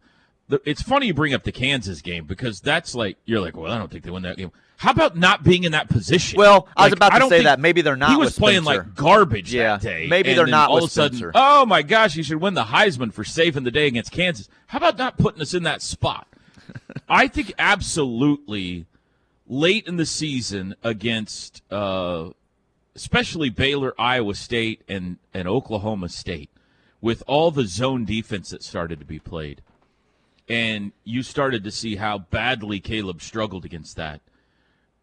The, 0.50 0.62
it's 0.66 0.82
funny 0.82 1.08
you 1.08 1.14
bring 1.14 1.34
up 1.34 1.44
the 1.44 1.52
Kansas 1.52 2.02
game 2.02 2.26
because 2.26 2.62
that's 2.62 2.96
like 2.96 3.18
you're 3.26 3.42
like, 3.42 3.58
well, 3.58 3.72
I 3.72 3.78
don't 3.78 3.92
think 3.92 4.04
they 4.04 4.12
win 4.12 4.24
that 4.24 4.38
game. 4.38 4.52
How 4.78 4.92
about 4.92 5.18
not 5.18 5.44
being 5.44 5.64
in 5.64 5.72
that 5.72 5.90
position? 5.90 6.38
Well, 6.38 6.68
I 6.78 6.84
was 6.84 6.92
Like, 6.92 6.98
about 7.10 7.20
to 7.20 7.30
say 7.30 7.44
that. 7.44 7.60
Maybe 7.60 7.82
they're 7.82 7.96
not 7.96 8.12
He 8.12 8.16
was 8.16 8.38
playing 8.38 8.64
like 8.64 8.94
garbage 8.94 9.52
Yeah, 9.54 9.78
that 9.78 9.82
day. 9.82 10.08
maybe 10.08 10.34
they're 10.36 10.46
not 10.46 10.70
all 10.70 10.78
of 10.78 10.84
a 10.86 10.88
sudden. 10.88 11.18
Spencer. 11.18 11.32
Oh 11.34 11.66
my 11.66 11.82
gosh, 11.82 12.16
you 12.16 12.22
should 12.24 12.40
win 12.40 12.54
the 12.54 12.66
Heisman 12.66 13.12
for 13.12 13.24
saving 13.24 13.64
the 13.64 13.72
day 13.72 13.88
against 13.88 14.12
Kansas. 14.12 14.48
How 14.68 14.78
about 14.78 14.98
not 14.98 15.18
putting 15.18 15.42
us 15.42 15.54
in 15.56 15.64
that 15.64 15.82
spot? 15.82 16.28
I 17.10 17.28
think 17.28 17.54
absolutely 17.58 18.86
late 19.48 19.88
in 19.88 19.98
the 19.98 20.06
season 20.06 20.76
against 20.84 21.64
uh, 21.72 22.30
especially 22.96 23.50
Baylor, 23.50 23.94
Iowa 23.98 24.36
State, 24.36 24.82
and, 24.88 25.18
and 25.34 25.48
Oklahoma 25.48 26.10
State, 26.10 26.50
with 27.02 27.24
all 27.26 27.50
the 27.52 27.66
zone 27.66 28.06
defense 28.06 28.50
that 28.50 28.62
started 28.64 29.00
to 29.00 29.06
be 29.06 29.20
played, 29.20 29.62
and 30.50 30.92
you 31.04 31.24
started 31.24 31.64
to 31.64 31.72
see 31.72 31.96
how 31.96 32.18
badly 32.20 32.80
Caleb 32.80 33.22
struggled 33.22 33.66
against 33.66 33.96
that, 33.98 34.22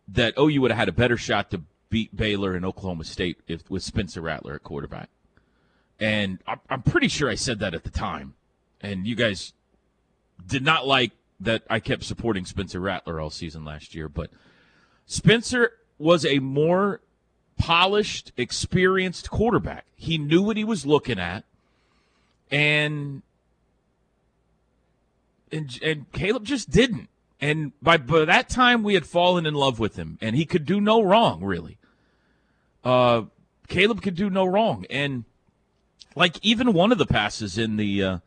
that 0.08 0.34
oh, 0.36 0.48
OU 0.48 0.60
would 0.62 0.70
have 0.70 0.78
had 0.78 0.88
a 0.88 0.92
better 0.92 1.16
shot 1.16 1.50
to 1.50 1.62
beat 1.90 2.14
Baylor 2.16 2.54
and 2.54 2.64
Oklahoma 2.64 3.04
State 3.04 3.38
if 3.46 3.68
with 3.70 3.82
Spencer 3.82 4.20
Rattler 4.20 4.54
at 4.54 4.62
quarterback. 4.62 5.08
And 6.00 6.40
I'm, 6.46 6.60
I'm 6.68 6.82
pretty 6.82 7.08
sure 7.08 7.30
I 7.30 7.36
said 7.36 7.60
that 7.60 7.74
at 7.74 7.84
the 7.84 7.90
time, 7.90 8.34
and 8.80 9.06
you 9.06 9.14
guys 9.14 9.52
did 10.44 10.64
not 10.64 10.86
like 10.86 11.12
that 11.40 11.62
I 11.70 11.80
kept 11.80 12.04
supporting 12.04 12.44
Spencer 12.44 12.80
Rattler 12.80 13.20
all 13.20 13.30
season 13.30 13.64
last 13.64 13.94
year, 13.94 14.08
but 14.08 14.30
Spencer 15.06 15.72
was 15.98 16.26
a 16.26 16.38
more 16.38 17.00
polished, 17.56 18.32
experienced 18.36 19.30
quarterback. 19.30 19.86
He 19.94 20.18
knew 20.18 20.42
what 20.42 20.56
he 20.56 20.64
was 20.64 20.84
looking 20.84 21.18
at, 21.18 21.44
and 22.50 23.22
and, 25.52 25.78
and 25.82 26.10
Caleb 26.12 26.44
just 26.44 26.70
didn't. 26.70 27.08
And 27.44 27.72
by, 27.83 27.98
by 27.98 28.24
that 28.24 28.48
time, 28.48 28.83
we 28.83 28.94
had 28.94 29.04
fallen 29.04 29.44
in 29.44 29.52
love 29.52 29.78
with 29.78 29.96
him, 29.96 30.16
and 30.22 30.35
he 30.35 30.46
could 30.46 30.64
do 30.64 30.80
no 30.80 31.02
wrong, 31.02 31.44
really. 31.44 31.76
Uh, 32.83 33.24
Caleb 33.68 34.00
could 34.00 34.14
do 34.14 34.30
no 34.30 34.46
wrong, 34.46 34.87
and 34.88 35.24
like 36.16 36.38
even 36.42 36.72
one 36.72 36.90
of 36.90 36.96
the 36.96 37.04
passes 37.04 37.59
in 37.59 37.76
the, 37.76 38.02
uh, 38.02 38.18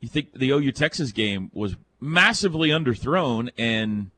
you 0.00 0.08
think 0.08 0.32
the 0.32 0.50
OU 0.50 0.72
Texas 0.72 1.12
game 1.12 1.48
was 1.54 1.76
massively 2.00 2.70
underthrown, 2.70 3.50
and 3.56 4.10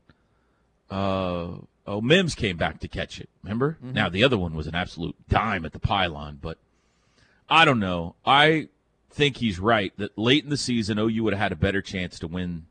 uh, 0.89 1.49
oh 1.85 2.01
Mims 2.01 2.33
came 2.33 2.57
back 2.57 2.79
to 2.79 2.87
catch 2.87 3.21
it. 3.21 3.29
Remember? 3.43 3.77
Now 3.93 4.09
the 4.09 4.23
other 4.23 4.37
one 4.39 4.55
was 4.55 4.65
an 4.65 4.73
absolute 4.73 5.15
dime 5.29 5.63
at 5.63 5.73
the 5.73 5.79
pylon, 5.79 6.39
but 6.41 6.57
I 7.47 7.65
don't 7.65 7.79
know. 7.79 8.15
I 8.25 8.69
think 9.11 9.37
he's 9.37 9.59
right 9.59 9.93
that 9.97 10.17
late 10.17 10.43
in 10.43 10.49
the 10.49 10.57
season, 10.57 10.97
OU 10.97 11.23
would 11.23 11.33
have 11.33 11.41
had 11.41 11.51
a 11.51 11.55
better 11.55 11.83
chance 11.83 12.17
to 12.17 12.27
win 12.27 12.65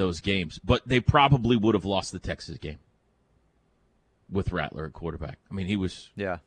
those 0.00 0.20
games, 0.20 0.58
but 0.64 0.80
they 0.86 0.98
probably 0.98 1.56
would 1.56 1.74
have 1.74 1.84
lost 1.84 2.10
the 2.10 2.18
Texas 2.18 2.56
game 2.58 2.78
with 4.30 4.50
Rattler 4.50 4.86
at 4.86 4.92
quarterback. 4.94 5.38
I 5.50 5.54
mean, 5.54 5.66
he 5.66 5.76
was 5.76 6.08
Yeah. 6.16 6.38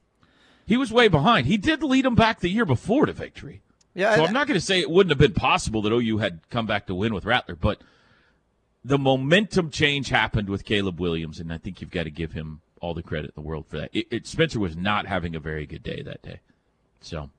he 0.65 0.75
was 0.75 0.91
way 0.91 1.07
behind. 1.07 1.45
He 1.47 1.57
did 1.57 1.83
lead 1.83 2.03
them 2.05 2.15
back 2.15 2.39
the 2.39 2.49
year 2.49 2.65
before 2.65 3.05
to 3.05 3.13
victory. 3.13 3.61
Yeah. 3.93 4.15
So 4.15 4.25
I'm 4.25 4.33
not 4.33 4.47
going 4.47 4.59
to 4.59 4.65
say 4.65 4.79
it 4.79 4.89
wouldn't 4.89 5.11
have 5.11 5.19
been 5.19 5.33
possible 5.39 5.81
that 5.83 5.93
OU 5.93 6.17
had 6.17 6.39
come 6.49 6.65
back 6.65 6.87
to 6.87 6.95
win 6.95 7.13
with 7.13 7.25
Rattler, 7.25 7.55
but 7.55 7.81
the 8.83 8.97
momentum 8.97 9.69
change 9.69 10.09
happened 10.09 10.49
with 10.49 10.65
Caleb 10.65 10.99
Williams, 10.99 11.39
and 11.39 11.53
I 11.53 11.57
think 11.57 11.79
you've 11.79 11.91
got 11.91 12.03
to 12.03 12.11
give 12.11 12.33
him 12.33 12.61
all 12.81 12.93
the 12.93 13.03
credit 13.03 13.27
in 13.27 13.33
the 13.35 13.47
world 13.47 13.65
for 13.67 13.77
that. 13.77 13.89
It, 13.93 14.07
it, 14.11 14.27
Spencer 14.27 14.59
was 14.59 14.75
not 14.75 15.05
having 15.05 15.35
a 15.35 15.39
very 15.39 15.65
good 15.65 15.83
day 15.83 16.01
that 16.01 16.21
day. 16.21 16.39
So 17.01 17.29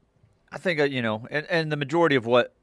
I 0.53 0.59
think 0.59 0.79
uh, 0.81 0.85
you 0.85 1.03
know, 1.03 1.27
and, 1.31 1.44
and 1.50 1.72
the 1.72 1.77
majority 1.77 2.14
of 2.16 2.24
what 2.24 2.55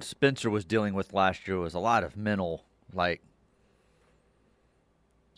Spencer 0.00 0.48
was 0.48 0.64
dealing 0.64 0.94
with 0.94 1.12
last 1.12 1.46
year 1.46 1.58
was 1.58 1.74
a 1.74 1.78
lot 1.80 2.02
of 2.04 2.16
mental, 2.16 2.64
like 2.92 3.22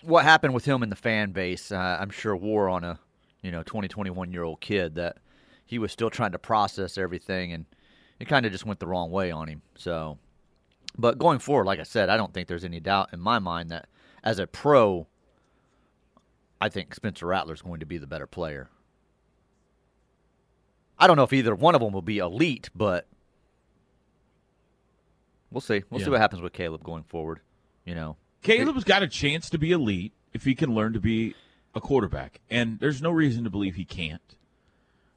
what 0.03 0.25
happened 0.25 0.55
with 0.55 0.65
him 0.65 0.83
in 0.83 0.91
the 0.91 0.97
fan 0.97 1.33
base. 1.33 1.73
Uh, 1.73 1.99
I'm 2.01 2.11
sure 2.11 2.37
wore 2.37 2.69
on 2.69 2.85
a 2.85 2.99
you 3.43 3.51
know 3.51 3.63
20, 3.63 3.89
21 3.89 4.33
year 4.33 4.43
old 4.43 4.61
kid 4.61 4.95
that 4.97 5.19
he 5.65 5.79
was 5.79 5.93
still 5.93 6.11
trying 6.11 6.33
to 6.33 6.39
process 6.39 6.99
everything, 6.99 7.53
and 7.53 7.65
it 8.19 8.29
kind 8.29 8.47
of 8.47 8.53
just 8.53 8.67
went 8.67 8.81
the 8.81 8.87
wrong 8.87 9.11
way 9.11 9.31
on 9.31 9.49
him. 9.49 9.63
So, 9.77 10.19
but 10.99 11.19
going 11.19 11.39
forward, 11.39 11.67
like 11.67 11.81
I 11.81 11.85
said, 11.85 12.09
I 12.09 12.17
don't 12.17 12.35
think 12.35 12.49
there's 12.49 12.65
any 12.65 12.81
doubt 12.81 13.11
in 13.13 13.21
my 13.21 13.39
mind 13.39 13.71
that 13.71 13.89
as 14.23 14.39
a 14.39 14.47
pro, 14.47 15.07
I 16.61 16.69
think 16.69 16.95
Spencer 16.95 17.27
Rattler 17.27 17.55
is 17.55 17.63
going 17.63 17.81
to 17.81 17.87
be 17.87 17.99
the 17.99 18.07
better 18.07 18.27
player. 18.27 18.69
I 20.99 21.07
don't 21.07 21.17
know 21.17 21.23
if 21.23 21.33
either 21.33 21.55
one 21.55 21.75
of 21.75 21.81
them 21.81 21.95
will 21.95 22.03
be 22.03 22.19
elite, 22.19 22.69
but 22.75 23.07
we'll 25.51 25.61
see. 25.61 25.83
We'll 25.91 26.01
see 26.01 26.11
what 26.11 26.21
happens 26.21 26.43
with 26.43 26.53
Caleb 26.53 26.83
going 26.83 27.05
forward. 27.05 27.41
You 27.85 27.95
know, 27.95 28.17
Caleb's 28.43 28.85
got 28.85 29.03
a 29.03 29.09
chance 29.09 29.51
to 29.51 29.59
be 29.59 29.73
elite 29.73 30.13
if 30.33 30.45
he 30.45 30.55
can 30.55 30.75
learn 30.75 30.93
to 30.93 31.01
be 31.01 31.35
a 31.75 31.81
quarterback, 31.81 32.41
and 32.51 32.79
there's 32.81 33.01
no 33.01 33.11
reason 33.11 33.45
to 33.45 33.51
believe 33.51 33.75
he 33.75 33.85
can't. 33.85 34.37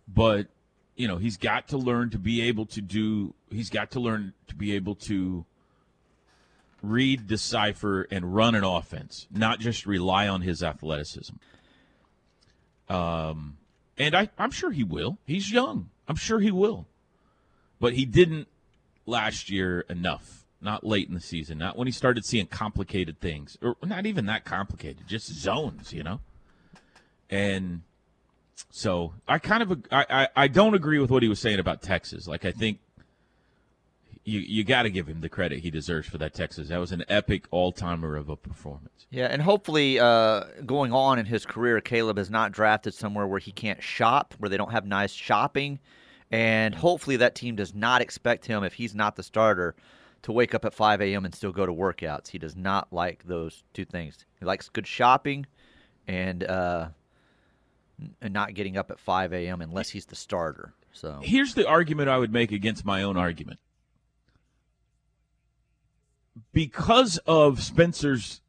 But 0.08 0.48
you 0.96 1.08
know, 1.08 1.18
he's 1.18 1.38
got 1.38 1.70
to 1.70 1.78
learn 1.78 2.10
to 2.12 2.20
be 2.20 2.42
able 2.42 2.66
to 2.68 2.82
do. 2.82 3.34
He's 3.50 3.70
got 3.70 3.92
to 3.92 4.00
learn 4.00 4.34
to 4.48 4.56
be 4.56 4.76
able 4.76 4.96
to 4.96 5.46
read, 6.82 7.28
decipher, 7.28 8.08
and 8.12 8.36
run 8.36 8.56
an 8.56 8.64
offense, 8.64 9.28
not 9.32 9.60
just 9.60 9.86
rely 9.86 10.28
on 10.28 10.42
his 10.42 10.62
athleticism. 10.62 11.36
Um, 12.90 13.58
and 13.98 14.16
I, 14.16 14.30
I'm 14.38 14.52
sure 14.52 14.72
he 14.72 14.84
will. 14.84 15.18
He's 15.26 15.52
young. 15.52 15.90
I'm 16.08 16.18
sure 16.18 16.40
he 16.40 16.52
will. 16.52 16.86
But 17.80 17.94
he 17.94 18.06
didn't 18.06 18.48
last 19.06 19.50
year 19.50 19.82
enough. 19.90 20.46
Not 20.62 20.86
late 20.86 21.10
in 21.10 21.14
the 21.14 21.20
season. 21.20 21.58
Not 21.58 21.78
when 21.78 21.88
he 21.88 21.92
started 21.92 22.24
seeing 22.24 22.48
complicated 22.48 23.20
things, 23.20 23.58
or 23.62 23.76
not 23.84 24.06
even 24.06 24.28
that 24.28 24.46
complicated. 24.46 25.06
Just 25.08 25.28
zones, 25.28 25.92
you 25.92 26.04
know. 26.04 26.22
And 27.30 27.82
so 28.70 29.14
I 29.28 29.40
kind 29.40 29.62
of 29.64 29.72
I, 29.92 30.06
I, 30.10 30.28
I 30.44 30.48
don't 30.48 30.74
agree 30.74 31.00
with 31.00 31.12
what 31.12 31.22
he 31.22 31.28
was 31.28 31.40
saying 31.40 31.60
about 31.60 31.82
Texas. 31.82 32.28
Like 32.28 32.46
I 32.46 32.52
think 32.52 32.80
you 34.24 34.40
you 34.40 34.64
got 34.64 34.84
to 34.84 34.90
give 34.90 35.08
him 35.08 35.22
the 35.22 35.30
credit 35.30 35.60
he 35.60 35.70
deserves 35.70 36.08
for 36.08 36.18
that 36.20 36.34
Texas. 36.34 36.70
That 36.70 36.80
was 36.80 36.92
an 36.92 37.04
epic 37.10 37.46
all 37.52 37.72
timer 37.72 38.16
of 38.16 38.30
a 38.30 38.36
performance. 38.36 39.06
yeah, 39.10 39.26
and 39.26 39.42
hopefully, 39.42 40.00
uh, 40.00 40.46
going 40.66 40.94
on 40.94 41.20
in 41.20 41.26
his 41.26 41.46
career, 41.46 41.82
Caleb 41.82 42.18
is 42.18 42.30
not 42.30 42.52
drafted 42.52 42.94
somewhere 42.94 43.28
where 43.28 43.40
he 43.40 43.52
can't 43.52 43.84
shop, 43.84 44.34
where 44.38 44.50
they 44.50 44.58
don't 44.58 44.72
have 44.72 44.86
nice 44.86 45.12
shopping, 45.12 45.80
and 46.34 46.74
hopefully 46.74 47.18
that 47.18 47.36
team 47.36 47.56
does 47.56 47.76
not 47.76 48.02
expect 48.02 48.48
him 48.48 48.64
if 48.64 48.74
he's 48.74 48.96
not 48.96 49.16
the 49.16 49.22
starter 49.22 49.76
to 50.24 50.32
wake 50.32 50.56
up 50.56 50.66
at 50.66 50.74
5 50.74 51.00
a.m. 51.00 51.26
and 51.26 51.36
still 51.36 51.52
go 51.52 51.64
to 51.64 51.72
workouts. 51.72 52.30
He 52.30 52.40
does 52.40 52.56
not 52.56 52.92
like 52.92 53.24
those 53.26 53.64
two 53.72 53.86
things. 53.86 54.18
He 54.40 54.46
likes 54.46 54.68
good 54.68 54.88
shopping, 54.88 55.46
and 56.08 56.44
uh, 56.44 56.88
and 58.20 58.34
not 58.34 58.56
getting 58.56 58.78
up 58.78 58.90
at 58.90 59.00
5 59.00 59.32
a.m. 59.32 59.62
unless 59.62 59.90
he's 59.90 60.08
the 60.08 60.16
starter. 60.16 60.74
So 60.92 61.20
Here's 61.22 61.54
the 61.54 61.68
argument 61.68 62.10
I 62.10 62.18
would 62.18 62.34
make 62.34 62.52
against 62.52 62.84
my 62.84 63.04
own 63.04 63.16
argument. 63.16 63.60
Because 66.52 67.20
of 67.28 67.62
Spencer's 67.62 68.42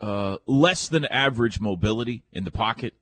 uh, 0.00 0.38
less 0.46 0.88
than 0.88 1.04
average 1.04 1.60
mobility 1.60 2.22
in 2.32 2.44
the 2.44 2.50
pocket 2.50 2.94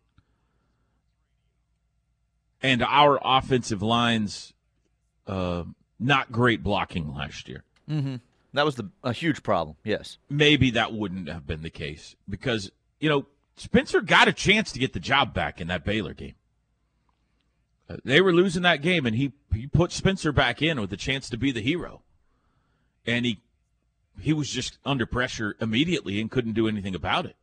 and 2.62 2.83
our 2.83 3.18
offensive 3.22 3.83
line's 3.83 4.53
uh, 5.26 5.64
not 5.99 6.33
great 6.33 6.62
blocking 6.62 7.14
last 7.14 7.49
year, 7.49 7.64
hmm 7.89 8.16
that 8.53 8.64
was 8.64 8.76
the 8.76 8.89
a 9.05 9.12
huge 9.12 9.43
problem. 9.43 9.76
Yes. 9.85 10.16
maybe 10.30 10.70
that 10.70 10.93
wouldn't 10.93 11.28
have 11.28 11.47
been 11.47 11.62
the 11.62 11.70
case 11.70 12.16
because, 12.28 12.70
you 13.01 13.09
know, 13.09 13.26
Spencer 13.57 14.01
got 14.01 14.28
a 14.28 14.33
chance 14.33 14.72
to 14.72 14.78
get 14.78 14.95
the 14.95 15.01
job 15.01 15.35
back 15.35 15.61
in 15.61 15.68
that 15.68 15.85
Baylor 15.85 16.14
game. 16.14 16.35
Uh, 17.89 17.97
they 18.05 18.20
were 18.20 18.33
losing 18.33 18.62
that 18.62 18.83
game, 18.83 19.07
and 19.07 19.14
he, 19.16 19.33
he 19.55 19.66
put 19.66 19.93
Spencer 19.93 20.33
back 20.33 20.61
in 20.62 20.80
with 20.80 20.93
a 20.93 20.97
chance 20.97 21.28
to 21.30 21.37
be 21.37 21.53
the 21.53 21.61
hero. 21.61 22.03
And 23.07 23.24
he 23.24 23.41
he 24.20 24.33
was 24.33 24.49
just 24.51 24.78
under 24.85 25.05
pressure 25.05 25.57
immediately 25.61 26.20
and 26.20 26.30
couldn't 26.30 26.55
do 26.55 26.66
anything 26.66 26.95
about 26.95 27.26
it. 27.26 27.37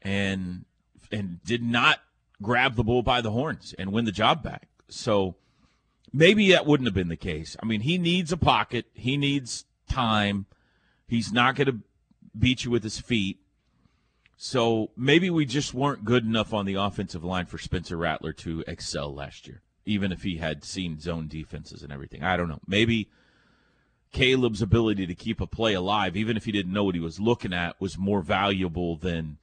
And 0.00 0.64
and 1.10 1.42
did 1.44 1.62
not 1.62 1.98
grab 2.42 2.76
the 2.76 2.84
bull 2.84 3.02
by 3.02 3.20
the 3.20 3.30
horns 3.30 3.74
and 3.78 3.92
win 3.92 4.04
the 4.04 4.12
job 4.12 4.42
back. 4.42 4.68
So 4.88 5.36
maybe 6.12 6.50
that 6.52 6.66
wouldn't 6.66 6.86
have 6.86 6.94
been 6.94 7.08
the 7.08 7.16
case. 7.16 7.56
I 7.62 7.66
mean, 7.66 7.80
he 7.82 7.98
needs 7.98 8.32
a 8.32 8.36
pocket. 8.36 8.86
He 8.92 9.16
needs 9.16 9.64
time. 9.88 10.46
He's 11.06 11.32
not 11.32 11.56
going 11.56 11.66
to 11.66 11.78
beat 12.38 12.64
you 12.64 12.70
with 12.70 12.82
his 12.82 12.98
feet. 12.98 13.38
So 14.36 14.90
maybe 14.96 15.30
we 15.30 15.46
just 15.46 15.72
weren't 15.72 16.04
good 16.04 16.24
enough 16.24 16.52
on 16.52 16.66
the 16.66 16.74
offensive 16.74 17.22
line 17.22 17.46
for 17.46 17.58
Spencer 17.58 17.96
Rattler 17.96 18.32
to 18.34 18.64
excel 18.66 19.14
last 19.14 19.46
year, 19.46 19.62
even 19.86 20.10
if 20.10 20.22
he 20.22 20.38
had 20.38 20.64
seen 20.64 20.98
zone 20.98 21.28
defenses 21.28 21.82
and 21.82 21.92
everything. 21.92 22.24
I 22.24 22.36
don't 22.36 22.48
know. 22.48 22.60
Maybe 22.66 23.08
Caleb's 24.10 24.60
ability 24.60 25.06
to 25.06 25.14
keep 25.14 25.40
a 25.40 25.46
play 25.46 25.74
alive, 25.74 26.16
even 26.16 26.36
if 26.36 26.44
he 26.44 26.52
didn't 26.52 26.72
know 26.72 26.84
what 26.84 26.94
he 26.94 27.00
was 27.00 27.20
looking 27.20 27.52
at, 27.52 27.80
was 27.80 27.96
more 27.96 28.20
valuable 28.20 28.96
than 28.96 29.38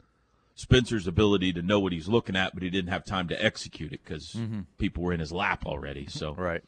Spencer's 0.60 1.08
ability 1.08 1.54
to 1.54 1.62
know 1.62 1.80
what 1.80 1.94
he's 1.94 2.10
looking 2.10 2.36
at, 2.36 2.54
but 2.54 2.62
he 2.64 2.70
didn't 2.70 2.90
have 2.92 3.06
time 3.06 3.30
to 3.30 3.44
execute 3.46 3.94
it 3.94 4.02
because 4.04 4.34
Mhm. 4.34 4.66
people 4.78 5.02
were 5.04 5.14
in 5.14 5.22
his 5.22 5.32
lap 5.32 5.66
already. 5.66 6.06
So 6.08 6.34
right. 6.38 6.62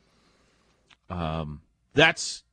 um, 1.10 1.62
that's 1.94 2.44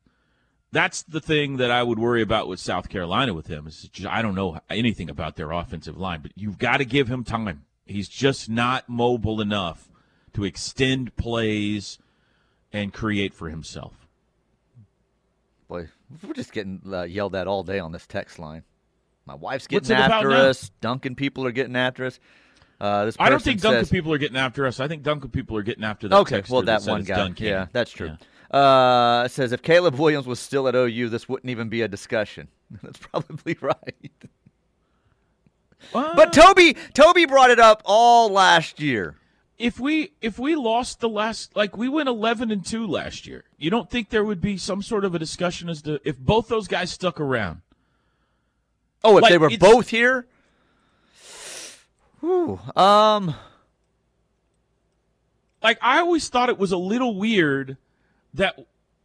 that's 0.73 1.03
the 1.03 1.21
thing 1.21 1.57
that 1.59 1.71
I 1.71 1.85
would 1.85 1.99
worry 2.01 2.23
about 2.23 2.49
with 2.49 2.59
South 2.59 2.89
Carolina 2.89 3.33
with 3.35 3.47
him. 3.47 3.69
Is 3.69 3.89
just, 3.93 4.09
I 4.09 4.21
don't 4.21 4.35
know 4.35 4.59
anything 4.69 5.09
about 5.09 5.37
their 5.37 5.53
offensive 5.53 5.97
line, 5.97 6.23
but 6.23 6.33
you've 6.35 6.59
got 6.59 6.79
to 6.79 6.85
give 6.85 7.07
him 7.09 7.23
time. 7.23 7.65
He's 7.87 8.09
just 8.09 8.51
not 8.51 8.89
mobile 8.89 9.41
enough 9.41 9.89
to 10.35 10.45
extend 10.45 11.17
plays 11.17 11.99
and 12.73 12.93
create 12.93 13.33
for 13.33 13.49
himself. 13.49 14.09
Boy, 15.69 15.89
we're 16.23 16.35
just 16.35 16.53
getting 16.53 16.83
uh, 16.93 17.05
yelled 17.05 17.37
at 17.37 17.47
all 17.47 17.63
day 17.63 17.79
on 17.79 17.93
this 17.93 18.07
text 18.09 18.41
line. 18.41 18.65
My 19.29 19.35
wife's 19.35 19.67
getting 19.67 19.95
after 19.95 20.31
now? 20.31 20.37
us. 20.37 20.71
Duncan 20.81 21.15
people 21.15 21.45
are 21.45 21.53
getting 21.53 21.77
after 21.77 22.07
us. 22.07 22.19
Uh, 22.81 23.05
this 23.05 23.17
I 23.21 23.29
don't 23.29 23.43
think 23.43 23.61
Duncan 23.61 23.87
people 23.87 24.11
are 24.15 24.19
getting 24.19 24.39
after 24.39 24.67
us. 24.67 24.81
I 24.81 24.89
think 24.89 25.03
Duncan 25.03 25.29
people 25.31 25.55
are 25.59 25.63
getting 25.63 25.85
after 25.85 26.09
the 26.09 26.17
Okay, 26.17 26.43
well 26.49 26.63
that 26.63 26.81
said 26.81 26.91
one 26.93 27.03
guy. 27.05 27.17
Duncan. 27.17 27.47
Yeah, 27.47 27.67
that's 27.73 27.91
true. 27.91 28.17
Uh, 28.51 29.25
it 29.27 29.31
says 29.31 29.53
if 29.53 29.61
Caleb 29.61 29.97
Williams 29.97 30.27
was 30.27 30.41
still 30.41 30.67
at 30.67 30.75
OU, 30.75 31.11
this 31.11 31.29
wouldn't 31.29 31.51
even 31.51 31.69
be 31.69 31.83
a 31.83 31.89
discussion. 31.89 32.49
that's 32.83 32.99
probably 32.99 33.57
right. 33.61 34.11
But 35.93 36.33
Toby, 36.33 36.75
Toby 36.95 37.27
brought 37.27 37.51
it 37.51 37.61
up 37.61 37.83
all 37.85 38.31
last 38.31 38.81
year. 38.81 39.17
if 39.59 39.79
we 39.79 40.13
if 40.23 40.39
we 40.39 40.55
lost 40.57 41.01
the 41.01 41.09
last 41.09 41.55
like 41.57 41.77
we 41.77 41.89
went 41.89 42.09
11 42.09 42.51
and 42.51 42.65
2 42.65 42.87
last 42.87 43.27
year 43.27 43.45
you 43.59 43.71
don't 43.71 43.91
think 43.91 44.09
there 44.11 44.25
would 44.25 44.41
be 44.41 44.57
some 44.57 44.81
sort 44.83 45.05
of 45.05 45.15
a 45.17 45.19
discussion 45.19 45.69
as 45.69 45.83
to 45.83 46.01
if 46.05 46.17
both 46.19 46.47
those 46.49 46.69
guys 46.69 46.91
stuck 46.93 47.21
around 47.21 47.61
Oh, 49.05 49.17
if 49.17 49.23
Like, 49.23 49.31
they 49.31 49.39
were 49.39 49.51
both 49.59 49.89
here. 49.89 50.27
Whew, 52.21 52.59
um, 52.75 53.35
like 55.63 55.79
i 55.81 55.99
always 56.01 56.29
thought 56.29 56.49
it 56.49 56.59
was 56.59 56.73
a 56.73 56.77
little 56.77 57.17
weird 57.17 57.77
that 58.35 58.59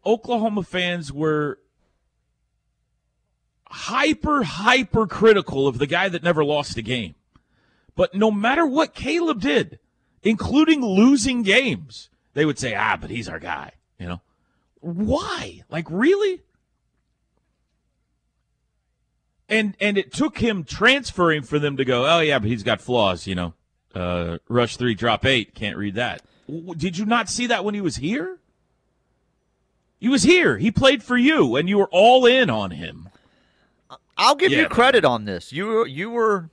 oklahoma 0.05 0.63
fans 0.63 1.11
were 1.11 1.59
hyper 3.67 4.43
hyper 4.43 5.07
critical 5.07 5.67
of 5.67 5.77
the 5.77 5.87
guy 5.87 6.09
that 6.09 6.23
never 6.23 6.43
lost 6.43 6.77
a 6.77 6.81
game. 6.81 7.15
But 7.95 8.15
no 8.15 8.31
matter 8.31 8.65
what 8.65 8.95
caleb 8.95 9.41
did 9.41 9.79
including 10.23 10.81
losing 10.81 11.43
games 11.43 12.09
they 12.33 12.45
would 12.45 12.57
say 12.57 12.73
ah 12.75 12.97
but 12.99 13.09
he's 13.09 13.29
our 13.29 13.39
guy 13.39 13.71
you 13.99 14.07
know? 14.07 14.21
Why? 14.79 15.63
Like 15.69 15.85
really 15.89 16.41
and 19.53 19.77
and 19.79 19.97
it 19.97 20.11
took 20.11 20.37
him 20.39 20.63
transferring 20.63 21.41
for 21.43 21.59
them 21.59 21.77
to 21.77 21.85
go 21.85 22.05
oh 22.05 22.19
yeah 22.19 22.39
but 22.39 22.47
he's 22.47 22.63
got 22.63 22.81
flaws 22.81 23.25
you 23.27 23.35
know 23.35 23.53
uh 23.95 24.37
rush 24.49 24.77
three 24.77 24.95
drop 24.95 25.25
eight 25.25 25.53
can't 25.55 25.77
read 25.77 25.95
that 25.95 26.21
did 26.77 26.97
you 26.97 27.05
not 27.05 27.29
see 27.29 27.47
that 27.47 27.63
when 27.63 27.73
he 27.75 27.81
was 27.81 27.95
here 27.97 28.39
he 29.99 30.09
was 30.09 30.23
here 30.23 30.57
he 30.57 30.71
played 30.71 31.01
for 31.03 31.17
you 31.17 31.55
and 31.55 31.69
you 31.69 31.77
were 31.77 31.89
all 31.91 32.25
in 32.25 32.49
on 32.49 32.71
him 32.71 33.09
I'll 34.15 34.35
give 34.35 34.51
Yeah, 34.51 34.57
you 34.57 34.63
man. 34.65 34.69
credit 34.71 35.05
on 35.05 35.25
this. 35.25 35.51
You 35.51 35.65
were- 35.65 35.87
you 35.87 36.11
were 36.11 36.51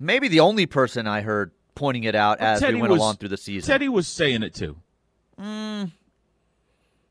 maybe 0.00 0.26
the 0.26 0.40
only 0.40 0.66
person 0.66 1.06
I 1.06 1.20
heard 1.20 1.52
pointing 1.76 2.02
it 2.02 2.16
out 2.16 2.40
as 2.40 2.58
Teddy 2.58 2.74
we 2.74 2.80
went 2.80 2.90
was- 2.92 2.98
along 3.00 3.16
through 3.16 3.28
the 3.28 3.36
season. 3.36 3.70
Teddy 3.70 3.88
was 3.88 4.08
saying 4.08 4.42
it 4.42 4.52
too 4.54 4.78
Mm, 5.40 5.92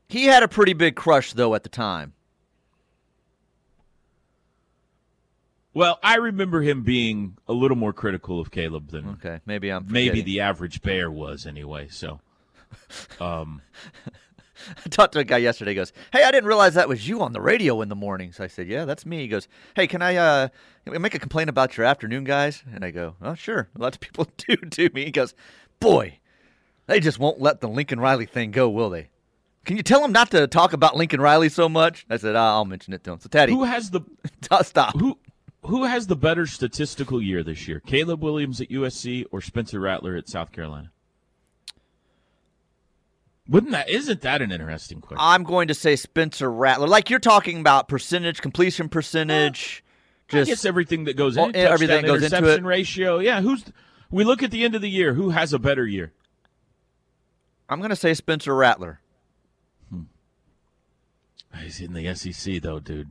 he 0.08 0.24
had 0.26 0.42
a 0.42 0.48
pretty 0.48 0.72
big 0.74 0.94
crush 0.94 1.32
though 1.32 1.54
at 1.54 1.62
the 1.62 1.68
time. 1.70 2.12
Well 5.74 5.98
i 6.02 6.16
remember 6.16 6.62
him 6.62 6.82
being 6.82 7.36
a 7.48 7.52
little 7.52 7.76
more 7.76 7.92
critical 7.92 8.40
of 8.40 8.50
caleb 8.50 8.90
than 8.90 9.08
Okay, 9.10 9.40
maybe 9.46 9.70
I'm 9.70 9.86
maybe 9.88 10.20
the 10.22 10.40
average 10.40 10.82
bear 10.82 11.10
was 11.10 11.46
anyway 11.46 11.88
so 11.90 12.20
um 13.20 13.62
I 14.86 14.88
talked 14.90 15.14
to 15.14 15.18
a 15.18 15.24
guy 15.24 15.38
yesterday. 15.38 15.72
He 15.72 15.74
goes, 15.74 15.92
"Hey, 16.12 16.22
I 16.22 16.30
didn't 16.30 16.46
realize 16.46 16.74
that 16.74 16.88
was 16.88 17.08
you 17.08 17.20
on 17.22 17.32
the 17.32 17.40
radio 17.40 17.80
in 17.82 17.88
the 17.88 17.96
mornings." 17.96 18.38
I 18.38 18.46
said, 18.46 18.68
"Yeah, 18.68 18.84
that's 18.84 19.04
me." 19.04 19.18
He 19.18 19.28
goes, 19.28 19.48
"Hey, 19.74 19.86
can 19.86 20.02
I 20.02 20.16
uh 20.16 20.48
make 20.86 21.14
a 21.14 21.18
complaint 21.18 21.50
about 21.50 21.76
your 21.76 21.86
afternoon 21.86 22.24
guys?" 22.24 22.62
And 22.72 22.84
I 22.84 22.90
go, 22.90 23.16
"Oh, 23.20 23.34
sure." 23.34 23.68
Lots 23.76 23.96
of 23.96 24.00
people 24.00 24.28
do 24.36 24.56
to 24.56 24.90
me. 24.94 25.04
He 25.04 25.10
goes, 25.10 25.34
"Boy, 25.80 26.18
they 26.86 27.00
just 27.00 27.18
won't 27.18 27.40
let 27.40 27.60
the 27.60 27.68
Lincoln 27.68 27.98
Riley 28.00 28.26
thing 28.26 28.50
go, 28.50 28.68
will 28.68 28.90
they?" 28.90 29.08
Can 29.64 29.76
you 29.76 29.82
tell 29.82 30.00
them 30.02 30.12
not 30.12 30.30
to 30.32 30.46
talk 30.48 30.72
about 30.72 30.96
Lincoln 30.96 31.20
Riley 31.20 31.48
so 31.48 31.68
much? 31.68 32.04
I 32.10 32.16
said, 32.16 32.36
"Ah, 32.36 32.54
"I'll 32.54 32.64
mention 32.64 32.92
it 32.92 33.04
to 33.04 33.12
him." 33.12 33.20
So, 33.20 33.28
Teddy, 33.28 33.52
who 33.52 33.64
has 33.64 33.90
the 33.90 34.02
stop? 34.62 34.98
Who 34.98 35.18
who 35.62 35.84
has 35.84 36.06
the 36.06 36.16
better 36.16 36.46
statistical 36.46 37.22
year 37.22 37.42
this 37.42 37.68
year? 37.68 37.80
Caleb 37.80 38.22
Williams 38.22 38.60
at 38.60 38.68
USC 38.68 39.24
or 39.30 39.40
Spencer 39.40 39.80
Rattler 39.80 40.16
at 40.16 40.28
South 40.28 40.52
Carolina? 40.52 40.90
Wouldn't 43.48 43.72
that 43.72 43.88
isn't 43.88 44.20
that 44.22 44.40
an 44.40 44.52
interesting 44.52 45.00
question? 45.00 45.18
I'm 45.20 45.42
going 45.42 45.68
to 45.68 45.74
say 45.74 45.96
Spencer 45.96 46.50
Rattler. 46.50 46.86
Like 46.86 47.10
you're 47.10 47.18
talking 47.18 47.60
about 47.60 47.88
percentage, 47.88 48.40
completion 48.40 48.88
percentage. 48.88 49.84
I 50.30 50.36
Just 50.36 50.48
guess 50.48 50.64
everything 50.64 51.04
that 51.04 51.16
goes 51.16 51.36
in 51.36 51.54
everything 51.54 52.04
goes 52.04 52.22
into 52.22 52.48
it. 52.48 52.62
ratio. 52.62 53.18
Yeah, 53.18 53.40
who's 53.40 53.64
we 54.10 54.24
look 54.24 54.42
at 54.42 54.50
the 54.50 54.64
end 54.64 54.74
of 54.74 54.80
the 54.80 54.88
year, 54.88 55.14
who 55.14 55.30
has 55.30 55.52
a 55.52 55.58
better 55.58 55.86
year? 55.86 56.12
I'm 57.68 57.78
going 57.78 57.90
to 57.90 57.96
say 57.96 58.14
Spencer 58.14 58.54
Rattler. 58.54 59.00
Hmm. 59.90 60.02
He's 61.58 61.80
in 61.80 61.92
the 61.94 62.14
SEC 62.14 62.62
though, 62.62 62.78
dude. 62.78 63.08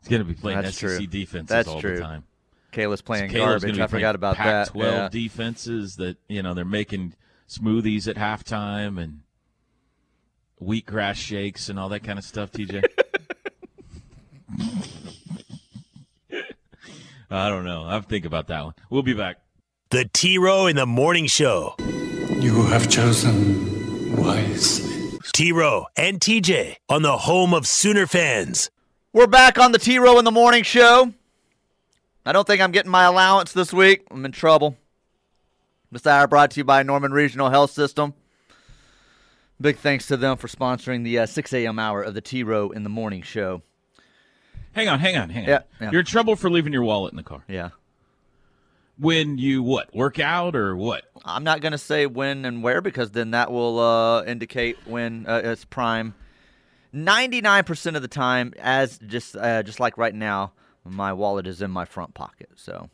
He's 0.00 0.08
going 0.08 0.20
to 0.22 0.28
be 0.28 0.34
playing 0.34 0.62
That's 0.62 0.76
SEC 0.78 0.88
true. 0.98 1.06
defenses 1.06 1.48
That's 1.48 1.68
all 1.68 1.80
true. 1.80 1.96
the 1.96 2.00
time. 2.00 2.24
Kayla's 2.72 3.02
playing 3.02 3.30
Caleb's 3.30 3.62
garbage. 3.64 3.76
be 3.76 3.82
I 3.82 3.86
forgot 3.88 4.14
about 4.14 4.36
that. 4.36 4.68
Pac-12 4.72 4.82
Yeah. 4.82 5.08
defenses 5.08 5.96
that 5.96 6.16
you 6.28 6.42
know 6.42 6.54
they're 6.54 6.64
making 6.64 7.14
smoothies 7.48 8.06
at 8.08 8.16
halftime 8.16 9.00
and 9.02 9.20
wheatgrass 10.62 11.16
shakes 11.16 11.68
and 11.68 11.78
all 11.80 11.88
that 11.88 12.04
kind 12.04 12.18
of 12.18 12.24
stuff. 12.24 12.52
TJ, 12.52 12.84
I 17.30 17.48
don't 17.48 17.64
know. 17.64 17.84
I 17.84 17.94
have 17.94 18.04
to 18.04 18.08
think 18.08 18.24
about 18.24 18.48
that 18.48 18.64
one. 18.64 18.74
We'll 18.88 19.02
be 19.02 19.14
back. 19.14 19.38
The 19.90 20.08
T 20.12 20.38
Row 20.38 20.66
in 20.66 20.76
the 20.76 20.86
Morning 20.86 21.26
Show. 21.26 21.74
You 21.78 22.62
have 22.66 22.88
chosen 22.88 24.16
wisely. 24.16 25.18
T 25.32 25.52
Row 25.52 25.86
and 25.96 26.20
TJ 26.20 26.76
on 26.88 27.02
the 27.02 27.18
home 27.18 27.52
of 27.54 27.66
Sooner 27.66 28.06
fans. 28.06 28.70
We're 29.12 29.26
back 29.26 29.58
on 29.58 29.72
the 29.72 29.78
T 29.80 29.98
Row 29.98 30.20
in 30.20 30.24
the 30.24 30.30
Morning 30.30 30.62
Show. 30.62 31.12
I 32.24 32.30
don't 32.30 32.46
think 32.46 32.62
I'm 32.62 32.70
getting 32.70 32.92
my 32.92 33.02
allowance 33.02 33.52
this 33.52 33.72
week. 33.72 34.06
I'm 34.08 34.24
in 34.24 34.30
trouble. 34.30 34.76
This 35.90 36.06
hour 36.06 36.28
brought 36.28 36.52
to 36.52 36.60
you 36.60 36.64
by 36.64 36.84
Norman 36.84 37.10
Regional 37.10 37.50
Health 37.50 37.72
System. 37.72 38.14
Big 39.60 39.78
thanks 39.78 40.06
to 40.06 40.16
them 40.16 40.36
for 40.36 40.46
sponsoring 40.46 41.02
the 41.02 41.18
uh, 41.18 41.26
6 41.26 41.52
a.m. 41.52 41.80
hour 41.80 42.04
of 42.04 42.14
the 42.14 42.20
T 42.20 42.44
Row 42.44 42.70
in 42.70 42.84
the 42.84 42.88
Morning 42.88 43.22
Show. 43.22 43.62
Hang 44.74 44.86
on, 44.86 45.00
hang 45.00 45.16
on, 45.16 45.28
hang 45.28 45.42
on. 45.42 45.48
Yeah, 45.48 45.62
yeah. 45.80 45.90
You're 45.90 46.00
in 46.00 46.06
trouble 46.06 46.36
for 46.36 46.48
leaving 46.48 46.72
your 46.72 46.84
wallet 46.84 47.12
in 47.12 47.16
the 47.16 47.24
car. 47.24 47.42
Yeah. 47.48 47.70
When 48.96 49.38
you 49.38 49.64
what? 49.64 49.92
Work 49.92 50.20
out 50.20 50.54
or 50.54 50.76
what? 50.76 51.02
I'm 51.24 51.42
not 51.42 51.60
going 51.60 51.72
to 51.72 51.78
say 51.78 52.06
when 52.06 52.44
and 52.44 52.62
where 52.62 52.80
because 52.80 53.10
then 53.10 53.32
that 53.32 53.50
will 53.50 53.80
uh, 53.80 54.24
indicate 54.24 54.76
when 54.86 55.26
uh, 55.26 55.40
it's 55.42 55.64
prime. 55.64 56.14
99% 56.94 57.96
of 57.96 58.02
the 58.02 58.08
time, 58.08 58.52
as 58.58 58.98
just 58.98 59.36
uh, 59.36 59.62
just 59.62 59.80
like 59.80 59.96
right 59.96 60.14
now, 60.14 60.52
my 60.84 61.12
wallet 61.12 61.46
is 61.46 61.62
in 61.62 61.70
my 61.70 61.84
front 61.84 62.14
pocket. 62.14 62.50
So, 62.56 62.90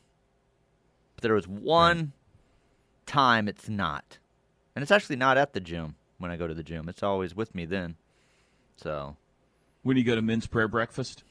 but 1.15 1.23
there 1.23 1.35
was 1.35 1.49
one 1.49 2.13
time 3.07 3.49
it's 3.49 3.69
not, 3.69 4.19
and 4.75 4.83
it's 4.83 4.93
actually 4.93 5.17
not 5.17 5.39
at 5.39 5.53
the 5.53 5.61
gym 5.61 5.95
when 6.19 6.31
I 6.31 6.37
go 6.37 6.47
to 6.47 6.55
the 6.55 6.63
gym. 6.63 6.89
It's 6.89 7.03
always 7.03 7.35
with 7.35 7.55
me 7.55 7.65
then. 7.65 7.97
So 8.77 9.17
When 9.83 9.97
you 9.97 10.05
go 10.05 10.15
to 10.15 10.23
men's 10.23 10.47
prayer 10.47 10.69
breakfast? 10.69 11.23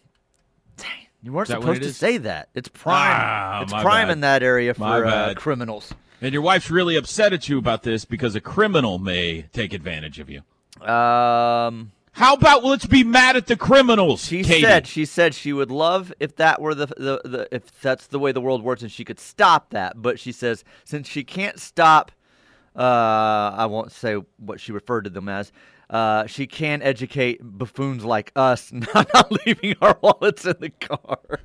Dang, 0.78 0.90
you 1.22 1.32
weren't 1.32 1.50
Is 1.50 1.54
that 1.54 1.60
what 1.60 1.76
supposed 1.76 1.84
to 1.84 1.94
say 1.94 2.18
that. 2.18 2.50
It's 2.56 2.70
prime. 2.70 2.96
Ah, 2.98 3.62
it's 3.62 3.72
prime 3.72 4.08
bad. 4.08 4.12
in 4.12 4.20
that 4.22 4.42
area 4.44 4.74
for 4.74 5.06
uh, 5.06 5.34
criminals. 5.36 5.94
And 6.22 6.34
your 6.34 6.42
wife's 6.42 6.72
really 6.72 6.96
upset 6.96 7.34
at 7.34 7.48
you 7.50 7.60
about 7.60 7.84
this 7.84 8.06
because 8.06 8.36
a 8.36 8.42
criminal 8.42 8.98
may 8.98 9.44
take 9.54 9.74
advantage 9.74 10.20
of 10.20 10.30
you. 10.30 10.42
Um. 10.88 11.92
How 12.16 12.34
about 12.36 12.64
let's 12.64 12.86
be 12.86 13.04
mad 13.04 13.36
at 13.36 13.48
the 13.48 13.58
criminals? 13.58 14.24
She 14.26 14.42
Katie? 14.44 14.62
said 14.62 14.88
she 14.88 15.04
said 15.06 15.34
she 15.36 15.52
would 15.52 15.70
love 15.70 16.14
if 16.20 16.38
that 16.38 16.62
were 16.62 16.74
the, 16.74 16.88
the 16.88 17.22
the 17.26 17.48
if 17.52 17.82
that's 17.82 18.08
the 18.08 18.20
way 18.20 18.32
the 18.32 18.40
world 18.42 18.64
works 18.64 18.82
and 18.82 18.92
she 18.92 19.04
could 19.04 19.20
stop 19.20 19.72
that. 19.72 20.02
But 20.02 20.20
she 20.20 20.32
says 20.32 20.64
since 20.86 21.10
she 21.10 21.24
can't 21.26 21.60
stop, 21.60 22.12
uh, 22.76 22.80
I 23.58 23.66
won't 23.66 23.92
say 23.92 24.16
what 24.38 24.60
she 24.62 24.72
referred 24.72 25.04
to 25.04 25.10
them 25.10 25.28
as. 25.28 25.52
Uh, 25.90 26.26
she 26.26 26.48
can 26.48 26.82
educate 26.82 27.40
buffoons 27.44 28.04
like 28.06 28.32
us 28.36 28.72
not, 28.96 29.08
not 29.14 29.32
leaving 29.46 29.76
our 29.82 29.98
wallets 30.02 30.46
in 30.46 30.56
the 30.60 30.70
car. 30.70 31.20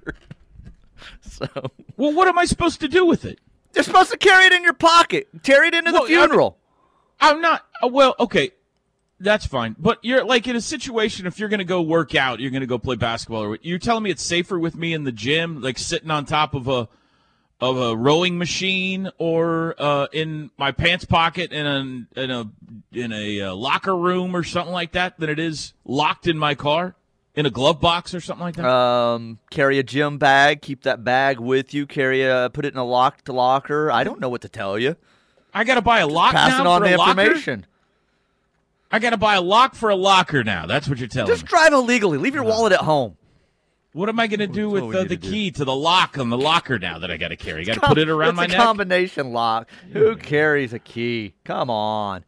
So, 1.23 1.47
well, 1.97 2.13
what 2.13 2.29
am 2.29 2.39
I 2.39 2.45
supposed 2.45 2.81
to 2.81 2.89
do 2.89 3.07
with 3.07 3.25
it? 3.25 3.39
You're 3.75 3.85
supposed 3.85 4.11
to 4.11 4.19
carry 4.19 4.45
it 4.45 4.53
in 4.53 4.63
your 4.63 4.75
pocket, 4.75 5.29
carry 5.43 5.69
it 5.69 5.75
into 5.75 5.93
Well, 5.93 6.03
the 6.03 6.09
funeral. 6.09 6.59
I'm 7.21 7.41
not. 7.41 7.65
uh, 7.83 7.89
Well, 7.89 8.15
okay, 8.21 8.51
that's 9.21 9.47
fine. 9.47 9.77
But 9.79 9.99
you're 10.03 10.25
like 10.25 10.49
in 10.49 10.57
a 10.57 10.61
situation 10.61 11.27
if 11.27 11.39
you're 11.39 11.49
going 11.49 11.59
to 11.59 11.65
go 11.65 11.83
work 11.83 12.15
out, 12.15 12.41
you're 12.41 12.51
going 12.51 12.63
to 12.63 12.67
go 12.67 12.79
play 12.79 12.97
basketball, 12.97 13.45
or 13.45 13.59
you're 13.63 13.79
telling 13.79 14.03
me 14.03 14.11
it's 14.11 14.23
safer 14.23 14.59
with 14.59 14.75
me 14.75 14.95
in 14.95 15.05
the 15.05 15.13
gym, 15.13 15.61
like 15.61 15.79
sitting 15.79 16.11
on 16.11 16.25
top 16.25 16.55
of 16.55 16.69
a 16.69 16.89
of 17.61 17.77
a 17.77 17.95
rowing 17.95 18.39
machine, 18.39 19.11
or 19.19 19.75
uh, 19.79 20.07
in 20.13 20.51
my 20.57 20.73
pants 20.73 21.05
pocket 21.05 21.53
in 21.53 21.67
a 21.67 22.21
in 22.21 22.31
a 22.31 22.51
in 22.93 23.13
a 23.13 23.43
uh, 23.43 23.55
locker 23.55 23.97
room 23.97 24.35
or 24.35 24.43
something 24.43 24.73
like 24.73 24.93
that, 24.93 25.21
than 25.21 25.31
it 25.31 25.39
is 25.39 25.75
locked 25.85 26.27
in 26.27 26.39
my 26.39 26.55
car 26.55 26.97
in 27.35 27.47
a 27.47 27.51
glove 27.51 27.81
box 27.81 28.15
or 28.15 28.21
something 28.21 28.45
like 28.45 28.57
that. 28.57 28.67
Um, 28.67 29.39
carry 29.51 29.79
a 29.79 29.83
gym 29.83 30.19
bag. 30.19 30.63
Keep 30.63 30.83
that 30.83 31.05
bag 31.05 31.39
with 31.39 31.73
you. 31.75 31.87
Carry 31.87 32.23
a, 32.23 32.51
put 32.53 32.65
it 32.65 32.73
in 32.73 32.79
a 32.79 32.85
locked 32.85 33.29
locker. 33.29 33.91
I 33.91 34.05
don't 34.05 34.21
know 34.21 34.29
what 34.29 34.43
to 34.43 34.49
tell 34.49 34.79
you. 34.79 34.97
I 35.53 35.65
got 35.65 35.75
to 35.75 35.83
buy 35.83 36.01
a 36.01 36.07
lock 36.07 36.33
Passing 36.33 36.65
now 36.65 36.71
on 36.71 36.83
the 36.83 36.95
a 36.95 36.97
locker? 36.97 37.67
Information. 38.91 38.97
I 38.97 38.99
got 38.99 39.11
to 39.11 39.17
buy 39.17 39.35
a 39.37 39.41
lock 39.41 39.75
for 39.75 39.91
a 39.91 39.97
locker 39.97 40.43
now. 40.45 40.67
That's 40.67 40.89
what 40.89 40.99
you're 40.99 41.09
telling 41.09 41.29
Just 41.29 41.43
me. 41.43 41.47
Just 41.49 41.51
drive 41.51 41.73
illegally. 41.73 42.19
Leave 42.19 42.35
your 42.35 42.45
wallet 42.45 42.73
at 42.73 42.81
home. 42.81 43.17
What 43.93 44.09
am 44.09 44.21
I 44.21 44.29
going 44.29 44.39
to 44.41 44.47
do 44.47 44.71
with 44.71 44.85
we 44.85 44.97
uh, 44.97 45.03
the 45.03 45.09
to 45.11 45.17
do. 45.17 45.31
key 45.31 45.51
to 45.51 45.65
the 45.65 45.75
lock 45.75 46.17
on 46.17 46.31
the 46.31 46.39
locker 46.39 46.79
now 46.79 47.01
that 47.01 47.11
I 47.11 47.17
got 47.17 47.29
to 47.29 47.37
carry? 47.37 47.65
Got 47.65 47.75
to 47.75 47.81
put 47.81 47.99
it 47.99 48.09
around 48.09 48.31
it's 48.31 48.37
my 48.37 48.45
a 48.45 48.49
neck. 48.49 48.57
combination 48.57 49.33
lock. 49.33 49.69
Who 49.93 50.15
carries 50.15 50.73
a 50.73 50.79
key? 50.79 51.35
Come 51.45 51.71
on. 51.71 52.25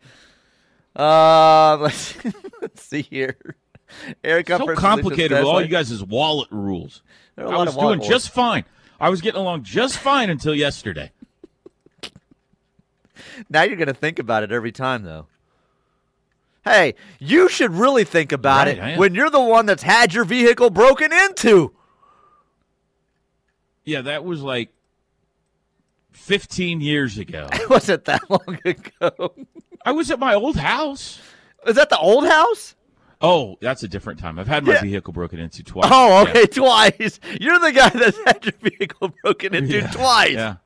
Uh, 0.96 1.76
let's, 1.76 2.16
let's 2.60 2.82
see 2.82 3.02
here. 3.02 3.36
Eric, 4.24 4.48
so 4.48 4.74
complicated 4.74 5.38
with 5.38 5.44
all 5.46 5.62
you 5.62 5.68
guys' 5.68 6.02
wallet 6.02 6.48
rules. 6.50 7.02
There 7.36 7.46
are 7.46 7.52
a 7.52 7.58
I 7.58 7.60
was 7.60 7.68
of 7.68 7.76
wallet 7.76 7.98
doing 7.98 7.98
rules. 8.00 8.22
just 8.22 8.30
fine. 8.34 8.64
I 8.98 9.08
was 9.08 9.20
getting 9.20 9.40
along 9.40 9.62
just 9.62 9.98
fine 9.98 10.30
until 10.30 10.54
yesterday. 10.54 11.12
Now 13.48 13.62
you're 13.62 13.76
going 13.76 13.88
to 13.88 13.94
think 13.94 14.18
about 14.18 14.42
it 14.42 14.52
every 14.52 14.72
time, 14.72 15.04
though. 15.04 15.26
Hey, 16.64 16.94
you 17.18 17.48
should 17.48 17.72
really 17.72 18.04
think 18.04 18.30
about 18.32 18.66
Right, 18.68 18.78
it 18.78 18.98
when 18.98 19.14
you're 19.14 19.30
the 19.30 19.40
one 19.40 19.66
that's 19.66 19.82
had 19.82 20.14
your 20.14 20.24
vehicle 20.24 20.70
broken 20.70 21.12
into. 21.12 21.74
Yeah, 23.84 24.02
that 24.02 24.24
was 24.24 24.42
like 24.42 24.72
15 26.12 26.80
years 26.80 27.18
ago. 27.18 27.48
It 27.52 28.04
that 28.04 28.30
long 28.30 28.58
ago? 28.64 29.34
I 29.84 29.90
was 29.90 30.10
at 30.12 30.20
my 30.20 30.34
old 30.34 30.56
house. 30.56 31.20
Is 31.66 31.74
that 31.76 31.90
the 31.90 31.98
old 31.98 32.26
house? 32.28 32.76
Oh, 33.20 33.56
that's 33.60 33.82
a 33.82 33.88
different 33.88 34.20
time. 34.20 34.38
I've 34.38 34.46
had 34.48 34.64
my 34.64 34.74
Yeah. 34.74 34.82
vehicle 34.82 35.12
broken 35.12 35.40
into 35.40 35.64
twice. 35.64 35.88
Oh, 35.92 36.22
Yeah. 36.22 36.30
okay, 36.30 36.46
twice. 36.46 37.18
You're 37.40 37.58
the 37.58 37.72
guy 37.72 37.88
that's 37.88 38.18
had 38.24 38.44
your 38.44 38.54
vehicle 38.70 39.12
broken 39.22 39.54
into 39.54 39.78
Yeah, 39.78 39.90
twice. 39.90 40.32
Yeah, 40.32 40.56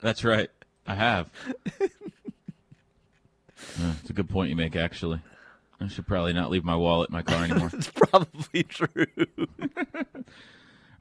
that's 0.00 0.24
right. 0.24 0.48
I 0.86 0.94
have. 0.94 1.28
Uh, 3.82 3.94
it's 4.02 4.10
a 4.10 4.12
good 4.12 4.28
point 4.28 4.50
you 4.50 4.56
make, 4.56 4.76
actually. 4.76 5.18
I 5.82 5.88
should 5.88 6.06
probably 6.06 6.32
not 6.32 6.50
leave 6.50 6.64
my 6.64 6.76
wallet 6.76 7.10
in 7.10 7.12
my 7.14 7.22
car 7.22 7.44
anymore. 7.44 7.70
It's 7.74 7.90
probably 7.90 8.62
true. 8.62 9.06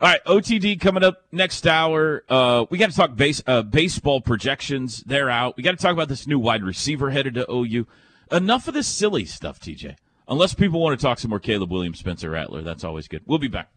All 0.02 0.10
right, 0.10 0.24
OTD 0.26 0.82
coming 0.82 1.04
up 1.04 1.26
next 1.32 1.68
hour. 1.68 2.24
Uh, 2.28 2.66
we 2.72 2.80
got 2.80 2.90
to 2.90 2.96
talk 2.96 3.16
base 3.16 3.44
uh, 3.46 3.62
baseball 3.62 4.20
projections. 4.20 5.04
They're 5.04 5.30
out. 5.30 5.58
We 5.58 5.64
got 5.64 5.72
to 5.72 5.78
talk 5.78 5.94
about 5.94 6.08
this 6.08 6.26
new 6.26 6.40
wide 6.40 6.64
receiver 6.64 7.12
headed 7.12 7.36
to 7.36 7.46
OU. 7.52 7.86
Enough 8.32 8.68
of 8.68 8.74
this 8.74 8.88
silly 8.88 9.26
stuff, 9.26 9.60
TJ. 9.60 9.98
Unless 10.28 10.56
people 10.56 10.82
want 10.82 11.00
to 11.00 11.06
talk 11.06 11.20
some 11.20 11.30
more 11.30 11.40
Caleb 11.40 11.72
Williams, 11.72 12.00
Spencer 12.00 12.32
Rattler, 12.32 12.64
that's 12.64 12.84
always 12.84 13.08
good. 13.08 13.22
We'll 13.28 13.38
be 13.38 13.48
back. 13.48 13.70